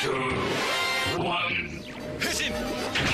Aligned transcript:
two, 0.00 0.12
one. 1.18 1.82
Hit 2.20 2.38
him! 2.38 3.09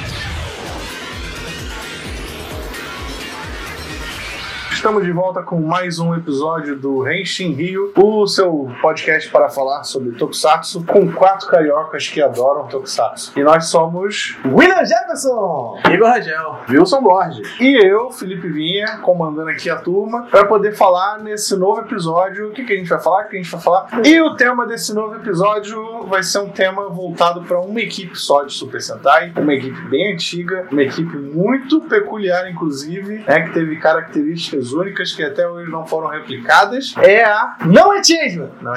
Estamos 4.77 5.04
de 5.04 5.11
volta 5.11 5.43
com 5.43 5.59
mais 5.59 5.99
um 5.99 6.15
episódio 6.15 6.77
do 6.77 7.01
Renshin 7.01 7.55
Rio, 7.55 7.93
o 7.96 8.27
seu 8.27 8.71
podcast 8.83 9.29
para 9.30 9.49
falar 9.49 9.83
sobre 9.85 10.12
Tokusatsu, 10.12 10.85
com 10.85 11.11
quatro 11.11 11.49
cariocas 11.49 12.07
que 12.07 12.21
adoram 12.21 12.67
Tokusatsu. 12.68 13.32
E 13.36 13.43
nós 13.43 13.68
somos 13.68 14.36
William 14.45 14.85
Jefferson! 14.85 15.81
Igor 15.91 16.11
Rangel. 16.11 16.59
Wilson 16.68 17.03
Borges. 17.03 17.59
e 17.59 17.75
eu, 17.85 18.11
Felipe 18.11 18.49
Vinha, 18.49 18.99
comandando 18.99 19.49
aqui 19.49 19.71
a 19.71 19.77
turma, 19.77 20.27
para 20.31 20.45
poder 20.45 20.77
falar 20.77 21.21
nesse 21.21 21.57
novo 21.57 21.81
episódio. 21.81 22.50
O 22.50 22.53
que, 22.53 22.63
que 22.63 22.75
a 22.75 22.77
gente 22.77 22.89
vai 22.89 23.00
falar? 23.00 23.25
O 23.25 23.29
que 23.31 23.36
a 23.36 23.43
gente 23.43 23.50
vai 23.50 23.61
falar? 23.61 23.89
E 24.04 24.21
o 24.21 24.36
tema 24.36 24.67
desse 24.67 24.95
novo 24.95 25.17
episódio 25.17 26.07
vai 26.07 26.22
ser 26.22 26.40
um 26.40 26.50
tema 26.50 26.90
voltado 26.90 27.43
para 27.43 27.58
uma 27.58 27.81
equipe 27.81 28.14
só 28.14 28.45
de 28.45 28.53
Super 28.53 28.82
Sentai, 28.82 29.32
uma 29.36 29.54
equipe 29.54 29.81
bem 29.89 30.13
antiga, 30.13 30.68
uma 30.71 30.82
equipe 30.82 31.17
muito 31.17 31.81
peculiar, 31.81 32.48
inclusive, 32.48 33.25
né, 33.27 33.41
que 33.41 33.55
teve 33.55 33.77
características 33.77 34.66
únicas 34.72 35.12
que 35.12 35.22
até 35.22 35.47
hoje 35.48 35.70
não 35.70 35.86
foram 35.86 36.08
replicadas. 36.08 36.94
É 36.98 37.25
a 37.25 37.56
Não 37.64 37.92
é 37.92 38.02
Changeman! 38.02 38.50
Não, 38.61 38.72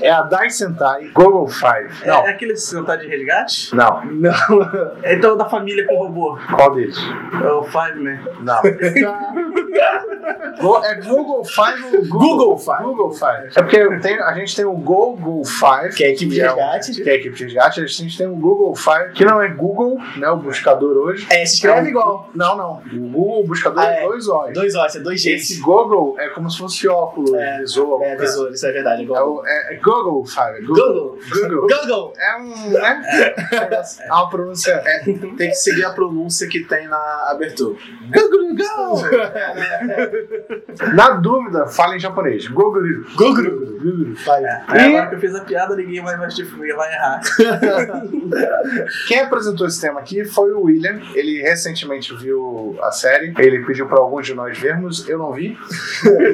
é 0.00 0.10
a 0.10 0.22
Dai 0.22 0.50
Sentai 0.50 1.08
Google 1.14 1.48
5. 1.48 1.66
É, 2.02 2.06
Não, 2.06 2.26
é 2.26 2.30
aquele 2.30 2.56
sentar 2.56 2.98
de 2.98 3.06
resgate? 3.06 3.74
não. 3.74 4.04
Não. 4.04 4.32
É 5.02 5.14
então 5.14 5.36
da 5.36 5.48
família 5.48 5.86
com 5.86 5.96
robô. 5.96 6.38
Qual 6.54 6.74
deles? 6.74 6.96
É 7.42 7.48
o 7.50 7.62
Five 7.64 7.98
Man. 8.02 8.18
Não. 8.40 8.60
Go- 10.60 10.84
é 10.84 10.94
Google 11.00 11.44
5 11.44 11.62
ou 11.96 12.06
Google? 12.08 12.08
Google 12.08 12.58
Five. 12.58 12.82
Google 12.82 13.12
5. 13.12 13.26
É 13.56 13.62
porque 13.62 13.98
tem- 14.00 14.20
a 14.20 14.32
gente 14.34 14.56
tem 14.56 14.64
o 14.64 14.72
Google 14.72 15.44
5, 15.44 15.94
Que 15.96 16.04
é 16.04 16.06
a 16.08 16.10
equipe 16.10 16.30
de 16.34 16.40
é 16.40 16.46
resgate. 16.46 17.02
que 17.02 17.08
é 17.08 17.12
a 17.12 17.16
equipe 17.16 17.36
de 17.36 17.44
resgate. 17.44 17.80
A 17.80 17.86
gente 17.86 18.18
tem 18.18 18.26
o 18.26 18.34
Google 18.36 18.74
5, 18.74 19.12
que 19.14 19.24
não 19.24 19.40
é 19.40 19.48
Google, 19.48 19.98
né? 20.16 20.28
O 20.30 20.36
buscador 20.36 20.96
hoje. 20.96 21.26
É, 21.30 21.44
se 21.46 21.54
escreve 21.56 21.78
É 21.80 21.82
um- 21.82 21.86
igual. 21.88 22.30
Não, 22.34 22.56
não. 22.56 22.82
O 22.92 23.08
Google, 23.08 23.44
buscador, 23.56 23.82
Ah, 23.82 23.90
é 23.92 24.02
é. 24.04 24.06
dois 24.06 24.28
olhos. 24.28 24.54
Dois 24.54 24.74
O's, 24.74 24.96
é 24.96 25.00
dois 25.00 25.24
Esse 25.26 25.54
G's. 25.54 25.60
Google 25.62 26.16
é 26.18 26.28
como 26.30 26.50
se 26.50 26.58
fosse 26.58 26.86
óculos, 26.88 27.32
É, 27.34 27.58
visor. 27.58 28.02
É, 28.02 28.16
visor, 28.16 28.50
isso 28.52 28.66
é 28.66 28.72
verdade. 28.72 29.02
É 29.02 29.14
É, 29.16 29.20
o- 29.22 29.42
é- 29.46 29.74
é 29.74 29.76
Google 29.78 30.24
5. 30.26 30.40
é 30.42 30.60
Google. 30.60 30.76
Google. 30.76 31.18
Google. 31.30 31.68
Google. 31.68 32.12
É 32.18 32.36
um. 32.40 32.70
Né? 32.70 33.34
É 34.00 34.12
uma 34.12 34.28
pronúncia. 34.30 34.72
É, 34.84 34.98
Tem 35.00 35.48
que 35.50 35.54
seguir 35.54 35.84
a 35.84 35.90
pronúncia 35.90 36.48
que 36.48 36.60
tem 36.64 36.86
na 36.88 37.28
abertura. 37.30 37.76
Na 40.94 41.10
dúvida, 41.10 41.66
fala 41.66 41.96
em 41.96 42.00
japonês. 42.00 42.46
Google. 42.48 42.82
Google. 43.16 43.44
Google. 43.76 44.14
Agora 44.66 45.06
que 45.08 45.14
eu 45.14 45.20
fiz 45.20 45.34
a 45.34 45.40
piada, 45.44 45.74
ninguém 45.76 46.02
vai 46.02 46.16
mais 46.16 46.36
vai 46.36 46.92
errar. 46.92 47.20
Quem 49.08 49.20
apresentou 49.20 49.66
esse 49.66 49.80
tema 49.80 50.00
aqui 50.00 50.24
foi 50.24 50.52
o 50.52 50.62
William. 50.62 51.00
Ele 51.14 51.40
recentemente 51.42 52.14
viu 52.16 52.76
a 52.82 52.90
série. 52.90 53.32
Ele 53.46 53.64
pediu 53.64 53.86
para 53.86 54.00
alguns 54.00 54.26
de 54.26 54.34
nós 54.34 54.58
vermos. 54.58 55.08
Eu 55.08 55.18
não 55.18 55.32
vi. 55.32 55.56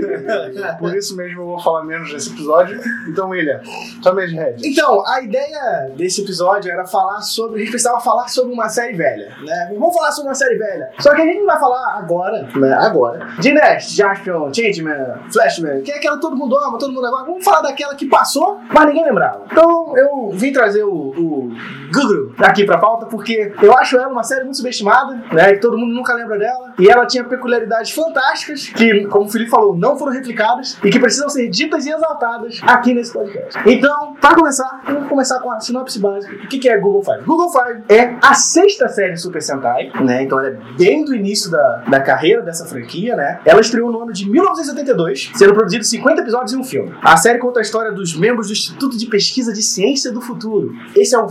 Por 0.78 0.94
isso 0.96 1.16
mesmo 1.16 1.42
eu 1.42 1.46
vou 1.46 1.60
falar 1.60 1.84
menos 1.84 2.12
nesse 2.12 2.30
episódio. 2.30 2.80
Então, 3.08 3.28
William, 3.28 3.60
tome 4.02 4.24
as 4.24 4.32
rédeas. 4.32 4.62
Então, 4.64 5.06
a 5.06 5.20
ideia 5.20 5.90
desse 5.96 6.22
episódio 6.22 6.70
era 6.70 6.86
falar 6.86 7.20
sobre. 7.20 7.56
A 7.56 7.58
gente 7.58 7.70
precisava 7.70 8.00
falar 8.00 8.28
sobre 8.28 8.54
uma 8.54 8.68
série 8.68 8.94
velha, 8.94 9.36
né? 9.44 9.70
Vamos 9.78 9.94
falar 9.94 10.12
sobre 10.12 10.30
uma 10.30 10.34
série 10.34 10.56
velha. 10.56 10.90
Só 10.98 11.14
que 11.14 11.20
a 11.20 11.24
gente 11.26 11.40
não 11.40 11.46
vai 11.46 11.58
falar 11.58 11.98
agora, 11.98 12.48
né? 12.56 12.72
Agora. 12.74 13.26
De 13.38 13.52
Nest, 13.52 13.96
Jaspion, 13.96 14.52
Changeman, 14.52 15.18
Flashman, 15.32 15.82
que 15.82 15.92
é 15.92 15.96
aquela 15.96 16.16
que 16.16 16.22
todo 16.22 16.36
mundo 16.36 16.56
ama, 16.56 16.78
todo 16.78 16.92
mundo 16.92 17.06
agora. 17.06 17.26
Vamos 17.26 17.44
falar 17.44 17.62
daquela 17.62 17.94
que 17.94 18.06
passou, 18.06 18.58
mas 18.72 18.86
ninguém 18.86 19.04
lembrava. 19.04 19.44
Então, 19.50 19.96
eu 19.96 20.30
vim 20.32 20.52
trazer 20.52 20.84
o, 20.84 20.92
o 20.92 21.52
Google 21.92 22.32
aqui 22.38 22.64
pra 22.64 22.78
pauta, 22.78 23.06
porque 23.06 23.52
eu 23.62 23.76
acho 23.76 23.98
ela 23.98 24.08
uma 24.08 24.22
série 24.22 24.44
muito 24.44 24.56
subestimada, 24.56 25.22
né? 25.32 25.54
Que 25.54 25.60
todo 25.60 25.76
mundo 25.76 25.94
nunca 25.94 26.14
lembra 26.14 26.38
dela. 26.38 26.72
E 26.78 26.88
ela 26.88 27.01
tinha 27.06 27.24
peculiaridades 27.24 27.90
fantásticas, 27.92 28.68
que, 28.68 29.06
como 29.06 29.26
o 29.26 29.28
Felipe 29.28 29.50
falou, 29.50 29.76
não 29.76 29.96
foram 29.96 30.12
replicadas 30.12 30.78
e 30.82 30.90
que 30.90 30.98
precisam 30.98 31.28
ser 31.28 31.48
ditas 31.48 31.86
e 31.86 31.90
exaltadas 31.90 32.60
aqui 32.62 32.94
nesse 32.94 33.12
podcast. 33.12 33.58
Então, 33.66 34.14
para 34.20 34.34
começar, 34.34 34.82
vamos 34.84 35.08
começar 35.08 35.40
com 35.40 35.50
a 35.50 35.60
sinopse 35.60 35.98
básica. 35.98 36.34
O 36.34 36.48
que 36.48 36.68
é 36.68 36.78
Google 36.78 37.02
Five? 37.02 37.24
Google 37.24 37.50
Five 37.50 37.82
é 37.88 38.14
a 38.22 38.34
sexta 38.34 38.88
série 38.88 39.16
Super 39.16 39.42
Sentai, 39.42 39.90
né? 40.00 40.22
Então 40.22 40.38
ela 40.38 40.48
é 40.48 40.58
bem 40.76 41.04
do 41.04 41.14
início 41.14 41.50
da, 41.50 41.84
da 41.88 42.00
carreira 42.00 42.42
dessa 42.42 42.64
franquia, 42.66 43.16
né? 43.16 43.40
Ela 43.44 43.60
estreou 43.60 43.90
no 43.90 44.02
ano 44.02 44.12
de 44.12 44.28
1982, 44.28 45.32
sendo 45.34 45.54
produzido 45.54 45.84
50 45.84 46.20
episódios 46.20 46.52
e 46.52 46.56
um 46.56 46.64
filme. 46.64 46.94
A 47.02 47.16
série 47.16 47.38
conta 47.38 47.60
a 47.60 47.62
história 47.62 47.92
dos 47.92 48.16
membros 48.16 48.48
do 48.48 48.52
Instituto 48.52 48.96
de 48.96 49.06
Pesquisa 49.06 49.52
de 49.52 49.62
Ciência 49.62 50.12
do 50.12 50.20
Futuro. 50.20 50.72
Esse 50.94 51.14
é 51.14 51.18
o 51.18 51.28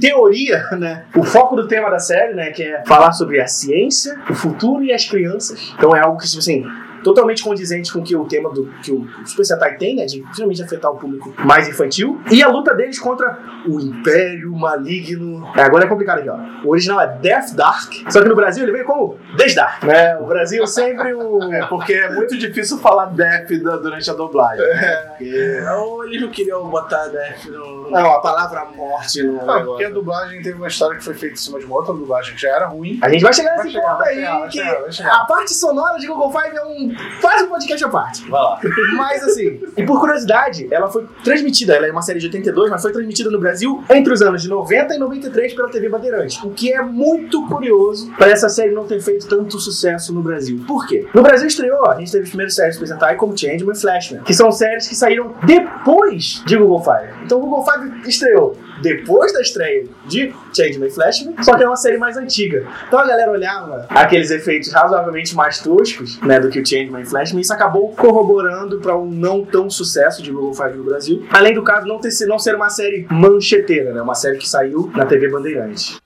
teoria, 0.00 0.62
né? 0.72 1.04
O 1.14 1.22
foco 1.22 1.54
do 1.54 1.68
tema 1.68 1.90
da 1.90 1.98
série, 1.98 2.34
né? 2.34 2.50
Que 2.50 2.62
é 2.62 2.82
falar 2.84 3.12
sobre 3.12 3.40
a 3.40 3.46
ciência, 3.46 4.18
o 4.28 4.34
futuro 4.34 4.82
e 4.82 4.92
as 4.92 5.04
crianças. 5.04 5.72
Então 5.76 5.94
é 5.94 6.00
algo 6.00 6.18
que, 6.18 6.26
tipo 6.26 6.38
assim, 6.38 6.64
totalmente 7.02 7.42
condizente 7.42 7.92
com 7.92 8.00
o 8.00 8.02
que 8.02 8.14
o 8.16 8.24
tema 8.26 8.50
do 8.50 8.66
que 8.82 8.92
o 8.92 9.06
Super 9.24 9.44
Sentai 9.44 9.76
tem, 9.76 9.96
né? 9.96 10.04
De 10.06 10.24
finalmente 10.34 10.62
afetar 10.62 10.90
o 10.90 10.96
público 10.96 11.32
mais 11.44 11.68
infantil. 11.68 12.20
E 12.30 12.42
a 12.42 12.48
luta 12.48 12.74
deles 12.74 12.98
contra 12.98 13.38
o 13.66 13.80
Império 13.80 14.52
Maligno. 14.52 15.46
É, 15.56 15.62
agora 15.62 15.84
é 15.84 15.88
complicado 15.88 16.18
aqui, 16.20 16.28
ó. 16.28 16.36
O 16.64 16.70
original 16.70 17.00
é 17.00 17.06
Death 17.18 17.54
Dark. 17.54 17.92
Só 18.08 18.22
que 18.22 18.28
no 18.28 18.36
Brasil 18.36 18.62
ele 18.64 18.72
veio 18.72 18.84
como 18.84 19.18
Desdark. 19.36 19.84
Né? 19.86 20.16
O 20.18 20.26
Brasil 20.26 20.66
sempre 20.66 21.12
o. 21.14 21.52
É, 21.52 21.66
porque 21.66 21.92
é 21.92 22.12
muito 22.14 22.36
difícil 22.36 22.78
falar 22.78 23.06
da- 23.06 23.40
durante 23.76 24.10
a 24.10 24.14
dublagem. 24.14 24.64
Né? 24.66 24.96
Porque 25.08 25.60
Ou 25.78 26.04
eles 26.04 26.20
não 26.22 26.28
queriam 26.30 26.68
botar 26.68 27.06
Def 27.08 27.46
no. 27.46 27.90
Não, 27.90 28.12
a 28.12 28.20
palavra 28.20 28.64
morte 28.76 29.22
no 29.22 29.50
Ah, 29.50 29.60
porque 29.64 29.84
a 29.84 29.90
dublagem 29.90 30.42
teve 30.42 30.56
uma 30.56 30.68
história 30.68 30.96
que 30.96 31.04
foi 31.04 31.14
feita 31.14 31.34
em 31.34 31.38
cima 31.38 31.58
de 31.58 31.64
uma 31.64 31.76
outra 31.76 31.92
dublagem 31.92 32.34
que 32.34 32.40
já 32.40 32.50
era 32.50 32.66
ruim. 32.66 32.98
A 33.02 33.08
gente 33.08 33.22
vai 33.22 33.32
chegar 33.32 33.56
nesse 33.56 33.72
ponto 33.80 34.02
aí, 34.02 34.14
chegar, 34.16 34.38
vai 34.40 34.50
chegar, 34.50 34.80
vai 34.82 34.92
chegar. 34.92 35.14
a 35.14 35.24
parte 35.24 35.54
sonora 35.54 35.98
de 35.98 36.06
Google 36.06 36.30
Five 36.30 36.56
é 36.56 36.64
um 36.64 36.89
quase 37.20 37.44
um 37.44 37.48
podcast 37.48 37.84
à 37.84 37.88
parte. 37.88 38.28
vai 38.28 38.40
lá. 38.40 38.60
Mas 38.96 39.22
assim, 39.22 39.60
e 39.76 39.84
por 39.84 40.00
curiosidade, 40.00 40.68
ela 40.70 40.88
foi 40.88 41.06
transmitida, 41.24 41.74
ela 41.74 41.86
é 41.86 41.92
uma 41.92 42.02
série 42.02 42.18
de 42.18 42.26
82, 42.26 42.70
mas 42.70 42.82
foi 42.82 42.92
transmitida 42.92 43.30
no 43.30 43.38
Brasil 43.38 43.82
entre 43.90 44.12
os 44.12 44.22
anos 44.22 44.42
de 44.42 44.48
90 44.48 44.94
e 44.94 44.98
93 44.98 45.54
pela 45.54 45.68
TV 45.68 45.88
Bandeirantes. 45.88 46.42
O 46.42 46.50
que 46.50 46.72
é 46.72 46.82
muito 46.82 47.46
curioso 47.46 48.10
para 48.16 48.30
essa 48.30 48.48
série 48.48 48.72
não 48.72 48.84
ter 48.86 49.00
feito 49.00 49.26
tanto 49.26 49.58
sucesso 49.58 50.12
no 50.12 50.22
Brasil. 50.22 50.62
Por 50.66 50.86
quê? 50.86 51.06
No 51.14 51.22
Brasil 51.22 51.46
estreou, 51.46 51.88
a 51.88 51.98
gente 51.98 52.12
teve 52.12 52.24
os 52.24 52.30
primeiros 52.30 52.54
séries 52.54 52.76
apresentar 52.76 53.16
como 53.16 53.36
Changeman 53.36 53.74
e 53.74 53.80
Flashman, 53.80 54.22
que 54.22 54.34
são 54.34 54.50
séries 54.50 54.88
que 54.88 54.94
saíram 54.94 55.34
depois 55.44 56.42
de 56.46 56.56
Google 56.56 56.82
Five. 56.82 57.24
Então 57.24 57.38
o 57.38 57.40
Google 57.42 57.64
Five 57.64 58.08
estreou 58.08 58.56
depois 58.80 59.32
da 59.32 59.40
estreia 59.40 59.86
de 60.06 60.34
Changeman 60.54 60.90
Flashman, 60.90 61.34
só 61.42 61.56
que 61.56 61.62
é 61.62 61.66
uma 61.66 61.76
série 61.76 61.98
mais 61.98 62.16
antiga. 62.16 62.66
Então 62.86 62.98
a 62.98 63.06
galera 63.06 63.30
olhava 63.30 63.86
aqueles 63.90 64.30
efeitos 64.30 64.72
razoavelmente 64.72 65.34
mais 65.34 65.60
toscos, 65.60 66.20
né, 66.20 66.38
do 66.38 66.48
que 66.48 66.60
o 66.60 66.66
Changeman 66.66 67.04
Flashman, 67.04 67.40
e 67.40 67.42
isso 67.42 67.52
acabou 67.52 67.90
corroborando 67.94 68.78
para 68.80 68.96
um 68.96 69.06
não 69.06 69.44
tão 69.44 69.68
sucesso 69.68 70.22
de 70.22 70.30
Google 70.30 70.54
Five 70.54 70.76
no 70.76 70.84
Brasil. 70.84 71.26
Além 71.30 71.54
do 71.54 71.62
caso 71.62 71.86
não, 71.86 71.98
ter, 71.98 72.10
não 72.26 72.38
ser 72.38 72.54
uma 72.54 72.70
série 72.70 73.06
mancheteira, 73.10 73.92
né, 73.92 74.02
uma 74.02 74.14
série 74.14 74.38
que 74.38 74.48
saiu 74.48 74.90
na 74.94 75.06
TV 75.06 75.28
Bandeirantes. 75.28 76.00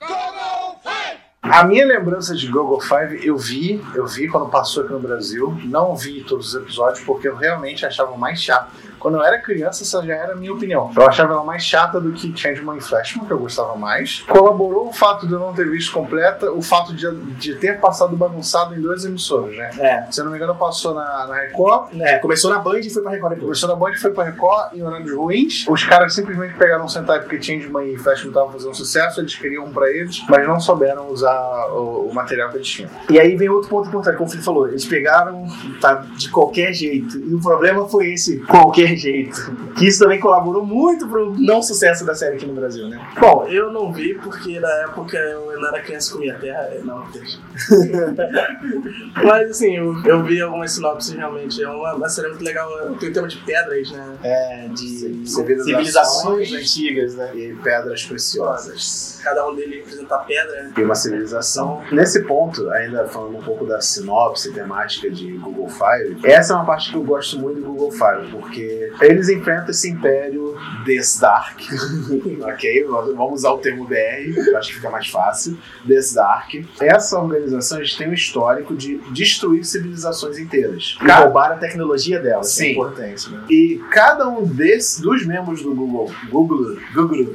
A 1.45 1.63
minha 1.63 1.87
lembrança 1.87 2.35
de 2.35 2.49
Google 2.49 2.81
Five 2.81 3.25
eu 3.25 3.37
vi, 3.37 3.79
eu 3.95 4.07
vi 4.07 4.27
quando 4.29 4.49
passou 4.49 4.83
aqui 4.83 4.95
no 4.95 4.99
Brasil. 4.99 5.55
Não 5.65 5.95
vi 5.95 6.25
todos 6.25 6.49
os 6.49 6.55
episódios 6.55 7.05
porque 7.05 7.29
eu 7.29 7.37
realmente 7.37 7.85
achava 7.85 8.17
mais 8.17 8.43
chato. 8.43 8.71
Quando 9.05 9.19
eu 9.19 9.23
era 9.23 9.39
criança, 9.39 9.83
essa 9.83 10.03
já 10.03 10.15
era 10.15 10.33
a 10.33 10.35
minha 10.35 10.51
opinião. 10.51 10.91
Eu 10.97 11.07
achava 11.07 11.35
ela 11.35 11.45
mais 11.45 11.63
chata 11.63 12.01
do 12.01 12.11
que 12.13 12.35
Changeman 12.35 12.79
e 12.79 12.81
Flashman, 12.81 13.27
que 13.27 13.33
eu 13.35 13.39
gostava 13.39 13.77
mais. 13.77 14.21
Colaborou 14.23 14.89
o 14.89 14.93
fato 14.95 15.27
de 15.27 15.35
eu 15.35 15.39
não 15.39 15.53
ter 15.53 15.69
visto 15.69 15.93
completa, 15.93 16.51
o 16.51 16.63
fato 16.63 16.95
de, 16.95 17.15
de 17.35 17.55
ter 17.57 17.79
passado 17.79 18.17
bagunçado 18.17 18.75
em 18.75 18.81
duas 18.81 19.05
emissoras, 19.05 19.55
né? 19.55 19.71
É, 19.79 20.11
Se 20.11 20.23
eu 20.23 20.25
não 20.25 20.33
me 20.33 20.39
engano, 20.39 20.55
passou 20.55 20.95
na, 20.95 21.27
na 21.27 21.35
Record, 21.35 22.01
é 22.01 22.17
começou 22.17 22.51
na 22.51 22.59
Band 22.61 22.79
e 22.79 22.89
foi 22.89 23.03
pra 23.03 23.13
Record 23.13 23.35
depois. 23.35 23.61
Começou 23.61 23.69
na 23.69 23.77
Band, 23.77 23.95
foi 23.99 24.11
pra 24.11 24.25
Record 24.25 24.73
em 24.73 24.83
horários 24.83 25.13
ruins. 25.13 25.67
Os 25.69 25.85
caras 25.85 26.15
simplesmente 26.15 26.55
pegaram 26.55 26.87
um 26.87 26.89
Sentai 26.89 27.21
porque 27.21 27.43
Changeman 27.43 27.85
e 27.93 27.99
Flashman 27.99 28.29
estavam 28.29 28.53
fazendo 28.53 28.75
sucesso, 28.75 29.21
eles 29.21 29.35
queriam 29.35 29.67
um 29.67 29.71
pra 29.71 29.91
eles, 29.91 30.25
mas 30.31 30.49
não 30.49 30.59
souberam 30.59 31.11
usar 31.11 31.67
o, 31.73 32.09
o 32.09 32.15
material 32.15 32.49
que 32.49 32.57
eles 32.57 32.69
tinham. 32.69 32.91
E 33.11 33.21
aí 33.21 33.37
vem 33.37 33.51
outro 33.51 33.69
ponto 33.69 33.89
importante, 33.89 34.17
como 34.17 34.29
o 34.29 34.31
Felipe 34.31 34.47
falou, 34.47 34.67
eles 34.67 34.87
pegaram 34.87 35.47
tá, 35.79 36.07
de 36.17 36.31
qualquer 36.31 36.73
jeito. 36.73 37.19
E 37.19 37.35
o 37.35 37.41
problema 37.41 37.87
foi 37.87 38.15
esse 38.15 38.39
qualquer 38.41 38.94
jeito. 38.97 39.55
Que 39.77 39.87
isso 39.87 40.01
também 40.01 40.21
colaborou 40.21 40.65
muito 40.65 41.09
pro 41.09 41.35
não 41.39 41.63
sucesso 41.63 42.05
da 42.05 42.15
série 42.15 42.37
aqui 42.37 42.47
no 42.47 42.55
Brasil, 42.55 42.89
né? 42.89 43.01
Bom, 43.19 43.47
eu 43.49 43.73
não 43.73 43.93
vi 43.93 44.15
porque 44.15 44.59
na 44.61 44.71
época 44.83 45.17
eu 45.17 45.51
ainda 45.51 45.69
era 45.69 45.83
criança 45.83 46.11
e 46.11 46.13
comia 46.13 46.35
terra. 46.39 46.71
Não, 46.85 47.05
deixa. 47.11 47.39
Mas 49.23 49.51
assim, 49.51 49.77
eu, 49.77 49.95
eu 50.05 50.23
vi 50.25 50.41
algumas 50.41 50.73
sinopses 50.73 51.15
realmente. 51.15 51.63
É 51.63 51.69
uma, 51.69 51.95
uma 51.95 52.09
série 52.09 52.29
muito 52.29 52.45
legal. 52.45 52.69
Tem 52.99 53.11
o 53.11 53.13
tema 53.13 53.29
de 53.29 53.37
pedras, 53.39 53.91
né? 53.91 54.17
É, 54.23 54.69
de 54.69 55.27
Civilizações. 55.27 56.53
antigas, 56.53 57.15
né? 57.15 57.31
E 57.35 57.55
pedras 57.63 58.05
preciosas. 58.05 59.21
Cada 59.23 59.47
um 59.49 59.55
deles 59.55 59.77
representa 59.77 60.19
pedra. 60.19 60.71
E 60.77 60.83
uma 60.83 60.95
civilização. 60.95 61.83
Nesse 61.91 62.23
ponto, 62.25 62.69
ainda 62.71 63.07
falando 63.07 63.39
um 63.39 63.43
pouco 63.43 63.65
da 63.65 63.81
sinopse 63.81 64.53
temática 64.53 65.11
de 65.11 65.33
Google 65.33 65.69
Fire, 65.69 66.19
essa 66.25 66.53
é 66.53 66.57
uma 66.57 66.65
parte 66.65 66.91
que 66.91 66.97
eu 66.97 67.03
gosto 67.03 67.39
muito 67.39 67.61
do 67.61 67.67
Google 67.67 67.91
Fire, 67.91 68.31
porque 68.31 68.84
eles 69.01 69.29
enfrentam 69.29 69.71
esse 69.71 69.91
império 69.91 70.57
Desdark. 70.85 71.61
ok? 72.43 72.85
Vamos 72.85 73.41
usar 73.41 73.51
o 73.53 73.59
termo 73.59 73.87
BR, 73.87 74.37
eu 74.37 74.57
acho 74.59 74.69
que 74.71 74.77
fica 74.77 74.91
mais 74.91 75.09
fácil. 75.09 75.59
Desdark. 75.85 76.67
Essa 76.81 77.19
organização 77.19 77.79
eles 77.79 77.95
têm 77.95 78.09
um 78.09 78.13
histórico 78.13 78.75
de 78.75 78.99
destruir 79.13 79.65
civilizações 79.65 80.39
inteiras. 80.39 80.97
E 81.03 81.11
roubar 81.11 81.53
a 81.53 81.57
tecnologia 81.57 82.21
dela, 82.21 82.43
isso 82.43 82.61
é 82.61 82.65
Sim. 82.65 82.73
importante, 82.73 83.31
né? 83.31 83.45
E 83.51 83.83
cada 83.91 84.29
um 84.29 84.45
desses, 84.47 85.01
dos 85.01 85.27
membros 85.27 85.63
do 85.63 85.75
Google, 85.75 86.11
Google, 86.31 86.77
Google 86.95 87.35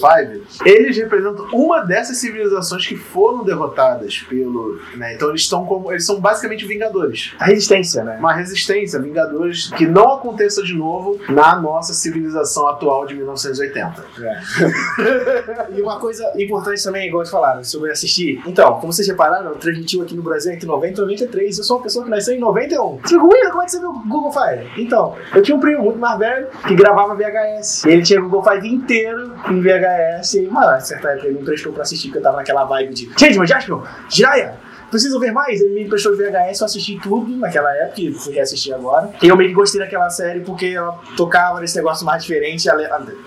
Five, 0.00 0.42
eles 0.64 0.96
representam 0.96 1.46
uma 1.52 1.80
dessas 1.80 2.18
civilizações 2.18 2.86
que 2.86 2.96
foram 2.96 3.44
derrotadas 3.44 4.18
pelo. 4.28 4.80
né, 4.96 5.14
Então 5.14 5.30
eles 5.30 5.42
estão 5.42 5.64
como. 5.64 5.90
Eles 5.90 6.04
são 6.04 6.20
basicamente 6.20 6.66
vingadores. 6.66 7.34
A 7.38 7.46
resistência, 7.46 8.04
né? 8.04 8.16
Uma 8.18 8.34
resistência, 8.34 9.00
vingadores, 9.00 9.68
que 9.70 9.86
não 9.86 10.12
aconteça 10.12 10.62
de 10.62 10.73
novo 10.74 11.18
na 11.28 11.56
nossa 11.56 11.92
civilização 11.94 12.66
atual 12.68 13.06
de 13.06 13.14
1980. 13.14 14.04
E 15.74 15.80
uma 15.80 15.98
coisa 15.98 16.30
importante 16.36 16.82
também, 16.82 17.08
igual 17.08 17.22
eles 17.22 17.30
falaram, 17.30 17.62
sobre 17.64 17.90
assistir. 17.90 18.40
Então, 18.46 18.74
como 18.80 18.92
vocês 18.92 19.06
repararam, 19.08 19.54
transmitiu 19.54 20.02
aqui 20.02 20.14
no 20.14 20.22
Brasil 20.22 20.52
entre 20.52 20.66
90 20.66 21.00
e 21.00 21.02
93. 21.02 21.58
Eu 21.58 21.64
sou 21.64 21.76
uma 21.76 21.82
pessoa 21.82 22.04
que 22.04 22.10
nasceu 22.10 22.34
em 22.34 22.38
91. 22.38 22.98
Você 22.98 23.16
como 23.16 23.34
é 23.34 23.64
que 23.64 23.70
você 23.70 23.78
viu 23.78 23.90
o 23.90 24.08
Google 24.08 24.32
Fire? 24.32 24.68
Então, 24.76 25.16
eu 25.34 25.42
tinha 25.42 25.56
um 25.56 25.60
primo 25.60 25.82
muito 25.84 25.98
mais 25.98 26.18
velho 26.18 26.48
que 26.66 26.74
gravava 26.74 27.14
VHS. 27.14 27.84
Ele 27.84 28.02
tinha 28.02 28.20
o 28.20 28.28
Google 28.28 28.42
Five 28.42 28.68
inteiro 28.68 29.32
em 29.48 29.60
VHS. 29.60 30.34
E, 30.34 30.42
mano, 30.48 30.70
a 30.70 30.80
certa 30.80 31.08
época 31.10 31.26
ele 31.26 31.36
me 31.36 31.42
emprestou 31.42 31.72
pra 31.72 31.82
assistir, 31.82 32.08
porque 32.08 32.18
eu 32.18 32.22
tava 32.22 32.36
naquela 32.36 32.64
vibe 32.64 32.94
de 32.94 33.10
Changeman, 33.18 33.46
Jaspion, 33.46 33.82
Jiraiya. 34.08 34.54
Preciso 34.94 35.18
ver 35.18 35.32
mais? 35.32 35.60
Ele 35.60 35.74
me 35.74 35.82
emprestou 35.82 36.12
o 36.12 36.16
VHS, 36.16 36.60
eu 36.60 36.66
assisti 36.66 37.00
tudo 37.02 37.36
naquela 37.36 37.68
época 37.78 38.00
e 38.00 38.14
fui 38.14 38.32
reassistir 38.32 38.72
agora. 38.72 39.10
E 39.20 39.26
eu 39.26 39.36
meio 39.36 39.50
que 39.50 39.56
gostei 39.56 39.80
daquela 39.80 40.08
série 40.08 40.38
porque 40.38 40.66
ela 40.66 41.02
tocava 41.16 41.60
nesse 41.60 41.74
negócio 41.74 42.06
mais 42.06 42.22
diferente, 42.22 42.68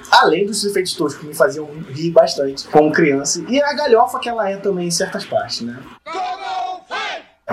além 0.09 0.45
dos 0.45 0.63
efeitos 0.63 0.93
toscos 0.93 1.19
que 1.19 1.27
me 1.27 1.33
faziam 1.33 1.67
rir 1.89 2.11
bastante 2.11 2.65
como 2.69 2.89
criança. 2.93 3.43
E 3.49 3.61
a 3.61 3.73
galhofa 3.73 4.17
que 4.17 4.29
ela 4.29 4.49
é 4.49 4.55
também 4.55 4.87
em 4.87 4.91
certas 4.91 5.25
partes, 5.25 5.59
né? 5.59 5.77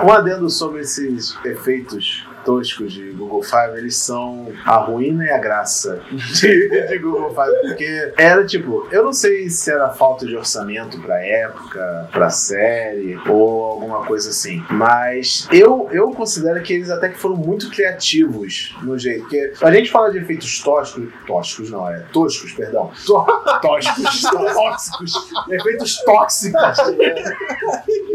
Um 0.01 0.09
adendo 0.09 0.49
sobre 0.49 0.79
esses 0.79 1.35
efeitos 1.43 2.25
toscos 2.45 2.93
de 2.93 3.11
Google 3.11 3.43
Five, 3.43 3.77
eles 3.77 3.97
são 3.97 4.53
a 4.63 4.77
ruína 4.77 5.25
e 5.25 5.31
a 5.31 5.37
graça 5.37 6.01
de, 6.11 6.87
de 6.87 6.97
Google 6.99 7.29
Five, 7.29 7.67
porque 7.67 8.13
era 8.15 8.45
tipo, 8.45 8.87
eu 8.91 9.03
não 9.03 9.11
sei 9.11 9.49
se 9.49 9.71
era 9.71 9.89
falta 9.89 10.25
de 10.25 10.35
orçamento 10.35 11.01
pra 11.01 11.19
época, 11.19 12.09
pra 12.11 12.29
série 12.29 13.17
ou 13.27 13.63
alguma 13.63 14.05
coisa 14.05 14.29
assim, 14.29 14.63
mas 14.69 15.47
eu, 15.51 15.89
eu 15.91 16.11
considero 16.11 16.61
que 16.61 16.73
eles 16.73 16.89
até 16.89 17.09
que 17.09 17.17
foram 17.17 17.35
muito 17.35 17.69
criativos 17.69 18.75
no 18.83 18.97
jeito, 18.97 19.21
porque 19.21 19.53
a 19.61 19.71
gente 19.71 19.91
fala 19.91 20.11
de 20.11 20.19
efeitos 20.19 20.61
toscos, 20.61 21.09
toscos 21.25 21.71
não, 21.71 21.89
é 21.89 21.99
toscos, 22.13 22.53
perdão, 22.53 22.91
to, 23.05 23.25
toscos, 23.61 24.21
tóxicos, 24.21 25.13
efeitos 25.49 26.03
tóxicos, 26.03 26.61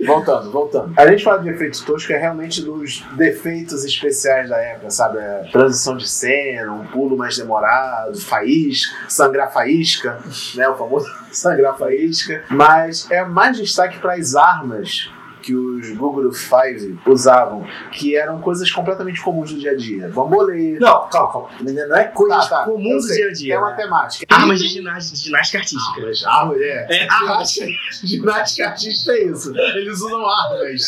Voltando, 0.06 0.50
voltando. 0.50 0.92
A 0.96 1.06
gente 1.06 1.22
fala 1.22 1.42
de 1.42 1.50
efeitos 1.50 1.80
toscos, 1.80 2.10
é 2.10 2.18
realmente 2.18 2.62
dos 2.62 3.04
defeitos 3.16 3.84
especiais 4.20 4.48
da 4.48 4.58
época, 4.58 4.90
sabe? 4.90 5.18
A 5.18 5.44
transição 5.50 5.96
de 5.96 6.08
cena, 6.08 6.72
um 6.72 6.86
pulo 6.86 7.16
mais 7.16 7.36
demorado, 7.36 8.20
faísca, 8.20 8.94
sangrar 9.08 9.52
faísca, 9.52 10.18
né? 10.54 10.68
O 10.68 10.76
famoso 10.76 11.06
sangrar 11.32 11.76
faísca. 11.76 12.44
Mas 12.50 13.10
é 13.10 13.24
mais 13.24 13.56
destaque 13.56 13.98
para 13.98 14.14
as 14.14 14.34
armas 14.34 15.10
que 15.50 15.54
os 15.54 15.90
Google 15.96 16.32
Five 16.32 16.96
usavam, 17.06 17.66
que 17.90 18.16
eram 18.16 18.40
coisas 18.40 18.70
completamente 18.70 19.20
comuns 19.20 19.52
do 19.52 19.58
dia 19.58 19.72
a 19.72 19.76
dia. 19.76 20.08
Bambolê. 20.08 20.78
Não, 20.78 21.08
calma, 21.08 21.32
calma. 21.32 21.48
Não 21.60 21.96
é 21.96 22.04
coisas 22.04 22.48
Tá, 22.48 22.60
tá, 22.60 22.64
comuns 22.64 23.06
do 23.06 23.14
dia 23.14 23.28
a 23.28 23.32
dia. 23.32 23.54
É 23.54 23.58
uma 23.58 23.70
né? 23.70 23.76
temática. 23.76 24.26
Armas 24.34 24.60
de 24.60 24.68
ginástica, 24.68 25.16
de 25.16 25.24
ginástica 25.24 25.58
artística. 25.58 26.00
Armas, 26.00 26.24
armas, 26.24 26.60
é. 26.60 26.86
É, 26.88 27.08
armas. 27.08 27.52
Ginástica, 27.52 28.06
ginástica 28.06 28.68
artística 28.68 29.12
é 29.12 29.24
isso. 29.24 29.52
Eles 29.56 30.00
usam 30.00 30.24
armas. 30.28 30.82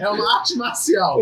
É 0.00 0.08
uma 0.08 0.36
arte 0.36 0.56
marcial. 0.56 1.20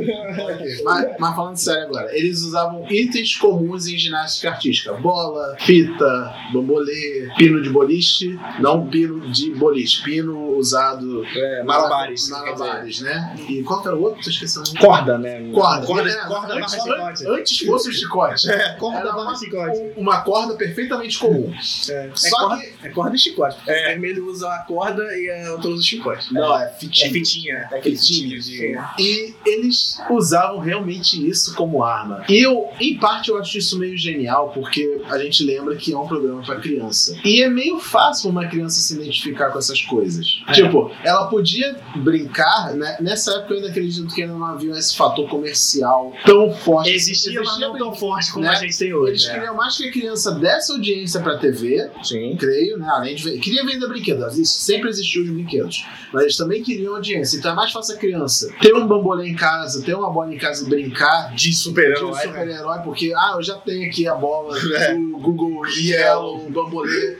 Mas, 0.84 1.06
mas 1.18 1.36
falando 1.36 1.56
sério 1.56 1.84
agora, 1.84 2.16
eles 2.16 2.42
usavam 2.42 2.86
itens 2.90 3.36
comuns 3.36 3.86
em 3.86 3.96
ginástica 3.96 4.50
artística: 4.50 4.92
bola, 4.94 5.56
fita, 5.58 6.34
bambolê, 6.52 7.30
pino 7.36 7.62
de 7.62 7.70
boliche, 7.70 8.38
não 8.60 8.86
pino 8.86 9.20
de 9.30 9.54
boliche, 9.54 10.02
pino 10.02 10.56
usado. 10.56 11.24
É, 11.24 11.62
malabares. 11.62 12.28
Malabares, 12.28 12.57
né? 13.02 13.36
E 13.48 13.62
qual 13.62 13.80
que 13.82 13.88
era 13.88 13.96
o 13.96 14.02
outro? 14.02 14.22
Tô 14.22 14.30
esquecendo. 14.30 14.70
Corda, 14.80 15.18
né? 15.18 15.50
Corda. 15.52 15.86
Corda, 15.86 16.10
É, 16.10 16.14
corda 16.26 16.48
barra 16.48 16.58
antes, 16.60 16.72
chicote. 16.82 17.26
antes 17.28 17.58
fosse 17.66 17.88
o 17.88 17.92
chicote. 17.92 18.50
É, 18.50 18.68
corda 18.74 18.98
Era 18.98 19.12
barra 19.12 19.28
uma, 19.30 19.36
chicote. 19.38 19.92
uma 19.96 20.20
corda 20.22 20.54
perfeitamente 20.54 21.18
comum. 21.18 21.52
É, 21.90 22.10
Só 22.14 22.38
corda- 22.48 22.62
que. 22.62 22.77
É 22.82 22.88
corda 22.90 23.16
e 23.16 23.18
chicote. 23.18 23.56
O 23.62 23.66
vermelho 23.66 24.26
usa 24.26 24.48
a 24.48 24.58
corda 24.60 25.02
e 25.16 25.30
a 25.30 25.52
outra 25.52 25.68
usa 25.70 25.80
o 25.80 25.84
chicote. 25.84 26.32
Não, 26.32 26.58
é 26.58 26.64
é 26.66 26.68
fitinha. 26.68 27.12
fitinha. 27.12 27.68
É 27.72 27.78
aquele 27.78 27.96
Fitinha, 27.96 28.42
fitinho 28.42 28.84
de... 28.96 29.02
E 29.02 29.34
eles 29.46 29.98
usavam 30.10 30.58
realmente 30.58 31.28
isso 31.28 31.54
como 31.54 31.82
arma. 31.82 32.24
E 32.28 32.38
eu, 32.44 32.68
em 32.80 32.96
parte, 32.98 33.30
eu 33.30 33.38
acho 33.38 33.58
isso 33.58 33.78
meio 33.78 33.96
genial, 33.96 34.50
porque 34.52 35.02
a 35.08 35.18
gente 35.18 35.42
lembra 35.44 35.76
que 35.76 35.92
é 35.92 35.98
um 35.98 36.06
programa 36.06 36.42
pra 36.42 36.56
criança. 36.56 37.16
E 37.24 37.42
é 37.42 37.48
meio 37.48 37.78
fácil 37.78 38.30
uma 38.30 38.46
criança 38.46 38.80
se 38.80 38.94
identificar 38.94 39.50
com 39.50 39.58
essas 39.58 39.80
coisas. 39.82 40.42
É. 40.48 40.52
Tipo, 40.52 40.90
ela 41.02 41.26
podia 41.26 41.76
brincar, 41.96 42.74
né? 42.74 42.96
Nessa 43.00 43.32
época 43.32 43.54
eu 43.54 43.56
ainda 43.58 43.68
acredito 43.70 44.14
que 44.14 44.22
ainda 44.22 44.34
não 44.34 44.44
havia 44.46 44.72
esse 44.72 44.96
fator 44.96 45.28
comercial 45.28 46.12
tão 46.24 46.52
forte. 46.52 46.90
Existia, 46.90 47.40
mas 47.42 47.58
não 47.58 47.76
tão 47.76 47.94
forte 47.94 48.32
como 48.32 48.44
né? 48.44 48.50
a 48.50 48.54
gente 48.54 48.76
tem 48.78 48.88
Eles 48.88 48.98
hoje. 48.98 49.26
né? 49.28 49.34
queriam 49.34 49.54
mais 49.56 49.76
que 49.76 49.88
a 49.88 49.92
criança 49.92 50.32
desse 50.32 50.72
audiência 50.72 51.20
pra 51.20 51.38
TV, 51.38 51.90
Sim. 52.02 52.36
creio, 52.36 52.67
né? 52.76 52.88
Além 52.90 53.14
de 53.14 53.24
ver, 53.24 53.38
queria 53.38 53.64
vender 53.64 53.86
brinquedos, 53.88 54.38
isso 54.38 54.60
sempre 54.60 54.88
existiu 54.88 55.22
os 55.22 55.30
brinquedos, 55.30 55.84
mas 56.12 56.22
eles 56.22 56.36
também 56.36 56.62
queriam 56.62 56.94
audiência. 56.94 57.38
Então 57.38 57.52
é 57.52 57.54
mais 57.54 57.72
fácil 57.72 57.94
a 57.94 57.98
criança 57.98 58.52
ter 58.60 58.74
um 58.74 58.86
bambolê 58.86 59.28
em 59.28 59.34
casa, 59.34 59.82
ter 59.82 59.94
uma 59.94 60.10
bola 60.10 60.34
em 60.34 60.38
casa 60.38 60.64
e 60.64 60.68
brincar 60.68 61.34
De 61.34 61.48
de 61.48 61.54
super-herói. 61.56 62.04
um 62.04 62.14
né? 62.14 62.22
super-herói, 62.22 62.78
porque 62.80 63.12
ah, 63.16 63.32
eu 63.36 63.42
já 63.42 63.54
tenho 63.54 63.88
aqui 63.88 64.06
a 64.06 64.14
bola 64.14 64.54
do 64.60 65.18
Google 65.18 65.66
Yellow, 65.66 66.46
o 66.46 66.50
bambolê, 66.50 67.18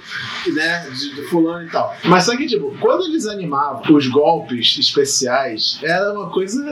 né? 0.52 0.88
De, 0.90 1.14
de 1.14 1.22
fulano 1.22 1.66
e 1.66 1.70
tal. 1.70 1.94
Mas 2.04 2.24
só 2.24 2.36
que, 2.36 2.46
tipo, 2.46 2.76
quando 2.80 3.06
eles 3.06 3.26
animavam 3.26 3.96
os 3.96 4.06
golpes 4.08 4.76
especiais, 4.78 5.78
era 5.82 6.12
uma 6.12 6.30
coisa 6.30 6.62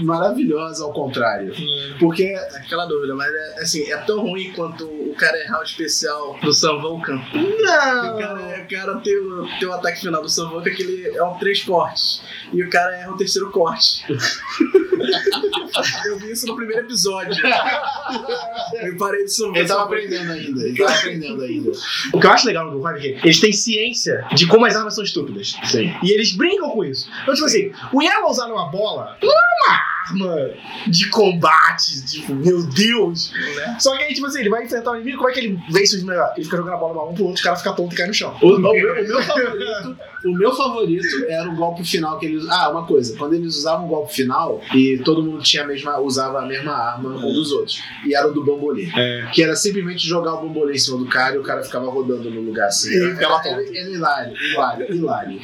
maravilhosa 0.00 0.84
ao 0.84 0.92
contrário. 0.92 1.52
Porque 1.98 2.34
Aquela 2.54 2.86
dúvida, 2.86 3.14
mas 3.14 3.32
é, 3.32 3.60
assim, 3.60 3.90
é 3.90 3.96
tão 3.98 4.22
ruim 4.22 4.52
quanto 4.52 4.84
o 4.84 5.14
cara 5.16 5.38
errar 5.38 5.60
o 5.60 5.62
especial 5.62 6.38
do 6.42 6.52
Sam 6.52 6.78
Vulcan. 6.80 7.20
O 7.34 7.62
não, 7.62 8.15
cara, 8.18 8.64
o 8.64 8.68
cara 8.68 9.00
tem, 9.00 9.16
o, 9.16 9.48
tem 9.58 9.68
o 9.68 9.72
ataque 9.72 10.00
final 10.00 10.22
do 10.22 10.28
Vulcan 10.28 10.70
que 10.70 10.82
ele 10.82 11.16
é 11.16 11.22
um 11.22 11.38
três 11.38 11.62
cortes. 11.62 12.22
E 12.52 12.62
o 12.62 12.70
cara 12.70 12.96
erra 12.96 13.12
o 13.12 13.16
terceiro 13.16 13.50
corte. 13.50 14.04
Eu 16.06 16.18
vi 16.18 16.32
isso 16.32 16.46
no 16.46 16.56
primeiro 16.56 16.86
episódio. 16.86 17.34
Eu 18.74 18.96
parei 18.96 19.24
de 19.24 19.32
Sam 19.32 19.52
ele 19.54 19.68
tava 19.68 19.84
aprendendo 19.84 20.32
ainda, 20.32 20.62
ele 20.62 20.76
tava 20.76 20.94
aprendendo 20.94 21.42
ainda. 21.42 21.72
O 22.12 22.20
que 22.20 22.26
eu 22.26 22.30
acho 22.30 22.46
legal 22.46 22.64
no 22.64 22.72
Google 22.72 22.90
é 22.90 23.00
que 23.00 23.08
eles 23.22 23.40
têm 23.40 23.52
ciência 23.52 24.26
de 24.34 24.46
como 24.46 24.64
as 24.64 24.74
armas 24.74 24.94
são 24.94 25.04
estúpidas. 25.04 25.54
Sim. 25.64 25.94
E 26.02 26.12
eles 26.12 26.32
brincam 26.32 26.70
com 26.70 26.84
isso. 26.84 27.08
Então, 27.22 27.34
tipo 27.34 27.46
assim, 27.46 27.72
o 27.92 28.02
Yellow 28.02 28.30
usar 28.30 28.46
uma 28.46 28.70
bola 28.70 29.16
uma 29.22 29.95
arma 30.06 30.50
de 30.86 31.08
combate, 31.10 32.04
tipo, 32.04 32.34
meu 32.34 32.62
Deus. 32.62 33.32
Né? 33.32 33.76
Só 33.80 33.96
que 33.96 34.04
aí, 34.04 34.14
tipo 34.14 34.26
assim, 34.26 34.40
ele 34.40 34.50
vai 34.50 34.64
enfrentar 34.64 34.92
o 34.92 34.96
inimigo, 34.96 35.18
como 35.18 35.30
é 35.30 35.32
que 35.32 35.40
ele 35.40 35.60
vence 35.70 35.96
os 35.96 36.02
melhores? 36.02 36.32
Ele 36.36 36.44
fica 36.44 36.56
jogando 36.56 36.74
a 36.74 36.78
bola 36.78 36.94
pra 36.94 37.04
um 37.04 37.14
pro 37.14 37.24
outro, 37.24 37.40
o 37.40 37.44
cara 37.44 37.56
fica 37.56 37.72
tonto 37.72 37.94
e 37.94 37.96
cai 37.96 38.06
no 38.06 38.14
chão. 38.14 38.36
O, 38.40 38.56
o 38.56 38.58
meu, 38.58 38.72
o 38.72 39.06
meu 39.06 39.22
favorito, 39.22 39.96
o 40.24 40.32
meu 40.32 40.52
favorito 40.54 41.06
era 41.28 41.48
o 41.48 41.56
golpe 41.56 41.84
final 41.84 42.18
que 42.18 42.26
eles. 42.26 42.46
Ah, 42.48 42.70
uma 42.70 42.86
coisa, 42.86 43.16
quando 43.16 43.34
eles 43.34 43.56
usavam 43.56 43.86
o 43.86 43.88
golpe 43.88 44.14
final 44.14 44.60
e 44.74 45.00
todo 45.04 45.22
mundo 45.22 45.42
tinha 45.42 45.64
a 45.64 45.66
mesma, 45.66 45.98
usava 45.98 46.40
a 46.40 46.46
mesma 46.46 46.72
arma 46.72 47.10
um 47.10 47.32
dos 47.32 47.52
outros. 47.52 47.82
E 48.04 48.14
era 48.14 48.28
o 48.28 48.32
do 48.32 48.44
bambolê. 48.44 48.88
É. 48.96 49.28
Que 49.32 49.42
era 49.42 49.56
simplesmente 49.56 50.06
jogar 50.06 50.34
o 50.34 50.42
bambolê 50.42 50.74
em 50.74 50.78
cima 50.78 50.98
do 50.98 51.06
cara 51.06 51.34
e 51.34 51.38
o 51.38 51.42
cara 51.42 51.62
ficava 51.62 51.90
rodando 51.90 52.30
no 52.30 52.40
lugar 52.40 52.68
assim. 52.68 52.90
E 52.90 53.14
ficava 53.14 53.40
era, 53.46 53.62
era, 53.62 53.78
era 53.78 53.90
hilário, 53.90 54.36
hilário, 54.36 54.94
hilário. 54.94 55.40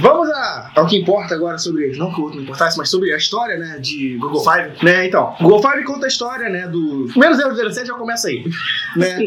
Vamos 0.00 0.28
a- 0.30 0.70
ao 0.76 0.86
que 0.86 0.96
importa 0.96 1.34
agora 1.34 1.58
sobre, 1.58 1.96
não 1.96 2.12
que 2.14 2.20
o 2.20 2.24
outro 2.24 2.36
não 2.36 2.44
importasse, 2.44 2.78
mas 2.78 2.88
sobre 2.88 3.12
a 3.12 3.16
história, 3.16 3.58
né, 3.58 3.78
de 3.80 4.16
Google 4.16 4.40
Five, 4.40 4.84
né, 4.84 5.06
então. 5.08 5.34
Google 5.40 5.60
Five 5.60 5.84
conta 5.84 6.06
a 6.06 6.08
história, 6.08 6.48
né, 6.48 6.68
do... 6.68 7.06
Primeiro 7.10 7.34
007 7.34 7.88
já 7.88 7.94
começa 7.94 8.28
aí, 8.28 8.44
né, 8.96 9.18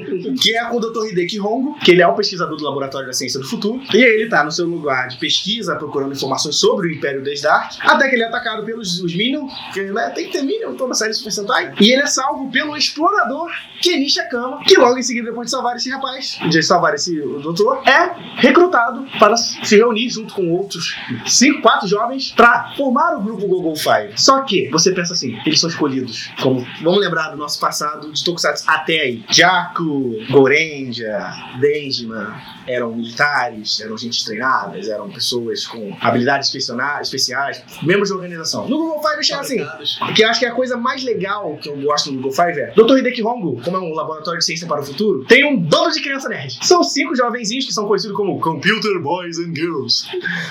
que 0.42 0.56
é 0.56 0.64
com 0.66 0.78
o 0.78 0.80
Dr. 0.80 1.08
Hideki 1.12 1.42
Hongo, 1.42 1.78
que 1.80 1.92
ele 1.92 2.02
é 2.02 2.08
um 2.08 2.16
pesquisador 2.16 2.56
do 2.58 2.64
Laboratório 2.64 3.06
da 3.06 3.12
Ciência 3.14 3.40
do 3.40 3.46
Futuro, 3.46 3.82
e 3.94 3.98
aí 3.98 4.04
ele 4.22 4.30
tá 4.30 4.44
no 4.46 4.52
seu 4.52 4.66
lugar 4.66 5.10
de 5.10 5.18
pesquisa, 5.18 5.76
procurando 5.76 6.14
informações 6.14 6.56
sobre 6.56 6.88
o 6.88 6.92
Império 6.94 7.22
Desdark, 7.22 7.76
até 7.82 8.08
que 8.08 8.16
ele 8.16 8.24
é 8.24 8.28
atacado 8.28 8.64
pelos 8.64 9.00
os 9.02 9.14
Minion, 9.14 9.48
que 9.74 9.82
né, 9.82 10.10
tem 10.16 10.28
que 10.28 10.32
ter 10.32 10.42
Minion 10.44 10.74
toda 10.76 10.94
série 10.94 11.14
Super 11.14 11.32
Sentai, 11.32 11.74
e 11.82 11.92
ele 11.92 12.02
é 12.02 12.08
salvo 12.08 12.50
pelo 12.50 12.78
explorador 12.78 13.50
Kenichi 13.82 14.20
Akama, 14.22 14.62
que 14.64 14.80
logo 14.80 14.98
em 14.98 15.04
seguida, 15.04 15.30
depois 15.30 15.48
de 15.48 15.52
salvar 15.52 15.76
esse 15.76 15.90
rapaz, 15.90 16.40
de 16.50 16.64
salvar 16.64 16.94
esse 16.96 17.20
doutor, 17.20 17.84
é 17.88 18.16
recrutado 18.38 19.06
para 19.20 19.36
se 19.36 19.76
reunir 19.76 20.10
junto 20.10 20.34
com 20.34 20.45
outros 20.52 20.96
cinco, 21.26 21.62
quatro 21.62 21.88
jovens 21.88 22.32
pra 22.32 22.74
formar 22.76 23.16
o 23.18 23.22
grupo 23.22 23.48
Google 23.48 23.76
Five. 23.76 24.14
Só 24.16 24.42
que 24.42 24.70
você 24.70 24.92
pensa 24.92 25.14
assim, 25.14 25.38
eles 25.46 25.60
são 25.60 25.70
escolhidos. 25.70 26.30
Como, 26.42 26.66
vamos 26.82 27.00
lembrar 27.00 27.30
do 27.30 27.38
nosso 27.38 27.60
passado 27.60 28.12
de 28.12 28.24
Tokusatsu 28.24 28.64
até 28.68 29.02
aí. 29.02 29.24
Jaco, 29.30 30.16
Gorenja, 30.30 31.32
Denjiman, 31.60 32.36
eram 32.68 32.94
militares, 32.94 33.80
eram 33.80 33.98
gente 33.98 34.24
treinadas, 34.26 34.88
eram 34.88 35.10
pessoas 35.10 35.66
com 35.66 35.96
habilidades 36.02 36.54
especiais, 36.54 37.64
membros 37.84 38.10
de 38.10 38.16
organização. 38.16 38.68
No 38.68 38.78
Google 38.78 39.02
Five 39.02 39.24
chega 39.24 39.42
assim, 39.42 39.68
que 40.16 40.24
eu 40.24 40.30
acho 40.30 40.40
que 40.40 40.46
é 40.46 40.50
a 40.50 40.54
coisa 40.54 40.78
mais 40.78 41.04
legal 41.04 41.58
que 41.58 41.70
eu 41.70 41.78
gosto 41.78 42.12
do 42.12 42.18
Google 42.18 42.32
Five 42.32 42.60
é 42.60 42.72
Dr. 42.72 42.98
Hideki 42.98 43.24
Hongo, 43.24 43.62
como 43.62 43.78
é 43.78 43.80
um 43.80 43.94
laboratório 43.94 44.40
de 44.40 44.46
ciência 44.46 44.68
para 44.68 44.82
o 44.82 44.86
futuro, 44.86 45.26
tem 45.26 45.46
um 45.46 45.60
bando 45.60 45.92
de 45.92 46.02
criança 46.02 46.28
nerd. 46.30 46.58
São 46.62 46.84
cinco 46.84 47.16
jovenzinhos 47.16 47.66
que 47.66 47.74
são 47.74 47.88
conhecidos 47.88 48.16
como 48.16 48.40
Computer 48.40 49.00
Boys 49.02 49.38
and 49.38 49.54
Girls, 49.56 50.08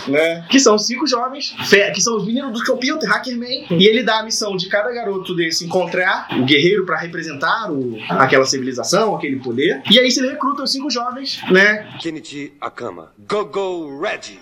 né? 0.09 0.47
Que 0.49 0.61
são 0.61 0.79
cinco 0.79 1.07
jovens, 1.07 1.55
que 1.95 2.01
são 2.01 2.17
os 2.17 2.27
meninos 2.27 2.59
do 2.59 2.65
computer, 2.65 3.09
Hackerman, 3.09 3.67
e 3.71 3.87
ele 3.87 4.03
dá 4.03 4.21
a 4.21 4.23
missão 4.23 4.57
de 4.57 4.69
cada 4.69 4.91
garoto 4.93 5.35
desse 5.35 5.65
encontrar 5.65 6.29
o 6.33 6.45
guerreiro 6.45 6.85
para 6.85 6.99
representar 6.99 7.71
o, 7.71 7.99
aquela 8.09 8.45
civilização, 8.45 9.17
aquele 9.17 9.37
poder. 9.37 9.83
E 9.91 9.99
aí 9.99 10.11
se 10.11 10.25
recruta 10.27 10.63
os 10.63 10.73
cinco 10.73 10.91
jovens, 10.91 11.41
né? 11.51 11.87
Kenichi 12.05 12.53
Akama. 12.61 13.13
Go 13.27 13.47
Go 13.47 13.99
Red! 13.99 14.39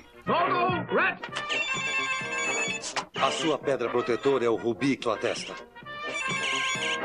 A 3.14 3.30
sua 3.30 3.56
pedra 3.56 3.88
protetora 3.88 4.44
é 4.44 4.48
o 4.48 4.56
rubi 4.56 4.96
que 4.96 5.06
o 5.06 5.12
atesta. 5.12 5.54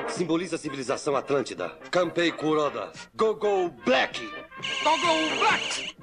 Simboliza 0.08 0.56
a 0.56 0.58
civilização 0.58 1.16
Atlântida. 1.16 1.70
Kampei 1.92 2.32
Kuroda. 2.32 2.92
Go 3.14 3.36
Go 3.36 3.70
Black! 3.86 4.20
Go 4.84 4.98
Go 4.98 5.38
Black! 5.38 5.96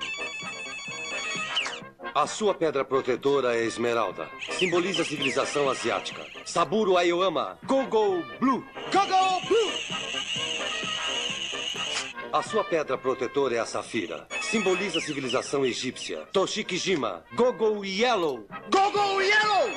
A 2.15 2.25
sua 2.29 2.55
pedra 2.55 2.85
protetora 2.85 3.57
é 3.57 3.65
Esmeralda. 3.65 4.31
Simboliza 4.53 5.03
a 5.03 5.05
civilização 5.05 5.69
asiática. 5.69 6.25
Saburo 6.45 6.97
Ayoama. 6.97 7.59
Go 7.67 7.85
Go 7.87 8.23
Blue! 8.39 8.65
Go 8.93 9.01
Go 9.01 9.49
Blue! 9.49 10.15
A 12.35 12.43
sua 12.43 12.65
pedra 12.65 12.99
protetora 12.99 13.55
é 13.55 13.61
a 13.61 13.65
Safira. 13.65 14.27
Simboliza 14.43 14.99
a 14.99 15.01
civilização 15.01 15.65
egípcia. 15.65 16.27
Toshikijima. 16.33 17.23
Gogo 17.33 17.85
Yellow. 17.85 18.45
Gogo 18.73 19.21
Yellow! 19.21 19.71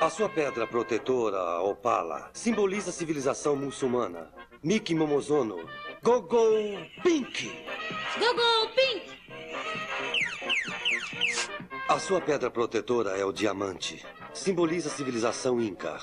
A 0.00 0.10
sua 0.10 0.28
pedra 0.28 0.66
protetora, 0.66 1.38
a 1.38 1.62
Opala, 1.62 2.28
simboliza 2.32 2.90
a 2.90 2.92
civilização 2.92 3.54
muçulmana. 3.54 4.32
Miki 4.64 4.96
Momozono. 4.96 5.60
Gogo 6.02 6.36
Pink. 7.04 7.52
Google 8.18 8.68
Pink! 8.74 9.12
A 11.88 12.00
sua 12.00 12.20
pedra 12.20 12.50
protetora 12.50 13.10
é 13.16 13.24
o 13.24 13.30
diamante. 13.30 14.04
Simboliza 14.34 14.88
a 14.88 14.92
civilização 14.92 15.60
Inca. 15.60 16.00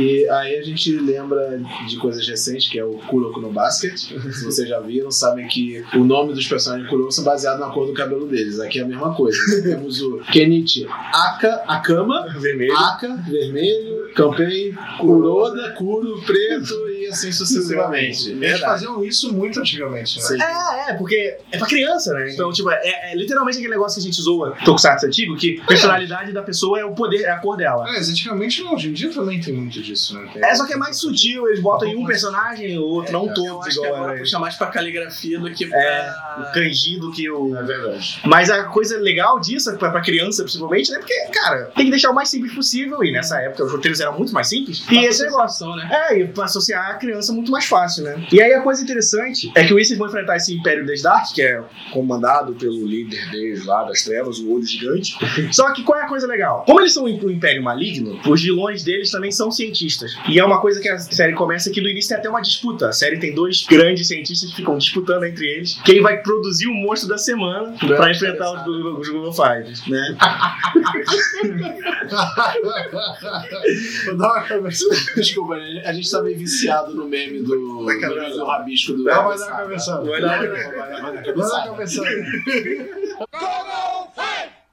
E 0.00 0.28
aí 0.30 0.56
a 0.56 0.62
gente 0.62 0.92
lembra 0.98 1.60
de 1.86 1.96
coisas 1.98 2.26
recentes, 2.26 2.70
que 2.70 2.78
é 2.78 2.84
o 2.84 2.94
Kuroko 2.94 3.40
no 3.40 3.52
Basket. 3.52 3.96
Se 3.98 4.44
vocês 4.44 4.68
já 4.68 4.80
viram, 4.80 5.10
sabem 5.10 5.46
que 5.46 5.84
o 5.94 6.04
nome 6.04 6.32
dos 6.32 6.46
personagens 6.46 6.86
de 6.86 6.90
Kuroko 6.90 7.12
são 7.12 7.24
baseados 7.24 7.60
na 7.60 7.70
cor 7.70 7.86
do 7.86 7.92
cabelo 7.92 8.26
deles. 8.26 8.58
Aqui 8.60 8.78
é 8.78 8.82
a 8.82 8.86
mesma 8.86 9.14
coisa. 9.14 9.38
Temos 9.62 10.00
o 10.00 10.18
Kenichi 10.32 10.86
Aka, 10.88 11.64
Akama, 11.66 12.26
Vermelho. 12.38 12.76
Aka, 12.76 13.16
vermelho, 13.28 14.10
Kampei, 14.14 14.74
Kuroda, 14.98 15.74
Kuro, 15.76 16.20
preto 16.22 16.89
e 17.00 17.06
assim 17.06 17.32
sucessivamente. 17.32 18.30
Eles 18.30 18.60
faziam 18.60 19.02
isso 19.04 19.32
muito 19.32 19.60
antigamente, 19.60 20.18
né? 20.18 20.24
Sim. 20.24 20.42
É, 20.42 20.90
é, 20.90 20.94
porque 20.94 21.36
é 21.52 21.58
pra 21.58 21.66
criança, 21.66 22.12
né? 22.14 22.30
Então, 22.32 22.52
tipo, 22.52 22.70
é, 22.70 23.12
é 23.12 23.16
literalmente 23.16 23.58
aquele 23.58 23.72
negócio 23.72 24.00
que 24.00 24.08
a 24.08 24.10
gente 24.10 24.20
zoa 24.22 24.56
Tokusatsu 24.64 25.06
antigo, 25.06 25.36
que 25.36 25.60
a 25.62 25.66
personalidade 25.66 26.32
da 26.32 26.42
pessoa 26.42 26.78
é 26.80 26.84
o 26.84 26.92
poder, 26.94 27.22
é 27.22 27.30
a 27.30 27.38
cor 27.38 27.56
dela. 27.56 27.84
É, 27.94 27.98
antigamente 28.00 28.62
não, 28.62 28.74
hoje 28.74 28.88
em 28.88 28.92
dia 28.92 29.10
também 29.10 29.40
tem 29.40 29.54
muito 29.54 29.80
disso, 29.82 30.14
né? 30.18 30.28
Tem- 30.32 30.44
É, 30.44 30.54
só 30.54 30.66
que 30.66 30.72
é 30.72 30.76
mais 30.76 30.96
sutil, 30.98 31.46
eles 31.48 31.60
botam 31.60 31.88
em 31.88 31.96
um 31.96 32.04
personagem 32.06 32.78
ou 32.78 32.84
outro, 32.88 33.12
não 33.12 33.26
Eu 33.28 33.34
todos 33.34 33.66
acho 33.66 33.80
que 33.80 33.86
igual 33.86 34.02
agora 34.02 34.18
puxa 34.18 34.38
mais 34.38 34.54
pra 34.56 34.66
caligrafia 34.68 35.38
do 35.38 35.50
que 35.52 35.66
pra. 35.66 35.78
É, 35.78 36.14
o 36.40 36.52
kanji 36.52 36.98
do 36.98 37.10
que 37.12 37.30
o. 37.30 37.56
É 37.56 37.62
verdade. 37.62 38.20
Mas 38.24 38.50
a 38.50 38.64
coisa 38.64 38.98
legal 38.98 39.38
disso, 39.40 39.74
pra, 39.76 39.90
pra 39.90 40.00
criança 40.00 40.42
principalmente, 40.42 40.90
né? 40.90 40.98
Porque, 40.98 41.14
cara, 41.32 41.70
tem 41.76 41.86
que 41.86 41.90
deixar 41.90 42.10
o 42.10 42.14
mais 42.14 42.28
simples 42.28 42.52
possível. 42.54 43.02
E 43.04 43.12
nessa 43.12 43.40
época 43.40 43.64
os 43.64 43.72
roteiros 43.72 44.00
eram 44.00 44.16
muito 44.16 44.32
mais 44.32 44.48
simples. 44.48 44.84
E 44.90 45.04
esse 45.04 45.22
negócio. 45.24 45.66
né? 45.76 45.88
É, 46.10 46.18
e 46.20 46.26
pra 46.28 46.44
associar 46.44 46.89
a 46.90 46.94
criança 46.94 47.32
muito 47.32 47.50
mais 47.50 47.66
fácil, 47.66 48.04
né? 48.04 48.26
E 48.32 48.40
aí 48.40 48.52
a 48.52 48.60
coisa 48.60 48.82
interessante 48.82 49.50
é 49.54 49.64
que 49.64 49.72
o 49.72 49.78
Aces 49.78 49.96
vão 49.96 50.08
enfrentar 50.08 50.36
esse 50.36 50.54
Império 50.54 50.86
das 50.86 51.02
Dark, 51.02 51.32
que 51.34 51.42
é 51.42 51.62
comandado 51.92 52.54
pelo 52.54 52.86
líder 52.86 53.30
deles 53.30 53.64
lá 53.64 53.84
das 53.84 54.02
trevas, 54.02 54.38
o 54.38 54.52
olho 54.52 54.64
gigante. 54.64 55.16
Só 55.52 55.72
que 55.72 55.82
qual 55.82 55.98
é 55.98 56.04
a 56.04 56.08
coisa 56.08 56.26
legal? 56.26 56.64
Como 56.66 56.80
eles 56.80 56.92
são 56.92 57.04
um 57.04 57.08
império 57.08 57.62
maligno, 57.62 58.20
os 58.26 58.42
vilões 58.42 58.82
deles 58.84 59.10
também 59.10 59.30
são 59.30 59.50
cientistas. 59.50 60.12
E 60.28 60.38
é 60.38 60.44
uma 60.44 60.60
coisa 60.60 60.80
que 60.80 60.88
a 60.88 60.98
série 60.98 61.32
começa 61.34 61.70
que 61.70 61.80
no 61.80 61.88
início 61.88 62.10
tem 62.10 62.18
até 62.18 62.28
uma 62.28 62.40
disputa. 62.40 62.88
A 62.88 62.92
série 62.92 63.18
tem 63.18 63.34
dois 63.34 63.64
grandes 63.66 64.08
cientistas 64.08 64.50
que 64.50 64.56
ficam 64.56 64.76
disputando 64.78 65.24
entre 65.24 65.46
eles 65.46 65.80
quem 65.84 66.00
vai 66.00 66.18
produzir 66.18 66.66
o 66.66 66.74
monstro 66.74 67.08
da 67.08 67.18
semana 67.18 67.74
pra 67.78 68.10
enfrentar 68.10 68.52
os, 68.52 68.66
os 68.98 69.08
Google 69.08 69.32
Five, 69.32 69.90
né? 69.90 70.16
Desculpa, 75.16 75.54
a 75.84 75.92
gente 75.92 76.10
tá 76.10 76.22
meio 76.22 76.38
viciado 76.38 76.79
no 76.88 77.06
meme 77.06 77.42
do, 77.42 77.84
Vai 77.84 77.98
cabeça. 77.98 78.30
do 78.30 78.44
rabisco 78.44 78.92
do. 78.94 79.04
Não, 79.04 79.28
vai 79.28 79.38
dar 79.38 79.56
cabeçada. 79.56 80.08
Vai 80.08 80.20
dar 80.20 81.00
uma 81.00 81.22
cabeçada. 81.22 81.76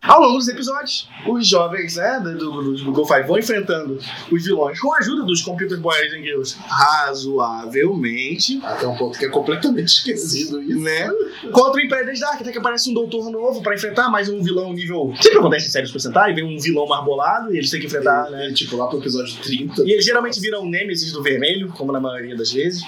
Ao 0.08 0.22
longo 0.22 0.38
dos 0.38 0.48
episódios, 0.48 1.08
os 1.28 1.48
jovens 1.48 1.96
né, 1.98 2.20
do, 2.24 2.38
do, 2.38 2.74
do 2.76 2.86
Google 2.86 3.06
Five 3.06 3.28
vão 3.28 3.38
enfrentando 3.38 4.00
os 4.32 4.44
vilões 4.44 4.80
com 4.80 4.94
a 4.94 4.98
ajuda 5.00 5.24
dos 5.24 5.42
Computer 5.42 5.78
Boys 5.80 6.14
and 6.14 6.22
Girls 6.24 6.56
razoavelmente, 6.68 8.60
Até 8.64 8.88
um 8.88 8.96
ponto 8.96 9.18
que 9.18 9.26
é 9.26 9.30
completamente 9.30 9.88
esquecido 9.88 10.62
isso. 10.62 10.80
né? 10.80 11.10
Contra 11.52 11.82
o 11.82 11.86
Império 11.86 12.06
das 12.08 12.20
Dark, 12.20 12.42
até 12.42 12.52
que 12.52 12.58
aparece 12.58 12.90
um 12.90 12.94
doutor 12.94 13.30
novo 13.30 13.62
pra 13.62 13.76
enfrentar 13.76 14.10
mais 14.10 14.30
um 14.30 14.42
vilão 14.42 14.74
nível. 14.74 15.14
Sempre 15.22 15.40
acontece 15.40 15.68
em 15.68 15.70
séries 15.70 15.92
por 15.92 16.00
Sentai, 16.00 16.34
vem 16.34 16.44
um 16.44 16.60
vilão 16.60 16.88
marbolado 16.88 17.54
e 17.54 17.58
eles 17.58 17.70
têm 17.70 17.80
que 17.80 17.88
enfrentar, 17.88 18.30
né? 18.30 18.50
E, 18.50 18.54
tipo, 18.54 18.76
lá 18.78 18.88
pro 18.88 19.00
episódio 19.00 19.36
30. 19.44 19.84
E 19.84 19.92
eles 19.92 20.06
geralmente 20.06 20.40
viram 20.40 20.66
Nemesis 20.66 21.12
do 21.12 21.22
vermelho, 21.22 21.70
como 21.70 21.92
na 21.92 22.00
maioria 22.00 22.36
das 22.36 22.52
vezes. 22.52 22.82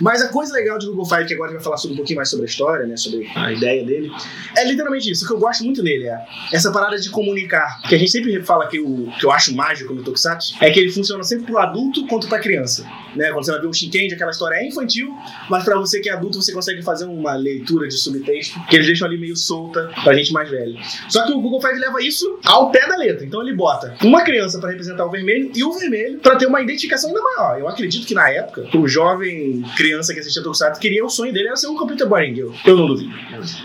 Mas 0.00 0.22
a 0.22 0.28
coisa 0.28 0.52
legal 0.52 0.78
de 0.78 0.86
Google 0.86 1.06
Five, 1.06 1.26
que 1.26 1.34
agora 1.34 1.50
a 1.50 1.52
gente 1.52 1.58
vai 1.58 1.64
falar 1.64 1.76
sobre 1.78 1.94
um 1.94 1.96
pouquinho 1.96 2.16
mais 2.16 2.28
sobre 2.30 2.44
a 2.44 2.48
história, 2.48 2.86
né? 2.86 2.96
Sobre 2.96 3.28
a 3.34 3.52
ideia 3.52 3.84
dele, 3.84 4.10
é 4.56 4.64
literalmente 4.64 5.10
isso. 5.10 5.24
O 5.24 5.28
que 5.28 5.34
eu 5.34 5.38
gosto 5.38 5.64
muito 5.64 5.82
nele 5.82 6.04
é 6.06 6.24
essa 6.52 6.65
parada 6.72 6.98
de 6.98 7.10
comunicar. 7.10 7.80
Que 7.82 7.94
a 7.94 7.98
gente 7.98 8.10
sempre 8.10 8.40
fala 8.42 8.66
que 8.66 8.78
o 8.80 9.10
que 9.18 9.24
eu 9.24 9.30
acho 9.30 9.54
mágico 9.54 9.94
no 9.94 10.02
Tokusatsu 10.02 10.54
é 10.60 10.70
que 10.70 10.80
ele 10.80 10.90
funciona 10.90 11.22
sempre 11.22 11.46
pro 11.46 11.58
adulto 11.58 12.06
quanto 12.06 12.28
pra 12.28 12.38
criança. 12.38 12.86
Né? 13.14 13.30
Quando 13.30 13.44
você 13.44 13.52
vai 13.52 13.60
ver 13.60 13.66
um 13.66 13.72
Shinkendi, 13.72 14.14
aquela 14.14 14.30
história 14.30 14.56
é 14.56 14.66
infantil, 14.66 15.14
mas 15.48 15.64
pra 15.64 15.76
você 15.76 16.00
que 16.00 16.08
é 16.08 16.12
adulto, 16.12 16.40
você 16.40 16.52
consegue 16.52 16.82
fazer 16.82 17.04
uma 17.04 17.34
leitura 17.34 17.88
de 17.88 17.94
subtexto 17.94 18.58
que 18.68 18.76
eles 18.76 18.86
deixam 18.86 19.06
ali 19.06 19.18
meio 19.18 19.36
solta 19.36 19.90
pra 20.02 20.14
gente 20.14 20.32
mais 20.32 20.50
velho. 20.50 20.76
Só 21.08 21.24
que 21.24 21.32
o 21.32 21.40
Google 21.40 21.60
Five 21.60 21.78
leva 21.78 22.02
isso 22.02 22.38
ao 22.44 22.70
pé 22.70 22.86
da 22.86 22.96
letra. 22.96 23.24
Então 23.24 23.42
ele 23.42 23.54
bota 23.54 23.96
uma 24.02 24.22
criança 24.22 24.58
pra 24.58 24.70
representar 24.70 25.04
o 25.04 25.10
vermelho 25.10 25.50
e 25.54 25.64
o 25.64 25.72
vermelho 25.72 26.18
pra 26.18 26.36
ter 26.36 26.46
uma 26.46 26.60
identificação 26.60 27.10
ainda 27.10 27.22
maior. 27.22 27.58
Eu 27.58 27.68
acredito 27.68 28.06
que 28.06 28.14
na 28.14 28.28
época, 28.30 28.68
o 28.76 28.88
jovem 28.88 29.62
criança 29.76 30.12
que 30.12 30.20
assistia 30.20 30.42
Tokusatsu 30.42 30.80
queria 30.80 31.04
o 31.04 31.08
sonho 31.08 31.32
dele 31.32 31.48
era 31.48 31.56
ser 31.56 31.68
um 31.68 31.76
computer 31.76 32.06
boy 32.08 32.34
girl. 32.34 32.50
Eu 32.64 32.76
não 32.76 32.86
duvido, 32.86 33.12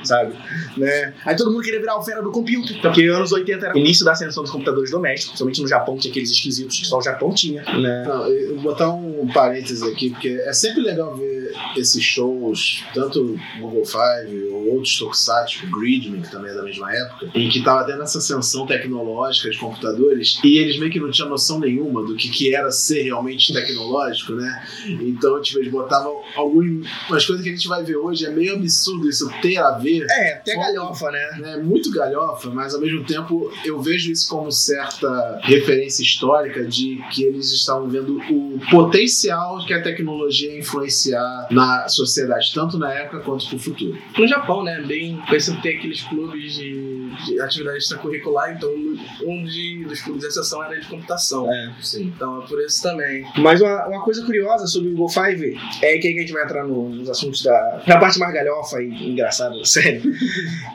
sabe? 0.03 0.33
Né? 0.77 1.13
Aí 1.25 1.35
todo 1.35 1.51
mundo 1.51 1.63
queria 1.63 1.79
virar 1.79 1.97
o 1.97 2.03
fera 2.03 2.21
do 2.21 2.31
computer. 2.31 2.79
Porque 2.81 3.03
anos 3.05 3.31
80 3.31 3.65
era 3.65 3.75
o 3.75 3.77
início 3.77 4.05
da 4.05 4.11
ascensão 4.11 4.43
dos 4.43 4.51
computadores 4.51 4.91
domésticos, 4.91 5.31
principalmente 5.31 5.61
no 5.61 5.67
Japão, 5.67 5.95
que 5.95 6.01
tinha 6.01 6.11
aqueles 6.11 6.31
esquisitos 6.31 6.79
que 6.79 6.85
só 6.85 6.97
o 6.97 7.01
Japão 7.01 7.33
tinha, 7.33 7.63
né? 7.63 8.03
Não, 8.07 8.61
botar 8.61 8.89
um 8.89 9.27
parênteses 9.31 9.81
aqui, 9.83 10.09
porque 10.09 10.29
é 10.29 10.53
sempre 10.53 10.81
legal 10.81 11.15
ver 11.15 11.53
esses 11.75 12.03
shows, 12.03 12.83
tanto 12.93 13.39
Google 13.59 13.85
Five 13.85 14.49
ou 14.51 14.75
outros 14.75 14.97
Tokusatsu, 14.97 15.59
tipo 15.59 15.79
Gridman, 15.79 16.21
que 16.21 16.31
também 16.31 16.51
é 16.51 16.55
da 16.55 16.63
mesma 16.63 16.93
época, 16.93 17.31
em 17.33 17.49
que 17.49 17.63
tava 17.63 17.85
tendo 17.85 18.01
essa 18.03 18.17
ascensão 18.17 18.65
tecnológica 18.65 19.49
de 19.49 19.57
computadores, 19.57 20.39
e 20.43 20.57
eles 20.57 20.79
meio 20.79 20.91
que 20.91 20.99
não 20.99 21.11
tinham 21.11 21.29
noção 21.29 21.59
nenhuma 21.59 22.03
do 22.05 22.15
que, 22.15 22.29
que 22.29 22.55
era 22.55 22.71
ser 22.71 23.03
realmente 23.03 23.53
tecnológico, 23.53 24.33
né? 24.33 24.67
Então, 25.01 25.41
tipo, 25.41 25.59
eles 25.59 25.71
botavam 25.71 26.21
algumas 26.35 27.25
coisas 27.25 27.41
que 27.41 27.49
a 27.49 27.55
gente 27.55 27.67
vai 27.67 27.83
ver 27.83 27.97
hoje, 27.97 28.25
é 28.25 28.29
meio 28.29 28.55
absurdo 28.55 29.09
isso 29.09 29.29
ter 29.41 29.57
a 29.57 29.71
ver 29.71 30.05
É, 30.09 30.33
até 30.33 30.55
galhofa, 30.55 31.11
né? 31.11 31.31
né, 31.39 31.57
muito 31.57 31.91
galhofa, 31.91 32.49
mas 32.49 32.73
ao 32.73 32.81
mesmo 32.81 33.03
tempo 33.03 33.51
eu 33.65 33.81
vejo 33.81 34.11
isso 34.11 34.29
como 34.29 34.51
certa 34.51 35.39
referência 35.43 36.03
histórica 36.03 36.65
de 36.65 37.01
que 37.11 37.23
eles 37.23 37.51
estavam 37.51 37.87
vendo 37.89 38.17
o 38.29 38.59
potencial 38.69 39.20
que 39.65 39.73
a 39.73 39.81
tecnologia 39.81 40.51
ia 40.51 40.59
influenciar 40.59 41.47
na 41.51 41.87
sociedade, 41.87 42.51
tanto 42.53 42.77
na 42.77 42.93
época 42.93 43.19
quanto 43.19 43.47
pro 43.47 43.59
futuro. 43.59 43.97
No 44.17 44.27
Japão, 44.27 44.63
né? 44.63 44.81
Bem. 44.81 45.21
Pensa 45.29 45.57
ter 45.61 45.77
aqueles 45.77 46.01
clubes 46.03 46.55
de 46.55 46.90
de 47.25 47.39
atividade 47.39 47.77
extracurricular, 47.77 48.53
então 48.55 48.69
um 49.23 49.43
de, 49.45 49.83
dos 49.87 50.01
clubes 50.01 50.21
de 50.21 50.27
exceção 50.29 50.63
era 50.63 50.79
de 50.79 50.87
computação. 50.87 51.51
É. 51.51 51.71
Sim. 51.81 52.11
Então 52.15 52.41
é 52.43 52.47
por 52.47 52.61
isso 52.61 52.81
também. 52.81 53.25
Mas 53.37 53.61
uma, 53.61 53.87
uma 53.87 54.03
coisa 54.03 54.25
curiosa 54.25 54.65
sobre 54.67 54.89
o 54.89 54.91
Google 54.91 55.09
Five 55.09 55.57
é 55.81 55.97
que 55.97 56.07
aí 56.07 56.15
a 56.17 56.21
gente 56.21 56.31
vai 56.33 56.43
entrar 56.43 56.63
no- 56.63 56.89
nos 56.89 57.09
assuntos 57.09 57.41
da 57.43 57.83
na 57.87 57.97
parte 57.99 58.19
mais 58.19 58.33
galhofa 58.33 58.81
e 58.81 59.09
engraçada 59.11 59.57
da 59.57 59.65
série. 59.65 60.01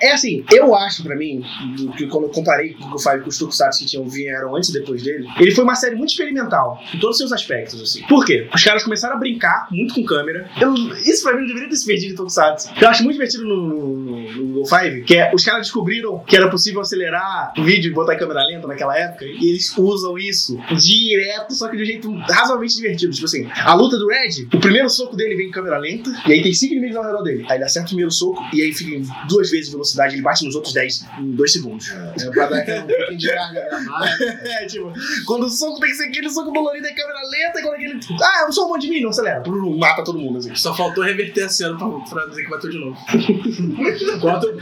É 0.00 0.12
assim, 0.12 0.44
eu 0.52 0.74
acho 0.74 1.02
pra 1.02 1.16
mim, 1.16 1.42
do 1.76 1.92
que 1.92 2.06
quando 2.06 2.24
eu 2.24 2.30
comparei 2.30 2.72
o 2.72 2.78
Google 2.78 2.98
Five 2.98 3.20
com 3.22 3.28
os 3.28 3.38
Tokusatsu 3.38 3.80
que 3.80 3.86
tinham 3.86 4.08
vieram 4.08 4.54
antes 4.56 4.70
e 4.70 4.72
depois 4.72 5.02
dele, 5.02 5.26
ele 5.38 5.50
foi 5.52 5.64
uma 5.64 5.74
série 5.74 5.94
muito 5.96 6.10
experimental, 6.10 6.80
em 6.94 6.98
todos 6.98 7.16
os 7.16 7.18
seus 7.18 7.32
aspectos, 7.32 7.80
assim. 7.80 8.02
Por 8.06 8.24
quê? 8.24 8.48
Os 8.54 8.62
caras 8.62 8.82
começaram 8.84 9.16
a 9.16 9.18
brincar 9.18 9.66
muito 9.70 9.94
com 9.94 10.04
câmera. 10.04 10.48
Eu- 10.60 10.74
isso 10.98 11.22
pra 11.22 11.32
mim 11.34 11.40
não 11.40 11.46
deveria 11.48 11.68
ter 11.68 11.76
se 11.76 11.86
perdido 11.86 12.12
em 12.12 12.16
Tokusatsu. 12.16 12.70
Eu 12.80 12.88
acho 12.88 13.02
muito 13.02 13.14
divertido 13.14 13.44
no, 13.44 13.66
no, 13.68 14.15
no- 14.34 14.46
Google 14.46 14.66
Five, 14.66 15.02
que 15.04 15.16
é, 15.16 15.30
os 15.34 15.44
caras 15.44 15.62
descobriram 15.62 16.18
que 16.20 16.36
era 16.36 16.48
possível 16.48 16.80
acelerar 16.80 17.52
o 17.58 17.62
vídeo 17.62 17.90
e 17.90 17.94
botar 17.94 18.14
em 18.14 18.18
câmera 18.18 18.40
lenta 18.46 18.66
naquela 18.66 18.96
época, 18.98 19.24
e 19.24 19.50
eles 19.50 19.76
usam 19.76 20.16
isso 20.18 20.56
direto, 20.76 21.54
só 21.54 21.68
que 21.68 21.76
de 21.76 21.82
um 21.82 21.86
jeito 21.86 22.12
razoavelmente 22.30 22.76
divertido. 22.76 23.12
Tipo 23.12 23.26
assim, 23.26 23.48
a 23.54 23.74
luta 23.74 23.98
do 23.98 24.08
Red, 24.08 24.48
o 24.52 24.60
primeiro 24.60 24.88
soco 24.88 25.16
dele 25.16 25.36
vem 25.36 25.48
em 25.48 25.50
câmera 25.50 25.78
lenta, 25.78 26.10
e 26.26 26.32
aí 26.32 26.42
tem 26.42 26.52
cinco 26.54 26.72
inimigos 26.74 26.96
ao 26.96 27.04
redor 27.04 27.22
dele. 27.22 27.44
Aí 27.48 27.56
ele 27.58 27.64
acerta 27.64 27.86
o 27.86 27.90
primeiro 27.90 28.10
soco, 28.10 28.42
e 28.52 28.62
aí 28.62 28.72
fica 28.72 28.96
em 28.96 29.06
duas 29.28 29.50
vezes 29.50 29.68
a 29.68 29.72
velocidade, 29.72 30.14
ele 30.14 30.22
bate 30.22 30.44
nos 30.44 30.54
outros 30.54 30.72
10 30.72 31.04
em 31.20 31.30
dois 31.32 31.52
segundos. 31.52 31.88
É 31.90 32.30
pra 32.30 32.46
dar 32.46 32.58
aquele 32.58 32.78
um 32.80 32.86
pouquinho 32.86 33.18
de 33.18 33.28
carga 33.28 33.66
dramática. 33.70 34.26
É, 34.56 34.66
tipo, 34.66 34.92
quando 35.26 35.44
o 35.44 35.50
soco 35.50 35.80
tem 35.80 35.90
que 35.90 35.96
ser 35.96 36.04
aquele 36.04 36.30
soco 36.30 36.50
dolorido 36.52 36.86
em 36.86 36.94
câmera 36.94 37.18
lenta, 37.30 37.58
e 37.58 37.62
quando 37.62 37.74
aquele. 37.74 37.98
Ah, 38.22 38.44
eu 38.46 38.52
sou 38.52 38.66
um 38.66 38.68
monte 38.68 38.82
de 38.82 38.90
mim, 38.90 39.00
não 39.02 39.10
acelera. 39.10 39.42
Mata 39.78 40.04
todo 40.04 40.18
mundo, 40.18 40.38
assim. 40.38 40.54
Só 40.54 40.74
faltou 40.74 41.04
reverter 41.04 41.42
a 41.44 41.48
cena 41.48 41.76
pra, 41.76 41.88
pra 41.88 42.26
dizer 42.26 42.44
que 42.44 42.50
bateu 42.50 42.70
de 42.70 42.78
novo. 42.78 42.96
Quanto- 44.20 44.52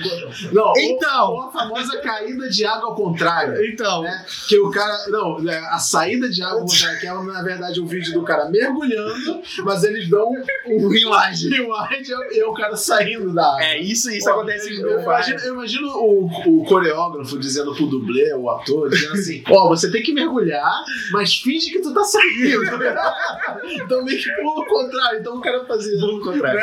Não, 0.53 0.73
Então. 0.77 1.31
ou 1.33 1.43
a 1.43 1.51
famosa 1.53 1.99
caída 2.01 2.49
de 2.49 2.65
água 2.65 2.89
ao 2.91 2.95
contrário. 2.95 3.65
Então, 3.65 4.03
né? 4.03 4.25
Que 4.49 4.59
o 4.59 4.71
cara. 4.71 5.09
Não, 5.09 5.39
é, 5.49 5.59
a 5.71 5.79
saída 5.79 6.29
de 6.29 6.43
água 6.43 6.61
ao 6.61 6.67
contrário, 6.67 7.01
que 7.01 7.07
é 7.07 7.13
na 7.15 7.43
verdade 7.43 7.81
um 7.81 7.87
vídeo 7.87 8.13
do 8.15 8.23
cara 8.23 8.49
mergulhando, 8.51 9.41
mas 9.65 9.83
eles 9.85 10.09
dão 10.09 10.31
um 10.67 10.89
rewind. 10.89 11.49
rewind 11.51 12.09
e 12.33 12.41
é 12.41 12.47
o 12.47 12.53
cara 12.55 12.77
saindo 12.77 13.33
da 13.33 13.45
água. 13.47 13.63
É, 13.65 13.81
isso, 13.81 14.11
isso 14.11 14.25
Pô, 14.27 14.33
acontece 14.33 14.75
eu, 14.75 14.83
no 14.83 14.89
eu 14.91 15.03
imagino, 15.03 15.39
eu 15.41 15.55
imagino 15.55 15.89
o, 15.89 16.61
o 16.61 16.65
coreógrafo 16.65 17.39
dizendo 17.39 17.75
pro 17.75 17.87
dublê, 17.87 18.33
o 18.35 18.49
ator, 18.51 18.89
dizendo 18.91 19.13
assim: 19.15 19.43
Ó, 19.49 19.69
você 19.69 19.91
tem 19.91 20.03
que 20.03 20.13
mergulhar, 20.13 20.83
mas 21.13 21.35
finge 21.35 21.71
que 21.71 21.81
tu 21.81 21.93
tá 21.93 22.03
saindo. 22.05 22.63
então 23.85 24.05
meio 24.05 24.19
que 24.23 24.31
pula 24.37 24.61
o 24.61 24.67
contrário. 24.67 25.21
Então 25.21 25.37
o 25.37 25.41
cara 25.41 25.65
fazia. 25.65 25.99
Pelo 25.99 26.21
contrário. 26.21 26.61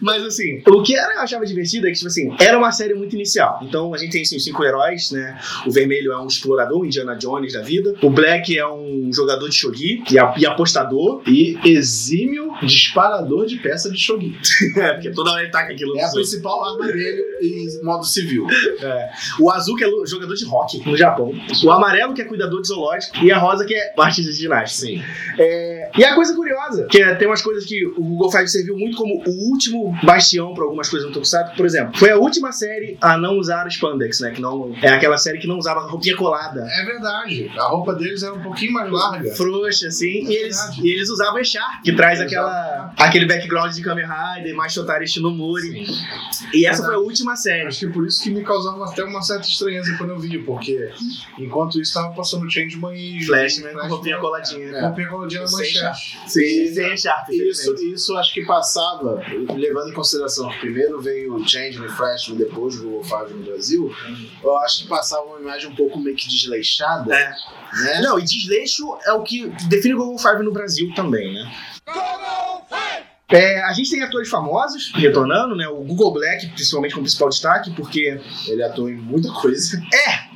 Mas 0.00 0.22
assim, 0.24 0.62
o 0.66 0.82
que 0.82 0.96
era, 0.96 1.14
eu 1.14 1.20
achava 1.20 1.43
divertido 1.44 1.86
é 1.86 1.90
que, 1.90 1.96
tipo 1.96 2.08
assim, 2.08 2.34
era 2.40 2.58
uma 2.58 2.72
série 2.72 2.94
muito 2.94 3.14
inicial. 3.14 3.60
Então 3.62 3.94
a 3.94 3.98
gente 3.98 4.12
tem 4.12 4.22
assim, 4.22 4.36
os 4.36 4.44
cinco 4.44 4.64
heróis, 4.64 5.10
né? 5.10 5.38
O 5.66 5.70
vermelho 5.70 6.12
é 6.12 6.20
um 6.20 6.26
explorador, 6.26 6.84
Indiana 6.84 7.14
Jones 7.16 7.52
da 7.52 7.62
vida. 7.62 7.94
O 8.02 8.10
Black 8.10 8.56
é 8.56 8.66
um 8.66 9.10
jogador 9.12 9.48
de 9.48 9.54
shogi 9.54 10.02
e, 10.10 10.46
apostador. 10.46 11.22
E 11.26 11.58
exímio 11.64 12.52
disparador 12.62 13.46
de 13.46 13.56
peça 13.56 13.90
de 13.90 13.98
shogi. 13.98 14.34
É, 14.74 14.94
porque 14.94 15.10
toda 15.10 15.30
hora 15.30 15.42
ele 15.42 15.52
taca 15.52 15.72
aquilo 15.72 15.96
É 15.96 16.04
a 16.04 16.10
principal 16.10 16.64
arma 16.64 16.86
dele 16.86 17.22
em 17.40 17.84
modo 17.84 18.04
civil. 18.04 18.46
O 19.38 19.50
azul, 19.50 19.76
que 19.76 19.84
é 19.84 19.88
jogador 20.06 20.34
de 20.34 20.44
rock 20.44 20.88
no 20.88 20.96
Japão. 20.96 21.32
O 21.64 21.70
amarelo, 21.70 22.12
que 22.12 22.22
é 22.22 22.24
cuidador 22.24 22.60
de 22.60 22.68
zoológico. 22.68 23.16
E 23.24 23.30
a 23.30 23.38
rosa, 23.38 23.64
que 23.64 23.74
é 23.74 23.90
parte 23.90 24.22
de 24.22 24.32
ginástica. 24.32 24.86
Sim. 24.86 25.02
É, 25.38 25.90
e 25.96 26.04
a 26.04 26.14
coisa 26.14 26.34
curiosa, 26.34 26.86
que 26.86 27.02
é, 27.02 27.14
tem 27.14 27.28
umas 27.28 27.42
coisas 27.42 27.64
que 27.64 27.86
o 27.86 28.02
Google 28.02 28.30
Five 28.30 28.48
serviu 28.48 28.76
muito 28.76 28.96
como 28.96 29.22
o 29.26 29.50
último 29.50 29.94
bastião 30.02 30.54
para 30.54 30.64
algumas 30.64 30.88
coisas 30.88 31.08
no 31.08 31.14
Tokusatsu. 31.34 31.56
Por 31.56 31.66
exemplo, 31.66 31.98
foi 31.98 32.10
a 32.10 32.16
última 32.16 32.52
série 32.52 32.96
a 33.00 33.16
não 33.16 33.38
usar 33.38 33.66
o 33.66 33.68
spandex, 33.68 34.20
né? 34.20 34.30
Que 34.30 34.40
não, 34.40 34.74
é 34.80 34.88
aquela 34.88 35.18
série 35.18 35.38
que 35.38 35.46
não 35.46 35.58
usava 35.58 35.80
roupinha 35.80 36.16
colada. 36.16 36.66
É 36.70 36.84
verdade. 36.84 37.50
A 37.56 37.64
roupa 37.64 37.94
deles 37.94 38.22
era 38.22 38.34
um 38.34 38.42
pouquinho 38.42 38.72
mais 38.72 38.90
larga. 38.90 39.34
Frouxa, 39.34 39.88
assim, 39.88 40.06
e 40.28 40.34
eles, 40.34 40.58
e 40.78 40.90
eles 40.90 41.08
usavam 41.10 41.38
Echar, 41.38 41.82
que 41.82 41.92
traz 41.94 42.20
aquela, 42.20 42.92
aquele 42.96 43.26
background 43.26 43.72
de 43.74 43.82
Kamen 43.82 44.06
Rider, 44.06 44.54
mais 44.54 44.72
Shotari 44.72 45.06
Shinomori. 45.06 45.86
E 46.52 46.66
essa 46.66 46.84
foi 46.84 46.94
a 46.94 46.98
última 46.98 47.36
série. 47.36 47.66
Acho 47.66 47.80
que 47.80 47.88
por 47.92 48.06
isso 48.06 48.22
que 48.22 48.30
me 48.30 48.42
causava 48.42 48.84
até 48.84 49.02
uma 49.04 49.22
certa 49.22 49.46
estranheza 49.46 49.96
quando 49.96 50.10
eu 50.10 50.18
via, 50.18 50.42
porque 50.44 50.90
enquanto 51.38 51.80
isso 51.80 51.94
tava 51.94 52.14
passando 52.14 52.50
Changeman 52.50 52.94
e. 52.94 53.24
Flashman 53.24 53.64
com 53.68 53.78
Flashman, 53.78 53.88
roupinha 53.90 54.18
coladinha. 54.18 54.68
é, 54.68 54.80
Roupinha 54.80 55.08
coladinha 55.08 55.42
na 55.42 55.50
manchete. 55.50 56.18
Sim, 56.26 56.74
sem 56.74 56.92
Echar, 56.94 57.26
Isso, 57.30 57.74
isso 57.74 58.16
acho 58.16 58.32
que 58.32 58.44
passava, 58.44 59.22
levando 59.54 59.90
em 59.90 59.92
consideração 59.92 60.48
que 60.50 60.58
primeiro 60.58 61.00
veio 61.00 61.23
o 61.28 61.46
Changeman, 61.46 61.88
Flashman, 61.88 62.38
depois 62.38 62.76
o 62.78 62.82
Google 62.84 63.04
Five 63.04 63.34
no 63.34 63.44
Brasil, 63.44 63.94
eu 64.42 64.56
acho 64.58 64.82
que 64.82 64.88
passava 64.88 65.22
uma 65.24 65.40
imagem 65.40 65.70
um 65.70 65.74
pouco 65.74 65.98
meio 65.98 66.16
que 66.16 66.28
desleixada, 66.28 67.14
É. 67.14 67.30
né? 67.84 68.00
Não, 68.02 68.18
e 68.18 68.22
desleixo 68.24 68.96
é 69.06 69.12
o 69.12 69.22
que 69.22 69.48
define 69.68 69.94
o 69.94 69.98
Google 69.98 70.18
Five 70.18 70.42
no 70.42 70.52
Brasil 70.52 70.92
também, 70.94 71.32
né? 71.34 71.52
É, 73.30 73.62
a 73.64 73.72
gente 73.72 73.90
tem 73.90 74.02
atores 74.02 74.28
famosos 74.28 74.92
retornando, 74.94 75.56
né? 75.56 75.66
O 75.66 75.76
Google 75.82 76.12
Black, 76.12 76.46
principalmente 76.48 76.92
como 76.92 77.04
principal 77.04 77.30
destaque, 77.30 77.70
porque 77.70 78.20
Ele 78.46 78.62
atua 78.62 78.90
em 78.90 78.96
muita 78.96 79.32
coisa. 79.32 79.82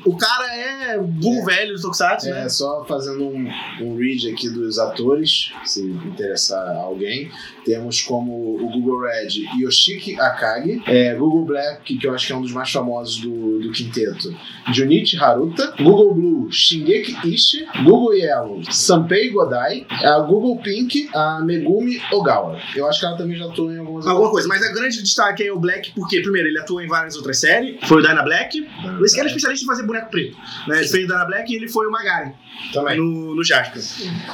O 0.08 0.16
cara 0.16 0.56
é 0.56 0.98
burro 0.98 1.44
velho 1.44 1.74
do 1.74 1.82
Tokusatsu, 1.82 2.30
né? 2.30 2.44
É, 2.44 2.48
só 2.48 2.84
fazendo 2.86 3.24
um, 3.24 3.48
um 3.80 3.96
read 3.96 4.30
aqui 4.32 4.48
dos 4.48 4.78
atores, 4.78 5.52
se 5.64 5.82
interessar 5.82 6.76
alguém. 6.76 7.30
Temos 7.64 8.00
como 8.00 8.56
o 8.56 8.70
Google 8.70 9.02
Red 9.02 9.28
Yoshiki 9.60 10.18
Akagi, 10.18 10.82
é, 10.86 11.14
Google 11.14 11.44
Black, 11.44 11.96
que 11.96 12.06
eu 12.06 12.14
acho 12.14 12.26
que 12.26 12.32
é 12.32 12.36
um 12.36 12.40
dos 12.40 12.52
mais 12.52 12.70
famosos 12.70 13.20
do, 13.20 13.60
do 13.60 13.70
quinteto, 13.72 14.34
Junichi 14.72 15.18
Haruta, 15.18 15.74
Google 15.78 16.14
Blue, 16.14 16.50
Shingeki 16.50 17.28
Ishii, 17.28 17.66
Google 17.84 18.14
Yellow, 18.14 18.62
Sanpei 18.72 19.30
Godai, 19.30 19.86
a 19.90 20.20
Google 20.20 20.56
Pink, 20.62 21.10
a 21.14 21.40
Megumi 21.40 22.00
Ogawa. 22.12 22.58
Eu 22.74 22.86
acho 22.88 23.00
que 23.00 23.06
ela 23.06 23.16
também 23.16 23.36
já 23.36 23.44
atuou 23.46 23.70
em 23.70 23.77
algumas 23.98 24.06
Alguma 24.18 24.30
coisa, 24.30 24.48
mas 24.48 24.62
a 24.62 24.72
grande 24.72 25.02
destaque 25.02 25.42
é 25.46 25.52
o 25.52 25.58
Black, 25.58 25.92
porque, 25.94 26.20
primeiro, 26.20 26.48
ele 26.48 26.58
atua 26.58 26.82
em 26.84 26.86
várias 26.88 27.16
outras 27.16 27.38
séries. 27.38 27.76
Foi 27.86 27.98
o 27.98 28.02
Dyna 28.06 28.22
Black. 28.22 28.58
Esse 29.04 29.14
cara 29.16 29.26
é 29.26 29.30
especialista 29.30 29.64
em 29.64 29.66
fazer 29.68 29.82
boneco 29.84 30.10
preto. 30.10 30.36
Né? 30.66 30.78
Ele 30.80 30.88
fez 30.88 31.04
o 31.04 31.06
Dyna 31.08 31.24
Black 31.24 31.52
e 31.52 31.56
ele 31.56 31.68
foi 31.68 31.86
o 31.86 31.90
Magari 31.90 32.32
Também. 32.72 32.96
no, 32.98 33.34
no 33.34 33.44
Jasper. 33.44 33.82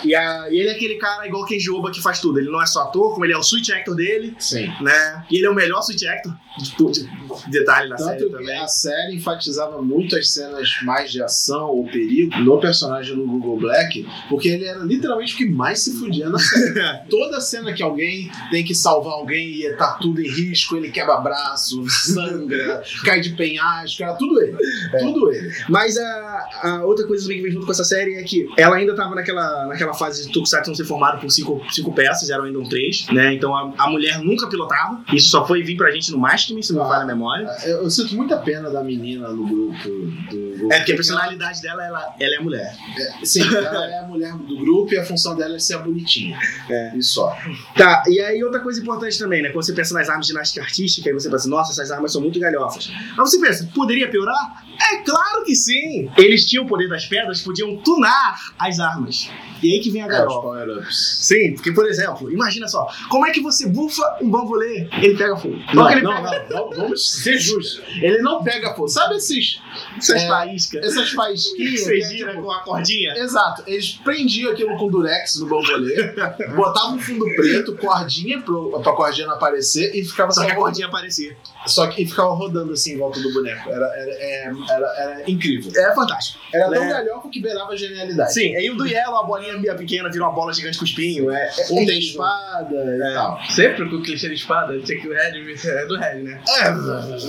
E, 0.04 0.14
a- 0.14 0.48
e 0.50 0.58
ele 0.58 0.68
é 0.68 0.72
aquele 0.72 0.94
cara 0.96 1.26
igual 1.26 1.44
Kenji 1.44 1.70
Oba 1.70 1.90
que 1.90 2.00
faz 2.02 2.20
tudo. 2.20 2.38
Ele 2.38 2.50
não 2.50 2.62
é 2.62 2.66
só 2.66 2.82
ator, 2.82 3.12
como 3.12 3.24
ele 3.24 3.32
é 3.34 3.38
o 3.38 3.42
switch 3.42 3.68
actor 3.70 3.94
dele, 3.94 4.34
Sim. 4.38 4.70
né? 4.80 5.24
E 5.30 5.36
ele 5.38 5.46
é 5.46 5.50
o 5.50 5.54
melhor 5.54 5.82
switch 5.82 6.02
actor. 6.04 6.34
De, 6.56 6.70
de- 6.92 7.08
detalhe 7.50 7.88
na 7.88 7.98
série 7.98 8.18
Tanto 8.20 8.30
que 8.30 8.36
também. 8.38 8.56
a 8.60 8.68
série 8.68 9.16
enfatizava 9.16 9.82
muito 9.82 10.14
as 10.16 10.30
cenas 10.30 10.68
mais 10.82 11.10
de 11.10 11.20
ação 11.20 11.66
ou 11.70 11.84
perigo 11.88 12.36
no 12.38 12.60
personagem 12.60 13.16
do 13.16 13.26
Google 13.26 13.58
Black, 13.58 14.06
porque 14.28 14.48
ele 14.50 14.64
era 14.64 14.78
literalmente 14.84 15.34
o 15.34 15.36
que 15.36 15.46
mais 15.46 15.80
se 15.80 15.98
fudia 15.98 16.28
na 16.30 16.38
série. 16.38 16.74
Toda 17.10 17.40
cena 17.40 17.72
que 17.72 17.82
alguém 17.82 18.30
tem 18.52 18.62
que 18.64 18.72
salvar 18.72 19.14
alguém 19.14 19.53
e 19.62 19.72
tá 19.76 19.98
tudo 20.00 20.20
em 20.20 20.28
risco, 20.28 20.76
ele 20.76 20.90
quebra 20.90 21.16
braço, 21.18 21.84
sangra, 21.88 22.82
cai 23.04 23.20
de 23.20 23.30
penhasco, 23.30 24.02
era 24.02 24.14
tudo 24.14 24.40
ele. 24.42 24.56
Tudo 24.98 25.32
ele. 25.32 25.52
Mas 25.68 25.96
a, 25.96 26.48
a 26.62 26.84
outra 26.84 27.06
coisa 27.06 27.22
também 27.24 27.38
que 27.38 27.42
vem 27.44 27.52
junto 27.52 27.66
com 27.66 27.72
essa 27.72 27.84
série 27.84 28.14
é 28.16 28.22
que 28.22 28.48
ela 28.56 28.76
ainda 28.76 28.94
tava 28.94 29.14
naquela, 29.14 29.66
naquela 29.66 29.94
fase 29.94 30.26
de 30.26 30.32
Tokusatsu 30.32 30.70
não 30.70 30.74
ser 30.76 30.84
formado 30.84 31.20
por 31.20 31.30
cinco, 31.30 31.62
cinco 31.70 31.92
peças, 31.92 32.30
eram 32.30 32.44
ainda 32.44 32.58
um 32.58 32.68
três, 32.68 33.06
né? 33.12 33.34
Então 33.34 33.54
a, 33.54 33.72
a 33.78 33.90
mulher 33.90 34.18
nunca 34.20 34.48
pilotava. 34.48 35.02
Isso 35.12 35.28
só 35.28 35.46
foi 35.46 35.62
vir 35.62 35.76
pra 35.76 35.90
gente 35.90 36.10
no 36.10 36.18
Maskman, 36.18 36.62
se 36.62 36.72
não 36.72 36.80
me 36.82 36.86
Ah. 36.86 36.90
falha 36.90 37.02
a 37.04 37.06
memória. 37.06 37.48
Eu, 37.64 37.82
eu 37.84 37.90
sinto 37.90 38.14
muita 38.14 38.36
pena 38.38 38.70
da 38.70 38.82
menina 38.82 39.28
no 39.28 39.46
grupo 39.46 39.88
do 39.88 40.10
Google. 40.30 40.72
É 40.72 40.78
porque 40.78 40.92
a 40.92 40.96
personalidade 40.96 41.60
dela, 41.62 41.84
ela, 41.84 42.14
ela 42.18 42.34
é 42.36 42.40
mulher. 42.40 42.74
É, 42.98 43.24
sim, 43.24 43.42
ela 43.42 43.86
é 43.90 43.98
a 44.00 44.02
mulher 44.02 44.32
do 44.34 44.56
grupo 44.58 44.92
e 44.94 44.98
a 44.98 45.04
função 45.04 45.34
dela 45.36 45.56
é 45.56 45.58
ser 45.58 45.74
a 45.74 45.78
bonitinha. 45.78 46.38
É. 46.68 46.96
E 46.96 47.02
só. 47.02 47.36
Tá, 47.76 48.02
e 48.08 48.20
aí 48.20 48.42
outra 48.42 48.60
coisa 48.60 48.80
importante 48.80 49.18
também, 49.18 49.42
né? 49.44 49.52
Quando 49.52 49.64
você 49.64 49.72
pensa 49.72 49.94
nas 49.94 50.08
armas 50.08 50.26
de 50.26 50.32
ginástica 50.32 50.64
artística, 50.64 51.08
aí 51.08 51.14
você 51.14 51.30
pensa, 51.30 51.48
nossa, 51.48 51.72
essas 51.72 51.90
armas 51.90 52.12
são 52.12 52.20
muito 52.20 52.40
galhofas. 52.40 52.90
Mas 53.16 53.30
você 53.30 53.40
pensa, 53.40 53.68
poderia 53.74 54.10
piorar? 54.10 54.64
É 54.80 54.96
claro 54.98 55.44
que 55.44 55.54
sim! 55.54 56.10
Eles 56.16 56.44
tinham 56.46 56.64
o 56.64 56.68
poder 56.68 56.88
das 56.88 57.06
pedras, 57.06 57.40
podiam 57.40 57.76
tunar 57.78 58.36
as 58.58 58.78
armas. 58.80 59.30
E 59.62 59.72
aí 59.74 59.80
que 59.80 59.90
vem 59.90 60.02
a 60.02 60.06
É, 60.06 60.08
os 60.08 60.14
galhofa. 60.18 60.40
power-ups. 60.42 61.18
Sim, 61.22 61.54
porque, 61.54 61.72
por 61.72 61.86
exemplo, 61.86 62.30
imagina 62.30 62.68
só, 62.68 62.86
como 63.08 63.24
é 63.26 63.30
que 63.30 63.40
você 63.40 63.66
bufa 63.68 64.18
um 64.20 64.30
bambolê? 64.30 64.88
Ele 65.00 65.16
pega 65.16 65.36
fogo. 65.36 65.56
Não, 65.72 65.90
ele 65.90 66.02
não, 66.02 66.22
pega 66.22 66.46
não, 66.50 66.68
não, 66.68 66.76
vamos 66.76 67.08
ser 67.22 67.38
justos. 67.38 67.80
Ele 68.02 68.18
não 68.18 68.42
pega 68.44 68.74
fogo. 68.74 68.88
Sabe 68.88 69.16
esses, 69.16 69.60
essas 69.96 70.22
É, 70.22 70.28
faíscas? 70.28 70.84
essas 70.84 71.08
Que 71.10 71.16
faísquinhas? 71.16 71.82
que 71.84 72.02
é 72.02 72.08
gira 72.08 72.30
tipo- 72.32 72.42
com 72.42 72.50
a 72.52 72.60
cordinha? 72.62 73.14
Exato, 73.16 73.62
eles 73.66 73.92
prendiam 74.04 74.52
aquilo 74.52 74.76
com 74.76 74.88
durex 74.90 75.36
no 75.40 75.46
bambolê, 75.46 76.12
botavam 76.54 76.96
um 76.96 76.98
fundo 76.98 77.24
preto, 77.34 77.74
cordinha 77.76 78.40
pro, 78.42 78.80
pra 78.82 78.92
cordinha 78.92 79.26
não 79.26 79.34
aparecer 79.34 79.94
e 79.94 80.04
ficava 80.04 80.30
Só 80.32 80.42
que 80.44 80.50
a 80.50 80.54
só 80.54 80.60
cordinha 80.60 80.86
aparecia. 80.88 81.36
Só 81.66 81.86
que 81.86 82.04
ficava 82.04 82.34
rodando 82.34 82.72
assim 82.74 82.92
em 82.94 82.98
volta 82.98 83.18
do 83.20 83.32
boneco. 83.32 83.70
Era, 83.70 83.86
era- 83.86 84.12
é 84.12 84.52
Era, 84.68 84.86
era 84.96 85.30
incrível. 85.30 85.70
É 85.76 85.94
fantástico. 85.94 86.38
Era 86.52 86.70
tão 86.70 86.82
É. 86.84 86.88
galhofa 86.88 87.28
que 87.28 87.40
beirava 87.40 87.72
a 87.72 87.76
genialidade. 87.76 88.32
Sim, 88.32 88.54
aí 88.56 88.70
o 88.70 88.76
do 88.76 88.86
Yellow, 88.86 89.16
a 89.18 89.22
bolinha 89.24 89.74
pequena 89.76 90.08
vira 90.10 90.24
uma 90.24 90.32
bola 90.32 90.52
gigante 90.52 90.78
com 90.78 90.84
espinho. 90.84 91.30
É, 91.30 91.46
é, 91.46 91.72
Um 91.72 91.82
é 91.82 91.86
tem 91.86 91.98
espada 91.98 92.74
e 92.74 93.02
É. 93.02 93.14
tal. 93.14 93.40
Sempre 93.50 93.88
com 93.88 93.96
o 93.96 94.02
clichê 94.02 94.28
de 94.28 94.34
espada, 94.34 94.78
tinha 94.80 95.00
que 95.00 95.08
o 95.08 95.12
Red 95.12 95.34
é 95.64 95.86
do 95.86 95.96
Red, 95.98 96.22
né? 96.22 96.40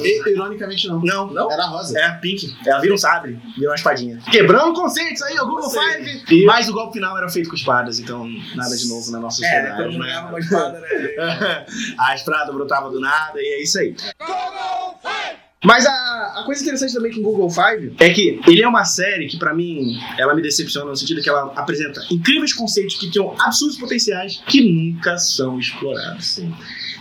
E, 0.03 0.29
ironicamente, 0.31 0.87
não. 0.87 0.99
Não, 1.01 1.27
Não? 1.33 1.51
Era 1.51 1.65
rosa. 1.65 1.97
É, 1.99 2.11
Pink. 2.19 2.55
Ela 2.65 2.79
vira 2.79 2.93
um 2.93 2.97
sabre, 2.97 3.39
vira 3.55 3.69
uma 3.69 3.75
espadinha. 3.75 4.19
Quebrando 4.31 4.73
conceitos 4.73 5.21
aí, 5.23 5.37
o 5.39 5.45
Google 5.45 5.69
Sei. 5.69 5.81
Five. 6.03 6.23
E- 6.35 6.45
Mas 6.45 6.69
o 6.69 6.73
golpe 6.73 6.93
final 6.93 7.17
era 7.17 7.29
feito 7.29 7.49
com 7.49 7.55
espadas, 7.55 7.99
então 7.99 8.27
nada 8.55 8.75
de 8.75 8.87
novo 8.87 9.11
na 9.11 9.19
nossa 9.19 9.45
É? 9.45 9.49
Todo 9.49 9.65
sociedade. 9.65 9.89
mundo 9.93 9.99
né? 9.99 10.05
ganhava 10.07 10.29
uma 10.29 10.39
espada, 10.39 10.79
né? 10.79 11.65
a 11.99 12.15
espada 12.15 12.51
brotava 12.53 12.89
do 12.89 12.99
nada 12.99 13.39
e 13.41 13.45
é 13.45 13.63
isso 13.63 13.79
aí. 13.79 13.95
Mas 15.63 15.85
a, 15.85 16.33
a 16.37 16.43
coisa 16.45 16.61
interessante 16.61 16.93
também 16.93 17.11
com 17.11 17.21
o 17.21 17.23
Google 17.23 17.49
Five 17.49 17.95
é 17.99 18.09
que 18.09 18.39
ele 18.47 18.61
é 18.61 18.67
uma 18.67 18.85
série 18.85 19.27
que, 19.27 19.37
pra 19.37 19.53
mim, 19.53 19.97
ela 20.17 20.35
me 20.35 20.41
decepciona 20.41 20.89
no 20.89 20.95
sentido 20.95 21.21
que 21.21 21.29
ela 21.29 21.51
apresenta 21.55 22.01
incríveis 22.11 22.53
conceitos 22.53 22.95
que 22.95 23.09
tinham 23.09 23.33
absurdos 23.39 23.77
potenciais 23.77 24.43
que 24.47 24.61
nunca 24.61 25.17
são 25.17 25.57
explorados. 25.57 26.39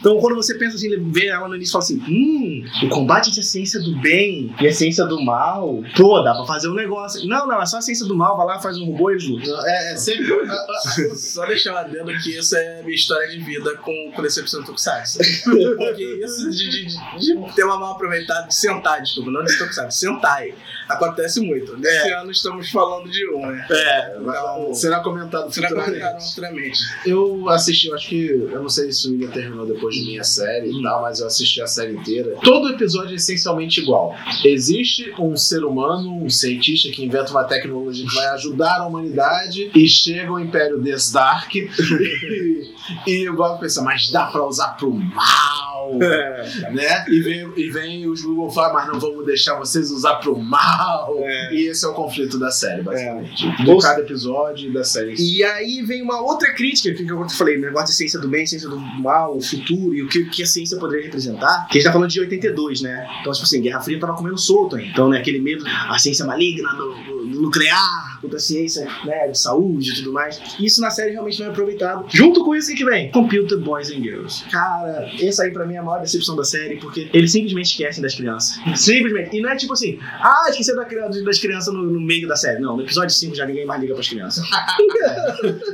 Então, 0.04 0.18
quando 0.20 0.34
você 0.36 0.54
pensa 0.58 0.76
assim, 0.76 0.90
vê 1.10 1.28
ela 1.28 1.48
no 1.48 1.56
início 1.56 1.70
e 1.70 1.72
fala 1.72 1.82
assim: 1.84 1.98
hum, 2.06 2.62
o 2.82 2.88
combate 2.90 3.30
entre 3.30 3.40
a 3.40 3.42
ciência 3.42 3.80
do 3.80 3.96
bem 4.02 4.54
e 4.60 4.66
a 4.66 4.72
ciência 4.72 5.06
do 5.06 5.18
mal, 5.24 5.82
pô, 5.96 6.20
dá 6.20 6.34
pra 6.34 6.44
fazer 6.44 6.68
um 6.68 6.74
negócio. 6.74 7.26
Não, 7.26 7.46
não, 7.46 7.62
é 7.62 7.64
só 7.64 7.78
a 7.78 7.80
ciência 7.80 8.04
do 8.06 8.14
mal, 8.14 8.36
vai 8.36 8.44
lá, 8.46 8.60
faz 8.60 8.76
um 8.76 8.84
robô 8.84 9.10
e 9.10 9.14
eles. 9.14 9.24
É, 9.64 9.92
é 9.92 9.96
sempre. 9.96 10.26
Só 11.16 11.46
deixar 11.46 11.72
um 11.72 11.78
adendo 11.78 12.12
que 12.22 12.36
isso 12.36 12.54
é 12.54 12.82
minha 12.82 12.94
história 12.94 13.28
de 13.30 13.38
vida 13.42 13.74
com, 13.78 14.12
com 14.14 14.22
decepção 14.22 14.60
do 14.60 14.66
Tokusatsu. 14.66 15.18
Porque 15.78 16.20
isso 16.22 16.50
de, 16.50 16.70
de, 16.70 16.86
de- 16.86 17.34
de 17.48 17.54
ter 17.54 17.64
uma 17.64 17.78
mal 17.78 17.92
aproveitada 17.94 18.46
de 18.46 18.54
sentar, 18.54 19.00
desculpa, 19.00 19.30
não 19.30 19.42
de 19.44 19.56
Tokusatsu, 19.58 19.98
sentai, 19.98 20.54
acontece 20.88 21.40
muito. 21.40 21.76
Nesse 21.76 22.10
ano 22.10 22.30
estamos 22.30 22.70
falando 22.70 23.10
de 23.10 23.28
um, 23.30 23.46
né? 23.46 23.66
É, 23.70 24.16
Então, 24.18 24.74
Será 24.74 25.00
comentado 25.00 25.52
será 25.52 25.68
futuramente. 25.68 26.00
comentado 26.00 26.22
futuramente. 26.22 26.78
Eu 27.06 27.48
assisti, 27.48 27.88
eu 27.88 27.94
acho 27.94 28.08
que. 28.08 28.26
Eu 28.26 28.62
não 28.62 28.68
sei 28.68 28.92
se 28.92 29.08
o 29.08 29.12
William 29.12 29.30
terminou 29.30 29.66
depois 29.66 29.94
de 29.94 30.04
mim 30.04 30.18
a 30.18 30.24
série 30.24 30.70
e 30.70 30.82
tal, 30.82 31.02
mas 31.02 31.20
eu 31.20 31.26
assisti 31.26 31.60
a 31.62 31.66
série 31.66 31.94
inteira. 31.94 32.36
Todo 32.42 32.70
episódio 32.70 33.12
é 33.12 33.16
essencialmente 33.16 33.80
igual. 33.80 34.14
Existe 34.44 35.12
um 35.18 35.36
ser 35.36 35.64
humano, 35.64 36.22
um 36.24 36.30
cientista 36.30 36.90
que 36.90 37.04
inventa 37.04 37.30
uma 37.30 37.44
tecnologia 37.44 38.06
que 38.06 38.14
vai 38.14 38.26
ajudar 38.28 38.80
a 38.80 38.86
humanidade 38.86 39.70
e 39.74 39.88
chega 39.88 40.32
o 40.32 40.38
Império 40.38 40.80
Desdark 40.80 41.54
e, 41.86 42.74
e 43.06 43.28
o 43.28 43.34
Bob 43.34 43.60
pensa, 43.60 43.82
mas 43.82 44.10
dá 44.10 44.26
pra 44.26 44.44
usar 44.44 44.68
pro 44.76 44.92
mal, 44.92 45.73
né? 45.98 47.04
E 47.08 47.20
vem, 47.20 47.52
e 47.56 47.70
vem 47.70 48.06
os 48.06 48.22
Google 48.22 48.50
falar, 48.50 48.72
mas 48.72 48.86
não 48.88 48.98
vamos 49.00 49.24
deixar 49.26 49.54
vocês 49.58 49.90
usar 49.90 50.16
pro 50.16 50.38
mal. 50.38 51.14
E 51.52 51.68
esse 51.68 51.84
é 51.84 51.88
o 51.88 51.92
conflito 51.94 52.38
da 52.38 52.50
série, 52.50 52.82
basicamente. 52.82 53.64
De 53.64 53.70
Ou- 53.70 53.78
cada 53.78 54.00
episódio 54.00 54.72
da 54.72 54.84
série. 54.84 55.14
E 55.18 55.42
aí 55.44 55.82
vem 55.82 56.02
uma 56.02 56.20
outra 56.20 56.52
crítica, 56.54 56.92
que 56.94 57.08
eu 57.10 57.28
falei, 57.30 57.56
o 57.56 57.60
negócio 57.60 57.88
de 57.88 57.94
ciência 57.94 58.18
do 58.20 58.28
bem, 58.28 58.46
ciência 58.46 58.68
do 58.68 58.78
mal, 58.78 59.36
o 59.36 59.40
futuro 59.40 59.94
e 59.94 60.02
o 60.02 60.08
que, 60.08 60.24
que 60.26 60.42
a 60.42 60.46
ciência 60.46 60.78
poderia 60.78 61.04
representar. 61.04 61.66
Que 61.68 61.78
a 61.78 61.80
gente 61.80 61.84
tá 61.86 61.92
falando 61.92 62.10
de 62.10 62.20
82, 62.20 62.82
né? 62.82 63.06
Então, 63.20 63.32
tipo 63.32 63.44
assim, 63.44 63.60
Guerra 63.62 63.80
Fria 63.80 63.98
tava 64.00 64.14
comendo 64.14 64.38
solto 64.38 64.76
ainda. 64.76 64.90
Então, 64.90 65.08
né, 65.08 65.18
aquele 65.18 65.40
medo, 65.40 65.64
a 65.66 65.98
ciência 65.98 66.24
maligna 66.24 66.68
do, 66.74 66.94
do- 66.94 67.24
do 67.24 67.40
nuclear, 67.42 68.20
contra 68.20 68.36
a 68.36 68.40
ciência 68.40 68.86
né, 69.04 69.28
de 69.28 69.38
saúde 69.38 69.90
e 69.90 69.94
tudo 69.96 70.12
mais. 70.12 70.40
Isso 70.60 70.80
na 70.80 70.90
série 70.90 71.10
realmente 71.12 71.38
não 71.40 71.46
é 71.46 71.50
aproveitado. 71.50 72.04
Junto 72.08 72.44
com 72.44 72.54
isso, 72.54 72.72
o 72.72 72.74
que 72.76 72.84
vem? 72.84 73.10
Computer 73.10 73.58
Boys 73.58 73.90
and 73.90 74.02
Girls. 74.02 74.44
Cara, 74.50 75.10
essa 75.20 75.42
aí 75.44 75.50
pra 75.50 75.66
mim 75.66 75.74
é 75.74 75.82
maior 75.84 76.00
decepção 76.00 76.36
da 76.36 76.44
série, 76.44 76.76
porque 76.76 77.08
eles 77.12 77.32
simplesmente 77.32 77.66
esquecem 77.66 78.02
das 78.02 78.14
crianças. 78.14 78.56
Simplesmente. 78.78 79.36
E 79.36 79.40
não 79.40 79.50
é 79.50 79.56
tipo 79.56 79.72
assim, 79.72 79.98
ah, 80.02 80.46
esqueceu 80.48 80.76
da 80.76 80.84
das 81.24 81.38
crianças 81.38 81.72
no, 81.72 81.82
no 81.82 82.00
meio 82.00 82.26
da 82.28 82.36
série. 82.36 82.60
Não, 82.60 82.76
no 82.76 82.82
episódio 82.82 83.14
5 83.14 83.34
já 83.34 83.46
ninguém 83.46 83.66
mais 83.66 83.80
liga 83.80 83.94
pras 83.94 84.08
crianças. 84.08 84.44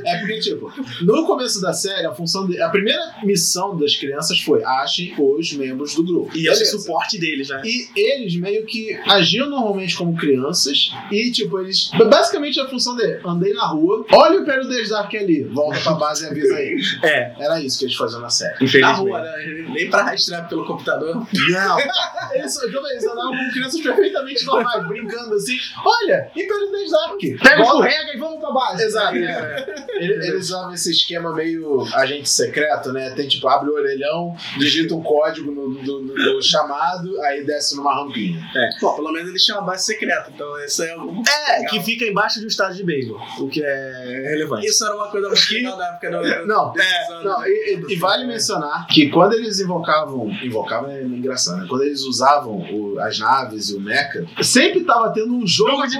É 0.03 0.17
porque, 0.19 0.39
tipo, 0.39 0.71
no 1.01 1.25
começo 1.25 1.61
da 1.61 1.73
série, 1.73 2.05
a 2.05 2.13
função 2.13 2.47
de, 2.47 2.61
a 2.61 2.69
primeira 2.69 2.99
missão 3.23 3.77
das 3.77 3.95
crianças 3.95 4.39
foi 4.39 4.63
achem 4.63 5.13
os 5.17 5.53
membros 5.53 5.95
do 5.95 6.03
grupo. 6.03 6.35
E 6.35 6.47
esse 6.47 6.65
suporte 6.65 7.17
deles, 7.19 7.49
né? 7.49 7.61
E 7.63 7.87
eles 7.95 8.35
meio 8.35 8.65
que 8.65 8.93
agiam 9.05 9.49
normalmente 9.49 9.95
como 9.95 10.15
crianças 10.15 10.91
e, 11.11 11.31
tipo, 11.31 11.59
eles. 11.59 11.89
Basicamente 12.09 12.59
a 12.59 12.67
função 12.67 12.95
de 12.95 13.19
andei 13.25 13.53
na 13.53 13.67
rua, 13.67 14.05
olha 14.11 14.39
o 14.39 14.41
Império 14.43 14.67
Desdark 14.67 15.15
ali, 15.15 15.43
volta 15.43 15.79
pra 15.81 15.93
base 15.93 16.25
e 16.25 16.27
avisa 16.27 16.55
aí. 16.55 16.81
É, 17.03 17.33
Era 17.39 17.61
isso 17.61 17.79
que 17.79 17.85
eles 17.85 17.95
faziam 17.95 18.21
na 18.21 18.29
série. 18.29 18.79
Na 18.79 18.93
rua, 18.93 19.21
né? 19.21 19.65
Nem 19.73 19.89
pra 19.89 20.00
rastrear 20.03 20.47
pelo 20.47 20.65
computador. 20.65 21.15
Não. 21.15 21.77
Eles, 22.33 22.55
então, 22.63 22.89
eles 22.89 23.03
andavam 23.03 23.31
como 23.35 23.51
crianças 23.51 23.81
perfeitamente 23.81 24.45
normais, 24.45 24.87
brincando 24.87 25.35
assim. 25.35 25.57
Olha, 25.83 26.31
Império 26.33 26.71
Desdark. 26.71 27.37
Pega 27.43 27.61
escorrega 27.61 28.13
e 28.13 28.17
vamos 28.17 28.39
pra 28.39 28.51
base. 28.51 28.83
Exato. 28.83 29.15
é. 29.17 29.85
Ele- 29.99 30.13
Eles 30.27 30.45
usavam 30.45 30.73
esse 30.73 30.91
esquema 30.91 31.33
meio 31.35 31.81
agente 31.93 32.29
secreto, 32.29 32.93
né? 32.93 33.09
Tem 33.11 33.27
tipo, 33.27 33.47
abre 33.49 33.69
o 33.69 33.73
orelhão, 33.73 34.33
digita 34.57 34.95
um 34.95 35.03
código 35.03 35.51
no, 35.51 35.69
no- 35.69 36.01
no- 36.01 36.33
no 36.35 36.41
chamado, 36.41 37.19
aí 37.23 37.43
desce 37.45 37.75
numa 37.75 37.93
rampinha. 37.93 38.41
Pô, 38.79 38.93
pelo 38.95 39.11
menos 39.11 39.29
eles 39.29 39.43
tinham 39.43 39.59
uma 39.59 39.65
base 39.67 39.85
secreta, 39.85 40.31
então 40.33 40.57
isso 40.63 40.81
é 40.83 40.97
um... 40.97 41.21
É, 41.49 41.65
que 41.65 41.81
fica 41.81 42.05
embaixo 42.05 42.39
de 42.39 42.45
um 42.45 42.47
estádio 42.47 42.77
de 42.77 42.83
beisebol, 42.85 43.19
o 43.39 43.47
que 43.49 43.61
é 43.61 44.27
relevante. 44.29 44.67
Isso 44.67 44.85
era 44.85 44.95
uma 44.95 45.09
coisa 45.09 45.27
muito 45.27 45.53
legal 45.53 45.77
da 45.77 45.87
época. 45.87 46.45
Não, 46.45 46.71
desses 46.71 47.09
anos. 47.09 47.25
Não, 47.25 47.45
e, 47.45 47.85
e- 47.89 47.93
e 47.93 47.95
vale 47.97 48.25
mencionar 48.25 48.87
que 48.87 49.09
quando 49.09 49.33
eles 49.33 49.59
invocavam, 49.81 50.27
invocavam 50.43 50.91
é 50.91 51.03
engraçado, 51.03 51.61
né? 51.61 51.65
Quando 51.69 51.83
eles 51.83 52.01
usavam 52.03 52.57
o- 52.57 52.99
as 52.99 53.17
naves 53.19 53.69
e 53.69 53.75
o 53.75 53.81
mecha, 53.81 54.25
sempre 54.41 54.83
tava 54.83 55.11
tendo 55.11 55.33
um 55.35 55.45
jogo, 55.45 55.71
Jogo 55.71 55.87
de 55.87 55.99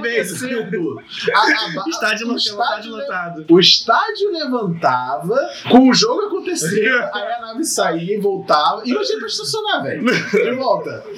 Estádio 1.90 2.28
o 2.32 2.36
estádio 2.36 2.92
lotado. 2.92 3.46
O 3.50 3.60
estádio 3.60 4.32
levantava, 4.32 5.38
com 5.70 5.90
o 5.90 5.94
jogo 5.94 6.22
acontecendo, 6.28 6.72
aí 7.14 7.34
a 7.34 7.42
nave 7.52 7.64
saía 7.64 8.16
e 8.16 8.20
voltava, 8.20 8.82
e 8.86 8.92
não 8.94 9.02
tinha 9.02 9.18
pra 9.18 9.28
estacionar, 9.28 9.84
velho. 9.84 10.06
De 10.06 10.52
volta. 10.56 11.04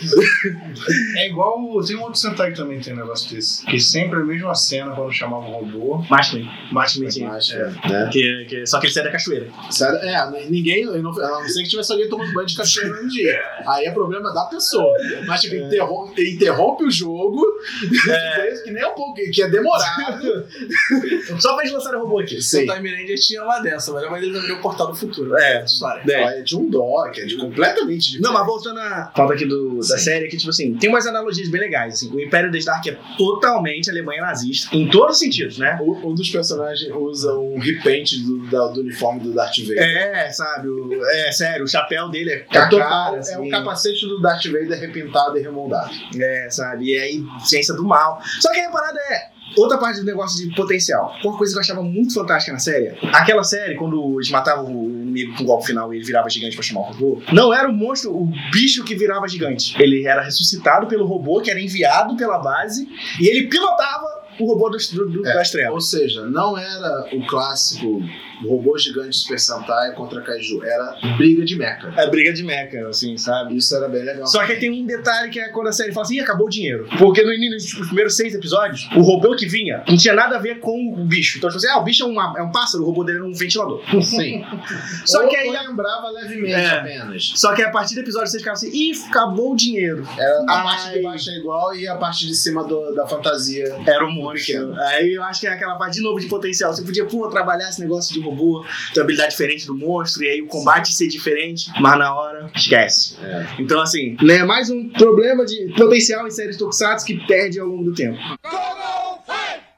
É 1.17 1.27
igual. 1.29 1.59
Tem 1.85 1.95
um 1.95 2.01
outro 2.03 2.19
Sentai 2.19 2.51
que 2.51 2.57
também 2.57 2.79
tem 2.79 2.93
um 2.93 2.97
negócio 2.97 3.33
desse. 3.33 3.65
Que 3.65 3.79
sempre 3.79 4.19
a 4.19 4.23
mesma 4.25 4.53
cena 4.55 4.93
quando 4.95 5.11
chamava 5.13 5.45
um 5.45 5.51
robô. 5.51 6.03
Machmin. 6.09 6.47
Machmin 6.71 7.07
tinha. 7.07 7.29
Mas, 7.29 7.49
É. 7.51 7.65
né? 7.89 8.09
Que, 8.11 8.45
que, 8.49 8.65
só 8.65 8.79
que 8.79 8.87
ele 8.87 8.93
sai 8.93 9.03
da 9.03 9.11
cachoeira. 9.11 9.47
Sério, 9.69 9.97
é, 9.99 10.47
ninguém, 10.49 10.83
a 10.85 10.97
não 10.97 11.13
ser 11.47 11.63
que 11.63 11.69
tivesse 11.69 11.91
alguém 11.91 12.09
tomando 12.09 12.33
banho 12.33 12.47
de 12.47 12.55
cachoeira 12.57 13.01
no 13.01 13.07
dia. 13.07 13.39
Aí 13.67 13.85
é 13.85 13.91
problema 13.91 14.33
da 14.33 14.45
pessoa. 14.45 14.93
Mas, 15.27 15.41
tipo, 15.41 15.55
interrompe, 15.55 16.33
interrompe 16.33 16.83
o 16.85 16.91
jogo, 16.91 17.45
que 18.63 18.71
nem 18.71 18.85
um 18.85 18.95
pouco, 18.95 19.13
que 19.31 19.41
é 19.43 19.49
demorado. 19.49 20.45
Só 21.39 21.53
pra 21.53 21.63
eles 21.63 21.73
lançarem 21.73 21.99
o 21.99 22.03
robô 22.03 22.19
aqui. 22.19 22.41
Sim. 22.41 22.69
O 22.69 22.73
Time 22.73 22.89
Ranger 22.95 23.19
tinha 23.19 23.43
uma 23.43 23.59
dessa, 23.59 23.91
mas 24.09 24.23
ele 24.23 24.37
abriu 24.37 24.55
o 24.55 24.61
portal 24.61 24.87
do 24.87 24.95
futuro. 24.95 25.35
É. 25.37 25.63
História. 25.63 26.01
É. 26.09 26.22
É 26.23 26.41
de 26.41 26.55
um 26.57 26.69
dó, 26.69 27.09
que 27.13 27.21
é 27.21 27.25
de 27.25 27.37
completamente 27.37 28.01
diferente. 28.11 28.21
Não, 28.21 28.33
mas 28.33 28.45
voltando 28.45 28.79
à 28.79 29.11
pauta 29.15 29.33
aqui 29.33 29.45
do, 29.45 29.77
da 29.77 29.97
série, 29.97 30.27
que, 30.27 30.37
tipo 30.37 30.49
assim, 30.49 30.73
tem 30.75 30.89
umas 30.89 31.05
analogias 31.07 31.49
bem 31.49 31.61
legais. 31.61 31.95
Assim. 31.95 32.11
O 32.13 32.19
Império 32.19 32.51
Desdark 32.51 32.87
é 32.89 32.97
totalmente 33.17 33.89
Alemanha 33.89 34.21
nazista, 34.21 34.75
em 34.75 34.89
todos 34.89 35.15
os 35.15 35.19
sentidos, 35.19 35.57
né? 35.57 35.77
Um 35.81 35.93
um 36.03 36.15
dos 36.15 36.29
personagens 36.29 36.91
usa 36.93 37.33
um 37.33 37.57
repaint 37.59 38.13
do, 38.23 38.49
da- 38.49 38.67
do 38.67 38.81
uniforme 38.81 39.21
do 39.21 39.33
Darth 39.33 39.57
Vader. 39.59 39.79
É, 39.79 40.29
sabe? 40.31 40.67
o- 40.67 41.05
é, 41.05 41.31
sério, 41.31 41.63
o 41.63 41.67
chapéu 41.67 42.09
dele 42.09 42.31
é 42.31 42.35
É, 42.35 42.43
cara, 42.43 43.15
é 43.15 43.19
assim. 43.19 43.47
o 43.47 43.49
capacete 43.49 44.05
do 44.05 44.21
Darth 44.21 44.45
Vader 44.45 44.79
repintado 44.79 45.37
e 45.37 45.41
remoldado. 45.41 45.91
É, 46.19 46.47
sabe? 46.49 46.85
E 46.93 46.97
aí, 46.99 47.23
ciência 47.45 47.73
do 47.73 47.83
mal. 47.83 48.19
Só 48.41 48.51
que 48.51 48.59
aí 48.59 48.65
a 48.65 48.69
parada 48.71 48.99
é. 48.99 49.33
Outra 49.55 49.77
parte 49.77 49.99
do 49.99 50.05
negócio 50.05 50.47
de 50.47 50.55
potencial. 50.55 51.13
Uma 51.23 51.37
coisa 51.37 51.53
que 51.53 51.57
eu 51.57 51.61
achava 51.61 51.83
muito 51.83 52.13
fantástica 52.13 52.53
na 52.53 52.59
série. 52.59 52.93
Aquela 53.13 53.43
série, 53.43 53.75
quando 53.75 54.15
eles 54.15 54.31
matavam 54.31 54.65
o 54.65 55.02
inimigo 55.13 55.37
com 55.37 55.43
o 55.43 55.45
golpe 55.45 55.67
final 55.67 55.93
e 55.93 55.97
ele 55.97 56.05
virava 56.05 56.29
gigante 56.29 56.55
pra 56.55 56.63
chamar 56.63 56.81
o 56.81 56.83
robô, 56.91 57.21
não 57.31 57.53
era 57.53 57.69
o 57.69 57.73
monstro, 57.73 58.11
o 58.11 58.25
bicho 58.51 58.83
que 58.83 58.95
virava 58.95 59.27
gigante. 59.27 59.75
Ele 59.81 60.05
era 60.05 60.21
ressuscitado 60.21 60.87
pelo 60.87 61.05
robô, 61.05 61.41
que 61.41 61.51
era 61.51 61.61
enviado 61.61 62.17
pela 62.17 62.39
base, 62.39 62.87
e 63.19 63.27
ele 63.27 63.47
pilotava 63.47 64.12
o 64.39 64.45
robô 64.45 64.69
do, 64.69 64.77
do, 64.77 65.09
do, 65.09 65.27
É. 65.27 65.33
das 65.33 65.51
trevas. 65.51 65.73
Ou 65.73 65.81
seja, 65.81 66.25
não 66.25 66.57
era 66.57 67.07
o 67.13 67.25
clássico 67.27 68.01
robô 68.45 68.77
gigante 68.77 69.15
Super 69.15 69.39
Sentai 69.39 69.93
contra 69.93 70.21
Kaiju, 70.21 70.63
era 70.65 70.97
briga 71.17 71.45
de 71.45 71.55
mecha. 71.55 71.93
É 71.95 72.09
briga 72.09 72.33
de 72.33 72.43
mecha, 72.43 72.87
assim, 72.89 73.17
sabe? 73.17 73.55
Isso 73.55 73.73
era 73.75 73.87
bem 73.87 74.03
legal. 74.03 74.27
Só 74.27 74.43
que 74.45 74.51
aí 74.53 74.59
tem 74.59 74.69
um 74.69 74.85
detalhe 74.85 75.29
que 75.29 75.39
é 75.39 75.47
quando 75.49 75.67
a 75.67 75.71
série 75.71 75.93
fala 75.93 76.05
assim, 76.05 76.17
Ih, 76.17 76.21
acabou 76.21 76.47
o 76.47 76.49
dinheiro. 76.49 76.87
Porque 76.97 77.23
no 77.23 77.31
início, 77.33 77.69
tipo, 77.69 77.81
os 77.81 77.87
primeiros 77.87 78.15
seis 78.17 78.33
episódios, 78.35 78.89
o 78.97 79.01
robô 79.01 79.33
que 79.35 79.45
vinha 79.45 79.83
não 79.87 79.95
tinha 79.95 80.13
nada 80.13 80.35
a 80.35 80.39
ver 80.39 80.59
com 80.59 80.93
o 80.93 81.05
bicho. 81.05 81.37
Então, 81.37 81.49
tipo 81.49 81.57
assim, 81.57 81.67
ah, 81.69 81.79
o 81.79 81.83
bicho 81.83 82.03
é, 82.03 82.07
uma- 82.07 82.33
é 82.37 82.41
um 82.43 82.51
pássaro, 82.51 82.83
o 82.83 82.85
robô 82.85 83.03
dele 83.05 83.19
era 83.19 83.27
um 83.27 83.33
ventilador. 83.33 83.81
Sim. 84.03 84.43
Só 85.05 85.23
Ou- 85.23 85.29
que 85.29 85.35
aí- 85.37 85.49
lembrava 85.49 86.09
levemente 86.09 86.53
É. 86.53 86.67
apenas. 86.79 87.31
Só 87.35 87.53
que 87.53 87.61
a 87.61 87.69
partir 87.71 87.95
do 87.95 88.01
episódio 88.01 88.27
vocês 88.27 88.41
ficavam 88.41 88.57
assim, 88.57 88.71
ih, 88.73 88.91
acabou 89.09 89.53
o 89.53 89.55
dinheiro. 89.55 90.05
Era 90.17 90.43
a 90.49 90.57
Ai. 90.57 90.63
parte 90.63 90.91
de 90.97 91.01
baixo 91.01 91.29
é 91.29 91.37
igual 91.37 91.73
e 91.75 91.87
a 91.87 91.95
parte 91.95 92.27
de 92.27 92.35
cima 92.35 92.63
do- 92.65 92.93
da 92.93 93.07
fantasia 93.07 93.63
Era 93.87 94.05
o 94.05 94.11
monstro. 94.23 94.73
Aí 94.79 95.13
eu 95.13 95.23
acho 95.23 95.41
que 95.41 95.47
é 95.47 95.51
aquela 95.51 95.75
parte 95.75 95.95
de 95.95 96.01
novo 96.01 96.19
de 96.19 96.27
potencial. 96.27 96.73
Você 96.73 96.83
podia, 96.83 97.05
pô, 97.05 97.27
trabalhar 97.27 97.69
esse 97.69 97.79
negócio 97.79 98.13
de 98.13 98.19
robô, 98.19 98.65
ter 98.93 98.99
uma 98.99 99.03
habilidade 99.03 99.31
diferente 99.31 99.65
do 99.65 99.75
monstro, 99.75 100.23
e 100.23 100.29
aí 100.29 100.41
o 100.41 100.47
combate 100.47 100.93
ser 100.93 101.07
diferente, 101.07 101.71
mas 101.79 101.97
na 101.97 102.13
hora, 102.13 102.49
esquece. 102.55 103.17
É. 103.21 103.47
Então, 103.59 103.81
assim, 103.81 104.17
né, 104.21 104.43
mais 104.43 104.69
um 104.69 104.89
problema 104.89 105.45
de 105.45 105.73
potencial 105.75 106.27
em 106.27 106.31
séries 106.31 106.57
Tokusatsu 106.57 107.05
que 107.05 107.25
perde 107.25 107.59
ao 107.59 107.67
longo 107.67 107.83
do 107.83 107.93
tempo. 107.93 108.17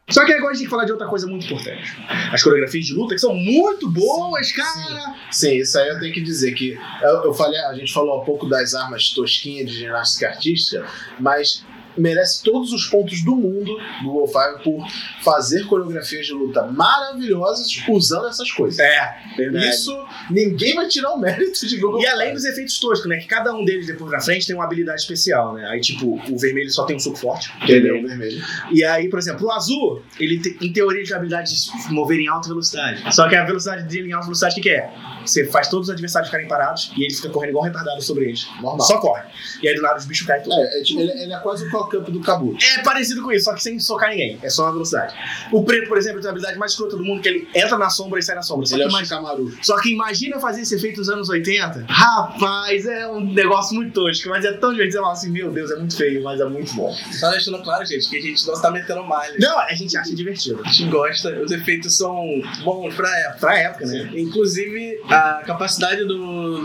Só 0.09 0.23
que 0.23 0.33
agora 0.33 0.51
a 0.51 0.53
gente 0.53 0.59
tem 0.59 0.65
que 0.67 0.69
falar 0.69 0.85
de 0.85 0.91
outra 0.91 1.07
coisa 1.07 1.25
muito 1.25 1.45
importante. 1.45 1.97
As 2.31 2.43
coreografias 2.43 2.85
de 2.85 2.93
luta, 2.93 3.15
que 3.15 3.21
são 3.21 3.33
muito 3.33 3.89
boas, 3.89 4.51
cara. 4.51 5.15
Sim, 5.31 5.57
isso 5.57 5.79
aí 5.79 5.89
eu 5.89 5.99
tenho 5.99 6.13
que 6.13 6.21
dizer 6.21 6.53
que 6.53 6.77
eu, 7.01 7.23
eu 7.23 7.33
falei, 7.33 7.59
a 7.61 7.73
gente 7.73 7.91
falou 7.91 8.21
há 8.21 8.23
pouco 8.23 8.47
das 8.47 8.75
armas 8.75 9.09
tosquinhas 9.09 9.69
de 9.69 9.77
ginástica 9.77 10.27
artística, 10.27 10.85
mas 11.19 11.65
merece 11.97 12.43
todos 12.43 12.71
os 12.71 12.85
pontos 12.87 13.23
do 13.23 13.35
mundo 13.35 13.71
do 14.03 14.27
Five 14.27 14.63
por 14.63 14.85
fazer 15.23 15.65
coreografias 15.65 16.25
de 16.25 16.33
luta 16.33 16.63
maravilhosas 16.63 17.67
usando 17.89 18.27
essas 18.27 18.51
coisas. 18.51 18.79
É, 18.79 19.15
verdade. 19.37 19.69
Isso 19.69 20.05
ninguém 20.29 20.75
vai 20.75 20.87
tirar 20.87 21.11
o 21.13 21.19
mérito 21.19 21.65
de 21.67 21.77
Google 21.77 22.01
E 22.01 22.07
além 22.07 22.33
dos 22.33 22.45
efeitos 22.45 22.79
toscos, 22.79 23.07
né? 23.09 23.17
Que 23.17 23.27
cada 23.27 23.53
um 23.53 23.63
deles 23.63 23.87
depois 23.87 24.11
na 24.11 24.19
frente 24.19 24.45
tem 24.47 24.55
uma 24.55 24.65
habilidade 24.65 25.01
especial, 25.01 25.53
né? 25.53 25.67
Aí, 25.69 25.79
tipo, 25.81 26.19
o 26.31 26.37
vermelho 26.37 26.69
só 26.71 26.85
tem 26.85 26.95
um 26.95 26.99
soco 26.99 27.17
forte. 27.17 27.51
Entendeu? 27.63 28.01
Vermelho. 28.05 28.43
E 28.71 28.83
aí, 28.83 29.09
por 29.09 29.19
exemplo, 29.19 29.47
o 29.47 29.51
azul, 29.51 30.01
ele 30.19 30.39
te- 30.39 30.57
em 30.61 30.71
teoria 30.71 31.03
tem 31.03 31.13
a 31.13 31.17
habilidade 31.17 31.49
de 31.49 31.59
se 31.59 31.91
mover 31.93 32.19
em 32.19 32.27
alta 32.27 32.47
velocidade. 32.47 33.03
Só 33.15 33.27
que 33.29 33.35
a 33.35 33.43
velocidade 33.45 33.83
dele 33.87 34.09
em 34.09 34.13
alta 34.13 34.25
velocidade, 34.25 34.53
o 34.53 34.55
que, 34.55 34.61
que 34.61 34.69
é? 34.69 34.89
Você 35.25 35.45
faz 35.47 35.67
todos 35.69 35.87
os 35.89 35.93
adversários 35.93 36.29
ficarem 36.29 36.47
parados 36.47 36.91
e 36.97 37.03
ele 37.05 37.13
fica 37.13 37.29
correndo 37.29 37.49
igual 37.51 37.63
um 37.63 37.67
retardado 37.67 38.01
sobre 38.01 38.25
eles. 38.25 38.47
Normal. 38.61 38.81
Só 38.81 38.99
corre. 38.99 39.23
E 39.61 39.67
aí 39.67 39.75
do 39.75 39.81
nada 39.81 39.97
os 39.97 40.05
bichos 40.05 40.25
caem 40.27 40.43
tudo. 40.43 40.55
É, 40.55 40.77
é 40.77 40.79
ele, 40.81 41.11
ele 41.23 41.33
é 41.33 41.39
quase 41.39 41.65
o 41.67 41.71
Call-Up 41.71 42.11
do 42.11 42.19
Kabuto. 42.21 42.63
É 42.63 42.83
parecido 42.83 43.21
com 43.23 43.31
isso, 43.31 43.45
só 43.45 43.53
que 43.53 43.61
sem 43.63 43.79
socar 43.79 44.09
ninguém. 44.09 44.39
É 44.41 44.49
só 44.49 44.63
uma 44.63 44.71
velocidade. 44.73 45.13
O 45.51 45.63
preto, 45.63 45.87
por 45.87 45.97
exemplo, 45.97 46.19
tem 46.21 46.27
a 46.27 46.31
habilidade 46.31 46.57
mais 46.57 46.71
escrota 46.71 46.95
do 46.97 47.03
mundo, 47.03 47.21
que 47.21 47.29
ele 47.29 47.47
entra 47.53 47.77
na 47.77 47.89
sombra 47.89 48.19
e 48.19 48.23
sai 48.23 48.35
na 48.35 48.41
sombra. 48.41 48.65
Só 48.65 48.75
Ele 48.75 48.83
que, 48.83 48.85
é 48.85 48.87
o 48.87 48.89
imagina, 48.89 49.17
Shikamaru. 49.19 49.57
só 49.61 49.81
que 49.81 49.89
imagina 49.93 50.39
fazer 50.39 50.61
esse 50.61 50.75
efeito 50.75 50.99
nos 50.99 51.09
anos 51.09 51.29
80. 51.29 51.85
Rapaz, 51.87 52.85
é 52.85 53.07
um 53.07 53.21
negócio 53.33 53.75
muito 53.75 53.93
tosco, 53.93 54.29
mas 54.29 54.45
é 54.45 54.53
tão 54.53 54.71
divertido. 54.71 54.95
Você 54.97 55.01
fala 55.01 55.13
assim, 55.13 55.31
meu 55.31 55.51
Deus, 55.51 55.71
é 55.71 55.75
muito 55.75 55.95
feio, 55.97 56.23
mas 56.23 56.39
é 56.39 56.45
muito 56.45 56.73
bom. 56.73 56.95
Só 57.11 57.29
deixando 57.31 57.61
claro, 57.63 57.85
gente, 57.85 58.09
que 58.09 58.17
a 58.17 58.21
gente 58.21 58.45
não 58.47 58.61
tá 58.61 58.71
metendo 58.71 59.03
malha. 59.03 59.35
Não, 59.39 59.59
a 59.59 59.73
gente 59.73 59.97
acha 59.97 60.15
divertido. 60.15 60.61
A 60.63 60.69
gente 60.69 60.89
gosta, 60.89 61.29
os 61.41 61.51
efeitos 61.51 61.95
são 61.97 62.15
bons 62.63 62.93
pra 62.95 63.09
época. 63.19 63.39
Pra 63.39 63.59
época, 63.59 63.85
né? 63.85 64.09
Inclusive, 64.13 64.99
a 65.15 65.43
capacidade 65.45 66.03
do, 66.03 66.17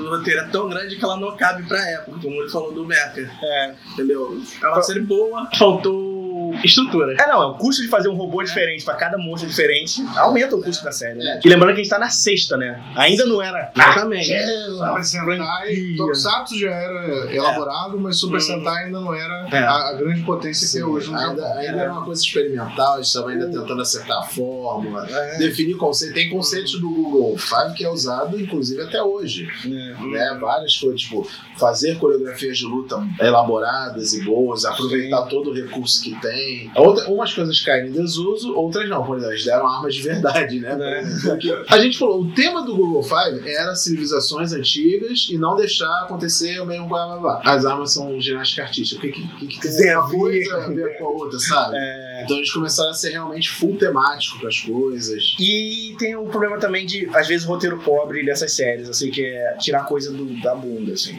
do 0.04 0.10
roteiro 0.10 0.40
é 0.40 0.44
tão 0.48 0.68
grande 0.68 0.96
que 0.96 1.04
ela 1.04 1.16
não 1.16 1.36
cabe 1.36 1.62
pra 1.64 1.78
época, 1.90 2.18
como 2.20 2.34
ele 2.34 2.50
falou 2.50 2.72
do 2.72 2.84
Mecha. 2.84 3.30
É. 3.42 3.74
Entendeu? 3.92 4.40
É 4.62 4.68
uma 4.68 4.82
série 4.82 5.00
boa, 5.00 5.48
faltou 5.56 6.19
estrutura. 6.64 7.14
É, 7.20 7.26
não, 7.28 7.42
é 7.42 7.46
o 7.46 7.54
custo 7.54 7.82
de 7.82 7.88
fazer 7.88 8.08
um 8.08 8.14
robô 8.14 8.42
diferente 8.42 8.84
pra 8.84 8.94
cada 8.94 9.16
monstro 9.18 9.48
diferente 9.48 10.02
aumenta 10.16 10.56
o 10.56 10.62
custo 10.62 10.84
da 10.84 10.92
série, 10.92 11.18
né? 11.18 11.40
E 11.44 11.48
lembrando 11.48 11.74
que 11.74 11.80
a 11.80 11.84
gente 11.84 11.90
tá 11.90 11.98
na 11.98 12.10
sexta, 12.10 12.56
né? 12.56 12.82
Ainda 12.96 13.24
não 13.26 13.42
era. 13.42 13.70
Exatamente. 13.74 14.26
Super 14.70 15.04
Sentai, 15.04 15.76
Tokusatsu 15.96 16.58
já 16.58 16.70
era 16.70 17.34
elaborado, 17.34 17.98
mas 17.98 18.18
Super 18.18 18.40
Sentai 18.40 18.84
ainda 18.84 19.00
não 19.00 19.14
era 19.14 19.48
É. 19.50 19.58
a, 19.58 19.88
a 19.88 19.92
grande 19.94 20.22
potência 20.22 20.68
que 20.70 20.78
é 20.82 20.86
hoje 20.86 21.10
no 21.10 21.18
ainda, 21.18 21.42
era 21.62 21.92
uma 21.92 22.04
coisa 22.04 22.22
experimental, 22.22 22.96
eles 22.96 23.06
estavam 23.08 23.28
ainda 23.30 23.46
tentando 23.46 23.80
acertar 23.80 24.18
a 24.18 24.22
fórmula, 24.22 25.06
definir 25.38 25.76
conceito. 25.76 26.14
Tem 26.14 26.28
conceitos 26.30 26.72
do 26.80 26.88
Google 26.90 27.36
Five 27.38 27.74
que 27.74 27.84
é 27.84 27.90
usado, 27.90 28.40
inclusive, 28.40 28.82
até 28.82 29.02
hoje. 29.02 29.48
Né? 29.64 30.38
Várias 30.40 30.76
coisas, 30.76 31.00
tipo, 31.00 31.28
fazer 31.58 31.96
coreografias 31.98 32.58
de 32.58 32.64
luta 32.64 32.96
elaboradas 33.20 34.12
e 34.12 34.24
boas, 34.24 34.64
aproveitar 34.64 35.22
todo 35.22 35.50
o 35.50 35.54
recurso 35.54 36.02
que 36.02 36.14
tem. 36.20 36.49
Outra, 36.74 37.08
umas 37.08 37.32
coisas 37.32 37.60
caem 37.60 37.88
em 37.88 37.92
desuso, 37.92 38.54
outras 38.54 38.88
não. 38.88 39.04
Por 39.04 39.16
exemplo, 39.16 39.32
eles 39.32 39.44
deram 39.44 39.66
armas 39.66 39.94
de 39.94 40.02
verdade, 40.02 40.60
né? 40.60 40.76
Porque 41.24 41.64
a 41.68 41.78
gente 41.78 41.98
falou, 41.98 42.22
o 42.22 42.32
tema 42.32 42.62
do 42.64 42.76
Google 42.76 43.02
Five 43.02 43.48
era 43.48 43.74
civilizações 43.74 44.52
antigas 44.52 45.28
e 45.30 45.36
não 45.36 45.56
deixar 45.56 46.02
acontecer 46.02 46.60
o 46.60 46.66
mesmo 46.66 46.88
blá 46.88 47.06
blá 47.06 47.16
blá. 47.16 47.42
As 47.44 47.64
armas 47.64 47.92
são 47.92 48.20
ginástica 48.20 48.62
artística. 48.62 49.06
O 49.06 49.10
que, 49.10 49.28
que, 49.46 49.46
que, 49.46 49.76
tem 49.76 49.92
a 49.92 50.00
uma 50.00 50.10
coisa 50.10 50.56
a 50.56 50.68
ver 50.68 50.98
com 50.98 51.06
a 51.06 51.10
outra, 51.10 51.38
sabe? 51.38 51.76
Então 52.24 52.36
eles 52.36 52.50
começaram 52.52 52.90
a 52.90 52.94
ser 52.94 53.10
realmente 53.10 53.50
full 53.50 53.76
temático 53.76 54.38
para 54.38 54.48
as 54.48 54.60
coisas. 54.60 55.34
E 55.38 55.94
tem 55.98 56.16
o 56.16 56.24
problema 56.26 56.58
também 56.58 56.86
de, 56.86 57.08
às 57.14 57.26
vezes, 57.28 57.46
o 57.46 57.48
roteiro 57.50 57.78
pobre 57.78 58.24
dessas 58.24 58.52
séries, 58.52 58.88
assim, 58.88 59.10
que 59.10 59.24
é 59.24 59.56
tirar 59.58 59.84
coisa 59.84 60.12
do- 60.12 60.40
da 60.40 60.54
bunda, 60.54 60.92
assim. 60.92 61.18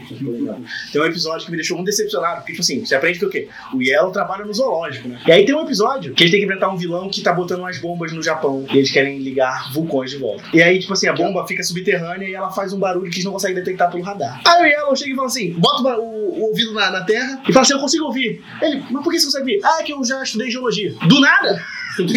Tem 0.92 1.02
um 1.02 1.06
episódio 1.06 1.46
que 1.46 1.52
me 1.52 1.58
deixou 1.58 1.78
muito 1.78 1.88
decepcionado, 1.88 2.38
porque, 2.38 2.52
tipo 2.54 2.62
assim, 2.62 2.86
você 2.86 2.96
aprende 2.96 3.20
que 3.20 3.26
o 3.26 3.30
quê? 3.30 3.48
O 3.74 3.82
Yellow 3.82 4.12
trabalha 4.12 4.46
no 4.46 4.54
zoológico, 4.54 5.08
né? 5.08 5.20
E 5.28 5.32
aí 5.32 5.46
tem 5.46 5.56
um 5.56 5.62
episódio 5.64 6.14
que 6.14 6.24
eles 6.24 6.32
têm 6.32 6.40
que 6.40 6.46
enfrentar 6.46 6.70
um 6.70 6.78
vilão 6.78 7.10
que 7.10 7.22
tá 7.22 7.34
botando 7.34 7.60
umas 7.60 7.78
bombas 7.80 8.12
no 8.12 8.22
Japão, 8.22 8.66
e 8.74 8.78
eles 8.78 8.92
querem 8.92 9.20
ligar 9.20 9.72
vulcões 9.74 10.12
de 10.12 10.18
volta. 10.18 10.44
E 10.54 10.62
aí, 10.62 10.80
tipo 10.80 10.94
assim, 10.94 11.08
a 11.08 11.14
bomba 11.14 11.46
fica 11.48 11.64
subterrânea 11.64 12.28
e 12.28 12.34
ela 12.34 12.50
faz 12.52 12.74
um 12.74 12.80
barulho 12.80 13.10
que 13.10 13.16
eles 13.18 13.26
não 13.26 13.34
conseguem 13.34 13.56
detectar 13.56 13.90
pelo 13.92 14.04
radar. 14.04 14.42
Aí 14.48 14.64
o 14.64 14.66
Yellow 14.66 14.96
chega 14.96 15.12
e 15.12 15.16
fala 15.16 15.28
assim, 15.28 15.54
bota 15.54 15.98
o- 16.00 16.22
o 16.40 16.42
ouvido 16.50 16.74
na, 16.74 16.92
na 16.92 17.04
terra 17.04 17.42
e 17.48 17.54
fala 17.54 17.62
assim, 17.66 17.74
eu 17.74 17.80
consigo 17.80 18.06
ouvir. 18.06 18.42
Ele, 18.62 18.84
mas 18.90 19.04
por 19.04 19.12
que 19.12 19.20
você 19.20 19.26
consegue 19.26 19.42
ouvir? 19.54 19.62
Ah, 19.66 19.78
é 19.82 19.84
que 19.84 19.94
eu 19.94 20.04
já 20.04 20.22
estudei 20.24 20.50
geologia. 20.50 20.91
Do 21.08 21.20
nada! 21.20 21.62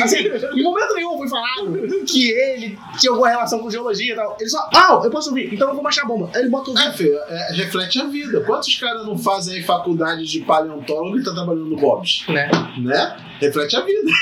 Assim, 0.04 0.18
em 0.54 0.62
momento 0.62 0.94
nenhum 0.94 1.18
foi 1.18 1.28
falado 1.28 1.76
que 2.06 2.30
ele 2.30 2.78
tinha 2.96 3.10
alguma 3.10 3.28
relação 3.28 3.58
com 3.58 3.68
geologia 3.68 4.12
e 4.12 4.16
tal. 4.16 4.36
Ele 4.38 4.48
só, 4.48 4.70
ah, 4.72 5.00
eu 5.02 5.10
posso 5.10 5.30
ouvir, 5.30 5.52
então 5.52 5.68
eu 5.68 5.74
vou 5.74 5.82
baixar 5.82 6.02
a 6.02 6.06
bomba. 6.06 6.30
Aí 6.32 6.42
ele 6.42 6.48
bota 6.48 6.70
o 6.70 6.78
É, 6.78 6.84
ouvido. 6.86 6.96
filho, 6.96 7.18
é, 7.28 7.52
reflete 7.54 8.00
a 8.00 8.04
vida. 8.04 8.40
Quantos 8.42 8.72
caras 8.76 9.04
não 9.04 9.18
fazem 9.18 9.56
aí 9.56 9.62
faculdade 9.64 10.24
de 10.26 10.40
paleontólogo 10.40 11.18
e 11.18 11.24
tá 11.24 11.32
trabalhando 11.34 11.66
no 11.66 11.76
Bob's? 11.76 12.24
Né? 12.28 12.48
Né? 12.78 13.16
Reflete 13.40 13.76
a 13.76 13.80
vida. 13.80 14.12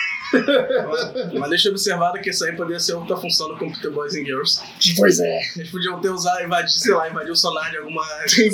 Mas 1.38 1.51
deixa 1.51 1.68
observado 1.68 2.21
que 2.21 2.31
isso 2.31 2.45
aí 2.45 2.53
poderia 2.53 2.81
ser 2.81 2.95
outra 2.95 3.16
função 3.16 3.49
do 3.49 3.57
Computer 3.57 3.90
Boys 3.90 4.14
and 4.14 4.25
Girls. 4.25 4.61
Pois 4.97 5.21
é. 5.21 5.40
Eles 5.57 5.71
podiam 5.71 6.01
ter 6.01 6.11
usado, 6.11 6.42
invadir, 6.45 6.71
sei 6.73 6.95
lá, 6.95 7.09
invadir 7.09 7.31
o 7.31 7.37
sonar 7.37 7.71
de 7.71 7.79
alguma. 7.79 8.03
Sim, 8.29 8.51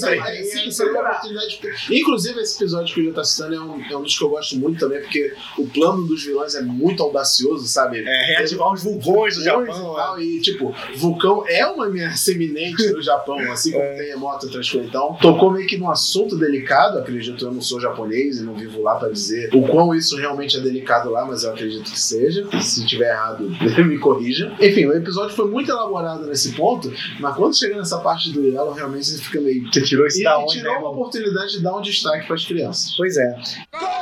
seria 0.71 0.93
uma 0.93 1.01
oportunidade. 1.03 1.61
Inclusive, 1.91 2.41
esse 2.41 2.57
episódio 2.57 2.95
que 2.95 3.01
o 3.01 3.05
Gil 3.05 3.15
tá 3.15 3.25
citando 3.25 3.55
é 3.55 3.61
um, 3.61 3.83
é 3.91 3.97
um 3.97 4.03
dos 4.03 4.17
que 4.17 4.25
eu 4.25 4.29
gosto 4.29 4.57
muito 4.57 4.79
também, 4.79 5.01
porque 5.01 5.35
o 5.57 5.67
plano 5.67 6.07
dos 6.07 6.25
vilões 6.25 6.55
é 6.55 6.63
muito 6.63 7.03
audacioso, 7.03 7.67
sabe? 7.67 8.03
É, 8.05 8.27
reativar 8.27 8.73
os 8.73 8.83
vulcões 8.83 9.37
do 9.37 9.45
Vulcões 9.45 9.69
Japão. 9.69 9.93
e, 9.93 9.97
tal, 9.97 10.21
e, 10.21 10.41
tipo, 10.41 10.75
vulcão 10.97 11.45
é 11.47 11.67
uma 11.67 11.87
ameaça 11.87 12.33
eminente 12.33 12.87
no 12.91 13.03
Japão, 13.03 13.39
assim 13.53 13.73
como 13.73 13.85
terremoto 13.85 14.47
outras 14.47 14.69
coisas. 14.69 14.89
Então, 14.89 15.17
tocou 15.21 15.51
meio 15.51 15.67
que 15.67 15.77
num 15.77 15.91
assunto 15.91 16.37
delicado, 16.37 16.99
acredito. 16.99 17.45
Eu 17.45 17.53
não 17.53 17.61
sou 17.61 17.81
japonês 17.81 18.39
e 18.39 18.43
não 18.43 18.55
vivo 18.55 18.83
lá 18.83 18.97
pra 18.97 19.09
dizer 19.09 19.51
o 19.55 19.67
quão 19.67 19.95
isso 19.95 20.17
realmente 20.17 20.57
é 20.57 20.61
delicado 20.61 21.11
lá, 21.11 21.25
mas 21.25 21.45
eu 21.45 21.51
acredito 21.51 21.68
que 21.77 21.99
seja. 21.99 22.47
Se 22.61 22.85
tiver 22.87 23.11
errado, 23.11 23.49
me 23.87 23.99
corrija. 23.99 24.53
Enfim, 24.61 24.87
o 24.87 24.95
episódio 24.95 25.35
foi 25.35 25.49
muito 25.49 25.71
elaborado 25.71 26.27
nesse 26.27 26.53
ponto, 26.53 26.93
mas 27.21 27.37
quando 27.37 27.57
chega 27.57 27.77
nessa 27.77 27.99
parte 27.99 28.31
do 28.33 28.45
Yellow, 28.45 28.73
realmente 28.73 29.07
você 29.07 29.19
fica 29.19 29.41
meio. 29.41 29.67
Você 29.73 29.83
tirou 29.83 30.07
isso 30.07 30.21
E, 30.21 30.25
da 30.25 30.39
onde, 30.39 30.53
tirou 30.55 30.73
né, 30.73 30.79
oportunidade 30.81 31.53
de 31.53 31.63
dar 31.63 31.77
um 31.77 31.81
destaque 31.81 32.27
pras 32.27 32.45
crianças. 32.45 32.95
Pois 32.97 33.17
é. 33.17 33.41
Ah, 33.73 33.98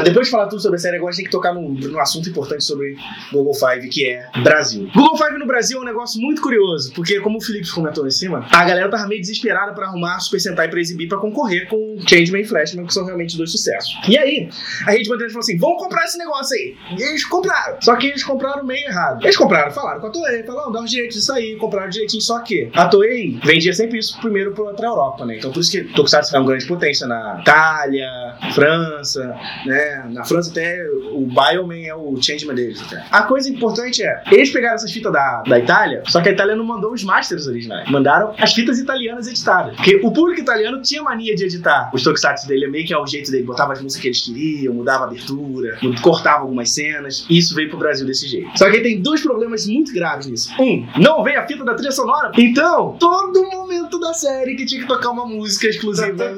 Depois 0.00 0.26
de 0.26 0.30
falar 0.30 0.46
tudo 0.46 0.60
sobre 0.60 0.76
a 0.76 0.78
série, 0.80 0.96
agora 0.96 1.10
a 1.10 1.12
gente 1.12 1.24
tem 1.24 1.26
que 1.26 1.30
tocar 1.30 1.54
num, 1.54 1.68
num 1.70 2.00
assunto 2.00 2.28
importante 2.28 2.64
sobre 2.64 2.96
Google 3.32 3.54
Five, 3.54 3.88
que 3.88 4.06
é 4.06 4.28
Brasil. 4.42 4.88
Google 4.94 5.16
Five 5.16 5.38
no 5.38 5.46
Brasil 5.46 5.78
é 5.78 5.82
um 5.82 5.84
negócio 5.84 6.20
muito 6.20 6.42
curioso, 6.42 6.92
porque, 6.94 7.20
como 7.20 7.38
o 7.38 7.40
Felipe 7.40 7.70
comentou 7.70 8.06
em 8.06 8.10
cima, 8.10 8.46
a 8.50 8.64
galera 8.64 8.88
tava 8.90 9.06
meio 9.06 9.20
desesperada 9.20 9.72
pra 9.72 9.86
arrumar 9.86 10.18
Super 10.20 10.40
Sentai 10.40 10.68
pra 10.68 10.80
exibir 10.80 11.08
pra 11.08 11.18
concorrer 11.18 11.68
com 11.68 11.96
Changeman 12.06 12.42
e 12.42 12.44
Flashman, 12.44 12.86
que 12.86 12.94
são 12.94 13.04
realmente 13.04 13.36
dois 13.36 13.50
sucessos. 13.50 13.96
E 14.08 14.18
aí, 14.18 14.48
a 14.86 14.90
Rede 14.90 15.08
Bandeirantes 15.08 15.32
falou 15.32 15.42
assim: 15.42 15.58
vamos 15.58 15.82
comprar 15.82 16.04
esse 16.04 16.18
negócio 16.18 16.56
aí. 16.56 16.74
E 16.98 17.02
eles 17.02 17.24
compraram. 17.24 17.80
Só 17.80 17.96
que 17.96 18.08
eles 18.08 18.24
compraram 18.24 18.64
meio 18.64 18.86
errado. 18.86 19.22
Eles 19.24 19.36
compraram, 19.36 19.70
falaram 19.70 20.00
com 20.00 20.06
a 20.06 20.10
Toei, 20.10 20.42
falaram, 20.42 20.72
dá 20.72 20.82
os 20.82 20.90
direitos 20.90 21.16
disso 21.16 21.32
aí, 21.32 21.56
compraram 21.56 21.88
direitinho. 21.88 22.22
Só 22.22 22.40
que 22.40 22.70
a 22.74 22.88
Toei 22.88 23.38
vendia 23.44 23.72
sempre 23.72 23.98
isso 23.98 24.18
primeiro 24.20 24.52
pra 24.52 24.86
Europa, 24.86 25.24
né? 25.24 25.36
Então 25.38 25.50
por 25.50 25.60
isso 25.60 25.70
que 25.70 25.84
Tokusatsu 25.84 26.34
é 26.34 26.38
uma 26.38 26.46
grande 26.46 26.66
potência 26.66 27.06
na 27.06 27.38
Itália, 27.40 28.08
França, 28.54 29.36
né? 29.64 29.85
Na 30.10 30.24
França 30.24 30.50
até 30.50 30.84
o 31.12 31.26
Bioman 31.26 31.86
é 31.86 31.94
o 31.94 32.16
changeman 32.20 32.54
deles 32.54 32.82
até. 32.82 33.04
A 33.10 33.22
coisa 33.22 33.50
importante 33.50 34.02
é, 34.02 34.22
eles 34.30 34.50
pegaram 34.50 34.74
essas 34.74 34.92
fitas 34.92 35.12
da, 35.12 35.42
da 35.46 35.58
Itália, 35.58 36.02
só 36.06 36.20
que 36.20 36.28
a 36.28 36.32
Itália 36.32 36.54
não 36.54 36.64
mandou 36.64 36.92
os 36.92 37.02
masters 37.04 37.46
originais. 37.46 37.88
Mandaram 37.90 38.34
as 38.38 38.52
fitas 38.52 38.78
italianas 38.78 39.26
editadas. 39.26 39.76
Porque 39.76 39.96
o 40.02 40.12
público 40.12 40.40
italiano 40.40 40.80
tinha 40.82 41.02
mania 41.02 41.34
de 41.34 41.44
editar 41.44 41.90
os 41.92 42.02
tokusatsu 42.02 42.46
dele, 42.46 42.66
meio 42.66 42.86
que 42.86 42.92
é 42.92 42.98
o 42.98 43.06
jeito 43.06 43.30
dele. 43.30 43.44
Botava 43.44 43.72
as 43.72 43.80
músicas 43.80 44.02
que 44.02 44.08
eles 44.08 44.20
queriam, 44.22 44.74
mudava 44.74 45.04
a 45.04 45.06
abertura, 45.06 45.78
cortava 46.02 46.42
algumas 46.42 46.70
cenas. 46.70 47.26
E 47.28 47.38
isso 47.38 47.54
veio 47.54 47.68
pro 47.68 47.78
Brasil 47.78 48.06
desse 48.06 48.28
jeito. 48.28 48.56
Só 48.56 48.70
que 48.70 48.80
tem 48.80 49.00
dois 49.00 49.22
problemas 49.22 49.66
muito 49.66 49.92
graves 49.92 50.26
nisso. 50.26 50.50
Um, 50.60 50.86
não 50.98 51.22
veio 51.22 51.40
a 51.40 51.46
fita 51.46 51.64
da 51.64 51.74
trilha 51.74 51.92
sonora. 51.92 52.32
Então, 52.36 52.96
todo 52.98 53.42
momento 53.50 53.98
da 53.98 54.12
série 54.12 54.54
que 54.54 54.64
tinha 54.64 54.80
que 54.82 54.88
tocar 54.88 55.10
uma 55.10 55.26
música 55.26 55.66
exclusiva. 55.68 56.36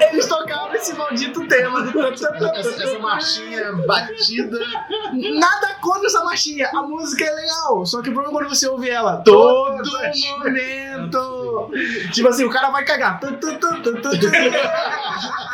Eles 0.00 0.26
tocavam 0.26 0.74
esse 0.74 0.94
maldito 0.94 1.46
tema 1.46 1.92
Essa, 2.12 2.82
essa 2.82 2.98
marchinha 2.98 3.72
batida. 3.86 4.58
Nada 5.12 5.74
contra 5.80 6.06
essa 6.06 6.24
marchinha, 6.24 6.70
a 6.74 6.82
música 6.82 7.24
é 7.24 7.30
legal. 7.30 7.84
Só 7.86 8.00
que 8.02 8.10
o 8.10 8.12
problema 8.12 8.38
é 8.38 8.40
quando 8.40 8.54
você 8.54 8.68
ouve 8.68 8.88
ela 8.88 9.18
todo 9.18 9.84
momento. 10.38 11.70
Tipo 12.12 12.28
assim, 12.28 12.44
o 12.44 12.50
cara 12.50 12.70
vai 12.70 12.84
cagar. 12.84 13.20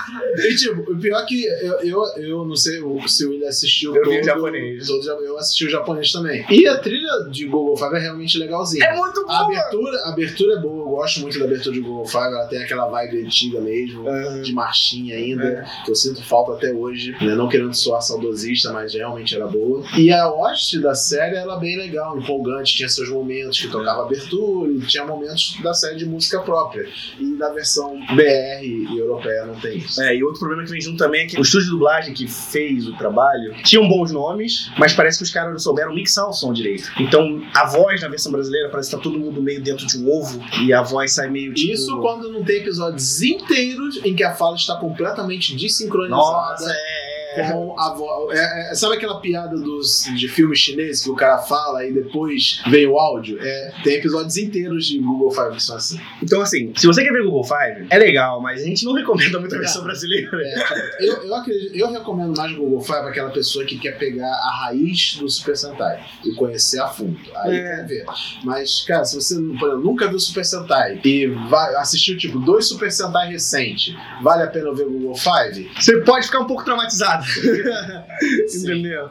E 0.39 0.57
tipo, 0.57 0.93
o 0.93 0.99
pior 0.99 1.23
é 1.23 1.27
que 1.27 1.45
eu, 1.47 1.81
eu, 1.81 2.03
eu 2.17 2.45
não 2.47 2.57
sei 2.57 2.81
se 3.07 3.25
o 3.25 3.31
Will 3.31 3.47
assistiu 3.49 3.95
Eu 3.95 4.03
todo, 4.03 4.13
vi 4.13 4.21
o 4.21 4.25
japonês. 4.25 4.87
todo 4.87 5.09
eu 5.25 5.39
assisti 5.39 5.67
o 5.67 5.71
japonês 5.71 6.13
também. 6.13 6.45
E 6.51 6.67
a 6.67 6.79
trilha 6.79 7.11
de 7.31 7.47
Google 7.47 7.77
Five 7.77 7.97
é 7.97 7.99
realmente 7.99 8.39
legalzinha. 8.39 8.85
É 8.85 8.97
muito 8.97 9.21
A 9.21 9.25
boa! 9.25 9.45
abertura, 9.45 9.99
a 10.05 10.09
abertura 10.11 10.55
é 10.55 10.61
boa, 10.61 10.83
eu 10.85 10.89
gosto 10.89 11.21
muito 11.21 11.39
da 11.39 11.45
abertura 11.45 11.75
de 11.75 11.81
Google 11.81 12.07
Five, 12.07 12.27
ela 12.27 12.47
tem 12.47 12.63
aquela 12.63 12.89
vibe 12.89 13.25
antiga 13.25 13.61
mesmo, 13.61 14.05
de 14.43 14.53
marchinha 14.53 15.17
ainda, 15.17 15.65
que 15.85 15.91
eu 15.91 15.95
sinto 15.95 16.23
falta 16.23 16.53
até 16.53 16.73
hoje, 16.73 17.13
né? 17.21 17.35
Não 17.35 17.49
querendo 17.49 17.75
soar 17.75 18.03
saudosista, 18.03 18.73
mas 18.73 18.95
realmente 18.95 19.35
era 19.35 19.47
boa. 19.47 19.85
E 19.97 20.11
a 20.11 20.27
host 20.27 20.79
da 20.81 20.95
série 20.95 21.37
era 21.37 21.57
bem 21.57 21.77
legal, 21.77 22.19
empolgante, 22.19 22.77
tinha 22.77 22.89
seus 22.89 23.09
momentos 23.09 23.61
que 23.61 23.69
tocava 23.69 24.03
abertura 24.03 24.71
e 24.71 24.81
tinha 24.81 25.05
momentos 25.05 25.57
da 25.63 25.75
série 25.75 25.97
de 25.97 26.07
música 26.07 26.41
própria. 26.41 26.89
E 27.19 27.25
na 27.25 27.49
versão 27.51 27.99
BR 28.15 28.63
e 28.65 28.99
europeia 28.99 29.47
não 29.47 29.55
tem 29.61 29.79
isso. 29.79 29.98
É, 30.01 30.17
e 30.17 30.25
outro 30.25 30.41
problema 30.41 30.65
que 30.65 30.71
vem 30.71 30.81
junto 30.81 30.97
também 30.97 31.25
é 31.25 31.27
que 31.27 31.39
o 31.39 31.43
estúdio 31.43 31.67
de 31.67 31.71
dublagem 31.73 32.15
que 32.15 32.27
fez 32.27 32.87
o 32.87 32.97
trabalho 32.97 33.55
tinham 33.65 33.89
bons 33.89 34.13
nomes, 34.13 34.71
mas 34.79 34.93
parece 34.93 35.19
que 35.19 35.25
os 35.25 35.31
caras 35.31 35.53
não 35.53 35.59
souberam 35.59 35.95
mixar 35.95 36.29
o 36.29 36.33
som 36.33 36.53
direito. 36.53 36.91
Então, 36.99 37.43
a 37.55 37.67
voz 37.67 38.01
na 38.01 38.09
versão 38.09 38.33
brasileira 38.33 38.69
parece 38.69 38.91
que 38.91 38.97
tá 38.97 39.03
todo 39.03 39.19
mundo 39.19 39.43
meio 39.43 39.63
dentro 39.63 39.87
de 39.87 39.99
um 39.99 40.11
ovo 40.11 40.41
e 40.63 40.73
a 40.73 40.83
voz 40.83 41.13
sai 41.13 41.29
meio 41.29 41.53
tipo. 41.55 41.73
Isso 41.73 42.01
quando 42.01 42.31
não 42.33 42.45
tem 42.45 42.57
episódios 42.57 43.23
inteiros 43.23 44.01
em 44.05 44.15
que 44.15 44.23
a 44.23 44.35
fala 44.35 44.57
está 44.57 44.77
completamente 44.77 45.55
desincronizada. 45.57 46.17
Nossa, 46.17 46.71
é. 46.71 47.08
É. 47.37 47.43
a 47.47 47.95
voz. 47.97 48.39
É, 48.39 48.71
é, 48.71 48.75
sabe 48.75 48.97
aquela 48.97 49.21
piada 49.21 49.57
dos, 49.57 50.05
de 50.17 50.29
filme 50.29 50.55
chinês 50.57 51.03
que 51.03 51.11
o 51.11 51.15
cara 51.15 51.39
fala 51.39 51.85
e 51.87 51.93
depois 51.93 52.61
vem 52.69 52.87
o 52.87 52.99
áudio? 52.99 53.39
É, 53.41 53.73
tem 53.83 53.95
episódios 53.95 54.37
inteiros 54.37 54.87
de 54.87 54.99
Google 54.99 55.31
Five 55.31 55.57
que 55.57 55.63
são 55.63 55.77
assim. 55.77 56.01
Então, 56.23 56.41
assim, 56.41 56.73
se 56.77 56.87
você 56.87 57.03
quer 57.03 57.13
ver 57.13 57.25
Google 57.25 57.45
Five, 57.45 57.87
é 57.91 57.99
legal, 57.99 58.41
mas 58.41 58.61
a 58.63 58.65
gente 58.65 58.85
não 58.85 58.93
recomenda 58.93 59.39
muito 59.41 59.55
a 59.55 59.59
versão 59.59 59.83
brasileira. 59.85 60.29
É, 60.35 61.07
eu, 61.09 61.23
eu, 61.25 61.35
acredito- 61.35 61.75
eu 61.75 61.91
recomendo 61.91 62.37
mais 62.37 62.53
Google 62.55 62.81
Five 62.81 62.99
para 62.99 63.11
aquela 63.11 63.31
pessoa 63.31 63.65
que 63.65 63.79
quer 63.79 63.99
pegar 63.99 64.31
a 64.33 64.65
raiz 64.67 65.17
do 65.19 65.29
Super 65.29 65.57
Sentai 65.57 66.05
e 66.25 66.33
conhecer 66.35 66.81
a 66.81 66.89
fundo. 66.89 67.19
Aí 67.37 67.57
É. 67.57 67.63
quer 67.77 67.87
ver. 67.87 68.05
Mas, 68.45 68.83
cara, 68.87 69.05
se 69.05 69.15
você 69.15 69.35
exemplo, 69.35 69.79
nunca 69.81 70.09
viu 70.09 70.19
Super 70.19 70.45
Sentai 70.45 71.01
e 71.05 71.27
vai, 71.49 71.75
assistiu 71.77 72.17
tipo 72.17 72.39
dois 72.41 72.67
Super 72.69 72.91
Sentai 72.91 73.31
recentes, 73.31 73.95
vale 74.23 74.43
a 74.43 74.47
pena 74.47 74.73
ver 74.75 74.85
Google 74.87 75.15
Five? 75.15 75.71
Você 75.79 75.99
pode 76.01 76.27
ficar 76.27 76.41
um 76.41 76.47
pouco 76.47 76.65
traumatizado. 76.65 77.18
Entendeu? 78.55 79.11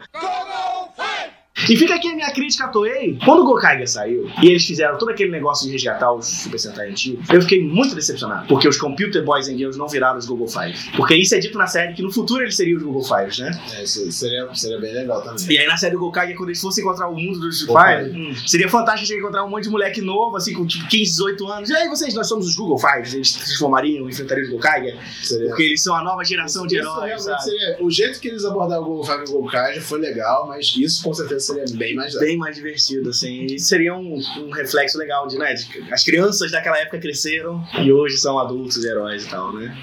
E 1.69 1.75
fica 1.75 1.95
aqui 1.95 2.07
a 2.11 2.15
minha 2.15 2.31
crítica 2.31 2.65
à 2.65 2.67
Toei. 2.67 3.17
Quando 3.25 3.41
o 3.41 3.45
Gokaiga 3.45 3.85
saiu 3.87 4.29
e 4.43 4.47
eles 4.47 4.63
fizeram 4.65 4.97
todo 4.97 5.09
aquele 5.09 5.31
negócio 5.31 5.65
de 5.65 5.71
resgatar 5.71 6.13
os 6.13 6.25
Super 6.27 6.59
Sentai 6.59 6.89
antigos, 6.89 7.27
eu 7.29 7.41
fiquei 7.41 7.61
muito 7.63 7.95
decepcionado. 7.95 8.47
Porque 8.47 8.67
os 8.67 8.77
Computer 8.77 9.23
Boys 9.23 9.47
and 9.47 9.57
Girls 9.57 9.77
não 9.77 9.87
viraram 9.87 10.17
os 10.19 10.25
Google 10.25 10.47
Five. 10.47 10.77
Porque 10.95 11.15
isso 11.15 11.33
é 11.35 11.39
dito 11.39 11.57
na 11.57 11.65
série 11.67 11.93
que 11.93 12.01
no 12.03 12.11
futuro 12.11 12.43
eles 12.43 12.55
seriam 12.55 12.77
os 12.77 12.83
Google 12.83 13.03
Fives, 13.03 13.39
né? 13.39 13.59
É, 13.73 13.83
isso 13.83 14.09
seria, 14.11 14.47
seria 14.53 14.79
bem 14.79 14.93
legal 14.93 15.21
também. 15.21 15.45
E 15.49 15.57
aí 15.57 15.65
na 15.67 15.77
série 15.77 15.93
do 15.93 15.99
Gokaiga, 15.99 16.35
quando 16.35 16.49
eles 16.49 16.61
fossem 16.61 16.83
encontrar 16.83 17.07
o 17.09 17.15
mundo 17.15 17.39
dos 17.39 17.63
Google 17.63 17.83
Five, 17.83 18.19
hum, 18.19 18.35
seria 18.45 18.69
fantástico 18.69 19.07
de 19.07 19.17
encontrar 19.19 19.43
um 19.43 19.49
monte 19.49 19.63
de 19.63 19.69
moleque 19.69 20.01
novo, 20.01 20.37
assim, 20.37 20.53
com 20.53 20.65
tipo 20.65 20.87
15, 20.87 21.03
18 21.11 21.47
anos. 21.47 21.69
E 21.69 21.75
aí 21.75 21.87
vocês, 21.89 22.13
nós 22.13 22.27
somos 22.27 22.47
os 22.47 22.55
Google 22.55 22.77
Fives. 22.77 23.13
Eles 23.13 23.31
se 23.31 23.39
transformariam, 23.39 24.07
enfrentariam 24.09 24.45
os 24.45 24.51
Gokaiga. 24.53 24.95
Seria- 25.23 25.47
Porque 25.47 25.63
eles 25.63 25.81
são 25.81 25.95
a 25.95 26.03
nova 26.03 26.23
geração 26.23 26.67
de 26.67 26.75
Isso 26.77 26.83
heróis, 26.85 27.03
realmente 27.05 27.23
sabe? 27.23 27.43
seria- 27.43 27.77
o 27.81 27.89
jeito 27.89 28.19
que 28.19 28.27
eles 28.27 28.45
abordaram 28.45 28.83
o 28.83 28.85
Google 28.85 29.03
Five 29.05 29.23
e 29.27 29.73
o 29.73 29.75
já 29.75 29.81
foi 29.81 29.99
legal, 29.99 30.47
mas 30.47 30.73
isso 30.77 31.01
com 31.03 31.13
certeza 31.13 31.46
seria 31.55 31.77
bem 31.77 31.95
mais 31.95 32.13
legal. 32.13 32.27
bem 32.27 32.37
mais 32.37 32.55
divertido, 32.55 33.09
assim. 33.09 33.45
E 33.45 33.59
seria 33.59 33.95
um, 33.95 34.19
um 34.39 34.49
reflexo 34.51 34.97
legal 34.97 35.27
de, 35.27 35.37
né? 35.37 35.53
de- 35.53 35.91
as 35.91 36.03
crianças 36.03 36.51
daquela 36.51 36.77
época 36.77 36.99
cresceram 36.99 37.63
e 37.83 37.91
hoje 37.91 38.17
são 38.17 38.37
adultos 38.39 38.83
e 38.83 38.87
heróis 38.87 39.25
e 39.25 39.29
tal, 39.29 39.53
né? 39.53 39.75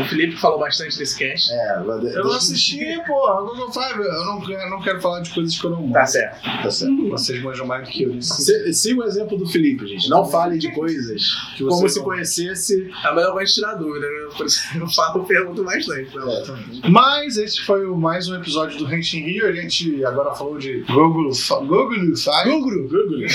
O 0.00 0.04
Felipe 0.04 0.36
falou 0.36 0.58
bastante 0.58 0.96
desse 0.98 1.18
cast. 1.18 1.52
É, 1.52 1.76
Eu 1.78 2.24
não 2.24 2.32
assisti, 2.32 2.78
pô, 3.06 3.44
Google 3.44 3.70
Five. 3.72 3.98
Eu 4.00 4.24
não, 4.24 4.50
eu 4.50 4.70
não 4.70 4.80
quero 4.80 5.00
falar 5.00 5.20
de 5.20 5.30
coisas 5.30 5.58
que 5.58 5.64
eu 5.66 5.70
não 5.70 5.82
manjo. 5.82 5.92
Tá 5.92 6.06
certo. 6.06 6.42
Tá 6.42 6.70
certo. 6.70 7.08
Vocês 7.10 7.42
manjam 7.42 7.66
mais 7.66 7.86
do 7.86 7.90
que 7.92 8.02
eu 8.04 8.14
nisso. 8.14 8.34
Siga 8.72 9.00
o 9.00 9.04
exemplo 9.04 9.36
do 9.36 9.46
Felipe, 9.46 9.86
gente. 9.86 10.08
Não 10.08 10.24
fale 10.24 10.58
de 10.58 10.72
coisas 10.72 11.22
Que 11.56 11.64
como 11.64 11.88
se 11.88 11.98
não- 11.98 12.04
conhecesse. 12.04 12.90
A 13.04 13.14
melhor 13.14 13.40
é 13.40 13.44
tirar 13.44 13.74
dúvida, 13.74 14.06
né? 14.06 14.28
Por 14.36 14.46
isso 14.46 14.62
eu 14.78 14.88
falo, 14.88 15.24
pergunto 15.24 15.62
bastante. 15.62 16.14
Né? 16.16 16.80
Mas 16.88 17.36
esse 17.36 17.60
foi 17.60 17.84
o- 17.86 17.96
mais 17.96 18.28
um 18.28 18.34
episódio 18.34 18.78
do 18.78 18.92
Henshin 18.94 19.20
Rio. 19.24 19.46
A 19.46 19.52
gente 19.52 20.04
agora 20.04 20.34
falou 20.34 20.56
de 20.58 20.80
Google 20.88 21.32
Fi- 21.34 21.54
Google 21.66 22.16
Five. 22.16 22.50
Google, 22.50 22.88
Google. 22.88 23.26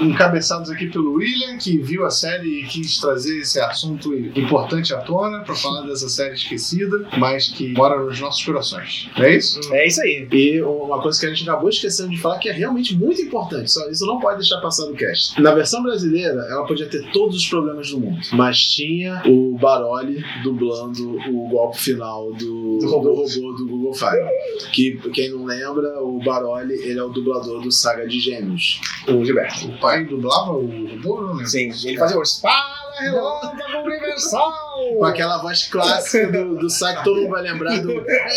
Encabeçados 0.00 0.70
aqui 0.70 0.86
pelo 0.90 1.14
William, 1.14 1.56
que 1.58 1.78
viu 1.78 2.04
a 2.04 2.10
série 2.10 2.60
e 2.62 2.66
quis 2.66 2.98
trazer 2.98 3.38
esse 3.40 3.58
assunto 3.60 4.14
importante 4.14 4.92
à 4.94 4.98
tona 4.98 5.40
para 5.40 5.54
falar 5.54 5.82
dessa 5.94 6.08
série 6.08 6.34
esquecida, 6.34 7.08
mas 7.16 7.48
que 7.48 7.72
mora 7.72 8.02
nos 8.02 8.20
nossos 8.20 8.44
corações. 8.44 9.08
Não 9.16 9.24
é 9.24 9.36
isso? 9.36 9.60
É 9.72 9.86
isso 9.86 10.02
aí. 10.02 10.28
E 10.30 10.60
uma 10.62 11.00
coisa 11.00 11.18
que 11.18 11.26
a 11.26 11.28
gente 11.30 11.48
acabou 11.48 11.68
esquecendo 11.68 12.10
de 12.10 12.20
falar 12.20 12.38
que 12.38 12.48
é 12.48 12.52
realmente 12.52 12.96
muito 12.96 13.22
importante. 13.22 13.70
Só 13.70 13.88
isso 13.88 14.04
não 14.06 14.18
pode 14.20 14.38
deixar 14.38 14.60
passar 14.60 14.86
do 14.86 14.94
cast. 14.94 15.40
Na 15.40 15.54
versão 15.54 15.82
brasileira, 15.82 16.46
ela 16.50 16.66
podia 16.66 16.86
ter 16.86 17.10
todos 17.12 17.36
os 17.36 17.48
problemas 17.48 17.90
do 17.90 18.00
mundo. 18.00 18.20
Mas 18.32 18.58
tinha 18.58 19.22
o 19.26 19.56
Baroli 19.56 20.22
dublando 20.42 21.16
o 21.30 21.48
golpe 21.48 21.78
final 21.78 22.32
do, 22.32 22.78
do 22.78 22.90
robô. 22.90 23.24
do 23.24 23.66
Google 23.66 23.94
Five. 23.94 24.70
Que, 24.72 24.98
quem 25.12 25.30
não 25.30 25.44
lembra, 25.44 26.02
o 26.02 26.18
Baroli 26.22 26.74
ele 26.74 26.98
é 26.98 27.02
o 27.02 27.08
dublador 27.08 27.62
do 27.62 27.70
Saga 27.70 28.06
de 28.06 28.18
Gêmeos. 28.18 28.80
O 29.08 29.24
Gilberto. 29.24 29.68
O 29.68 29.78
pai 29.78 30.04
dublava 30.04 30.52
o 30.52 30.66
robô, 30.66 31.22
não 31.22 31.34
lembro. 31.34 31.46
Sim, 31.46 31.70
ele 31.84 31.96
fazia 31.96 32.18
os 32.18 32.40
Fala, 32.40 32.92
relâmpago 32.98 33.86
universal! 33.86 34.63
Com 34.98 35.04
aquela 35.04 35.38
voz 35.38 35.64
clássica 35.68 36.30
do, 36.32 36.56
do 36.56 36.66
que 36.66 37.04
todo 37.04 37.20
mundo 37.20 37.30
vai 37.30 37.42
lembrar 37.42 37.80
do 37.80 37.92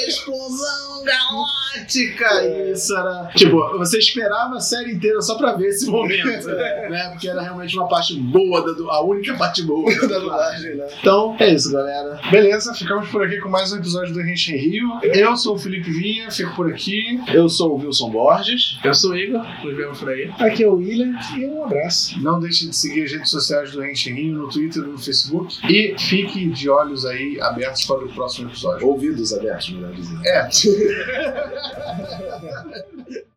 Explosão 0.07 1.03
Galáctica! 1.03 2.71
Isso 2.71 2.95
era. 2.95 3.29
Tipo, 3.35 3.77
você 3.77 3.97
esperava 3.99 4.55
a 4.55 4.59
série 4.59 4.93
inteira 4.93 5.21
só 5.21 5.37
pra 5.37 5.53
ver 5.53 5.67
esse 5.69 5.87
momento, 5.89 6.47
né? 6.47 7.09
Porque 7.11 7.27
era 7.27 7.41
realmente 7.41 7.75
uma 7.77 7.87
parte 7.87 8.15
boa, 8.19 8.61
da, 8.65 8.71
du- 8.73 8.89
a 8.89 9.01
única 9.03 9.33
parte 9.35 9.63
boa 9.63 9.89
da 10.07 10.19
dublagem, 10.19 10.75
né? 10.75 10.87
Então, 10.99 11.35
é 11.39 11.53
isso, 11.53 11.71
galera. 11.71 12.19
Beleza, 12.31 12.73
ficamos 12.73 13.09
por 13.09 13.23
aqui 13.23 13.37
com 13.39 13.49
mais 13.49 13.71
um 13.71 13.77
episódio 13.77 14.13
do 14.13 14.21
Henshin 14.21 14.55
Rio. 14.57 14.87
Eu 15.03 15.35
sou 15.37 15.55
o 15.55 15.59
Felipe 15.59 15.89
Vinha, 15.91 16.29
fico 16.31 16.55
por 16.55 16.69
aqui. 16.69 17.19
Eu 17.33 17.47
sou 17.49 17.73
o 17.77 17.85
Wilson 17.85 18.09
Borges. 18.09 18.77
Eu 18.83 18.93
sou 18.93 19.11
o 19.11 19.15
Igor, 19.17 19.45
nos 19.63 19.75
vemos 19.75 19.99
por 19.99 20.09
aí. 20.09 20.31
Aqui 20.39 20.63
é 20.63 20.67
o 20.67 20.75
William 20.75 21.13
e 21.37 21.45
um 21.45 21.63
abraço. 21.63 22.19
Não 22.21 22.39
deixe 22.39 22.67
de 22.67 22.75
seguir 22.75 23.03
as 23.03 23.11
redes 23.11 23.29
sociais 23.29 23.71
do 23.71 23.83
Henshin 23.85 24.13
Rio 24.13 24.33
no 24.37 24.49
Twitter 24.49 24.83
e 24.83 24.87
no 24.87 24.97
Facebook. 24.97 25.57
E 25.71 25.95
fique 26.27 26.49
de 26.49 26.69
olhos 26.69 27.05
aí 27.05 27.39
abertos 27.41 27.85
para 27.85 28.05
o 28.05 28.13
próximo 28.13 28.49
episódio. 28.49 28.87
Ouvidos 28.87 29.33
abertos, 29.33 29.69
melhor 29.69 29.91
dizendo. 29.91 30.25
É. 30.25 30.49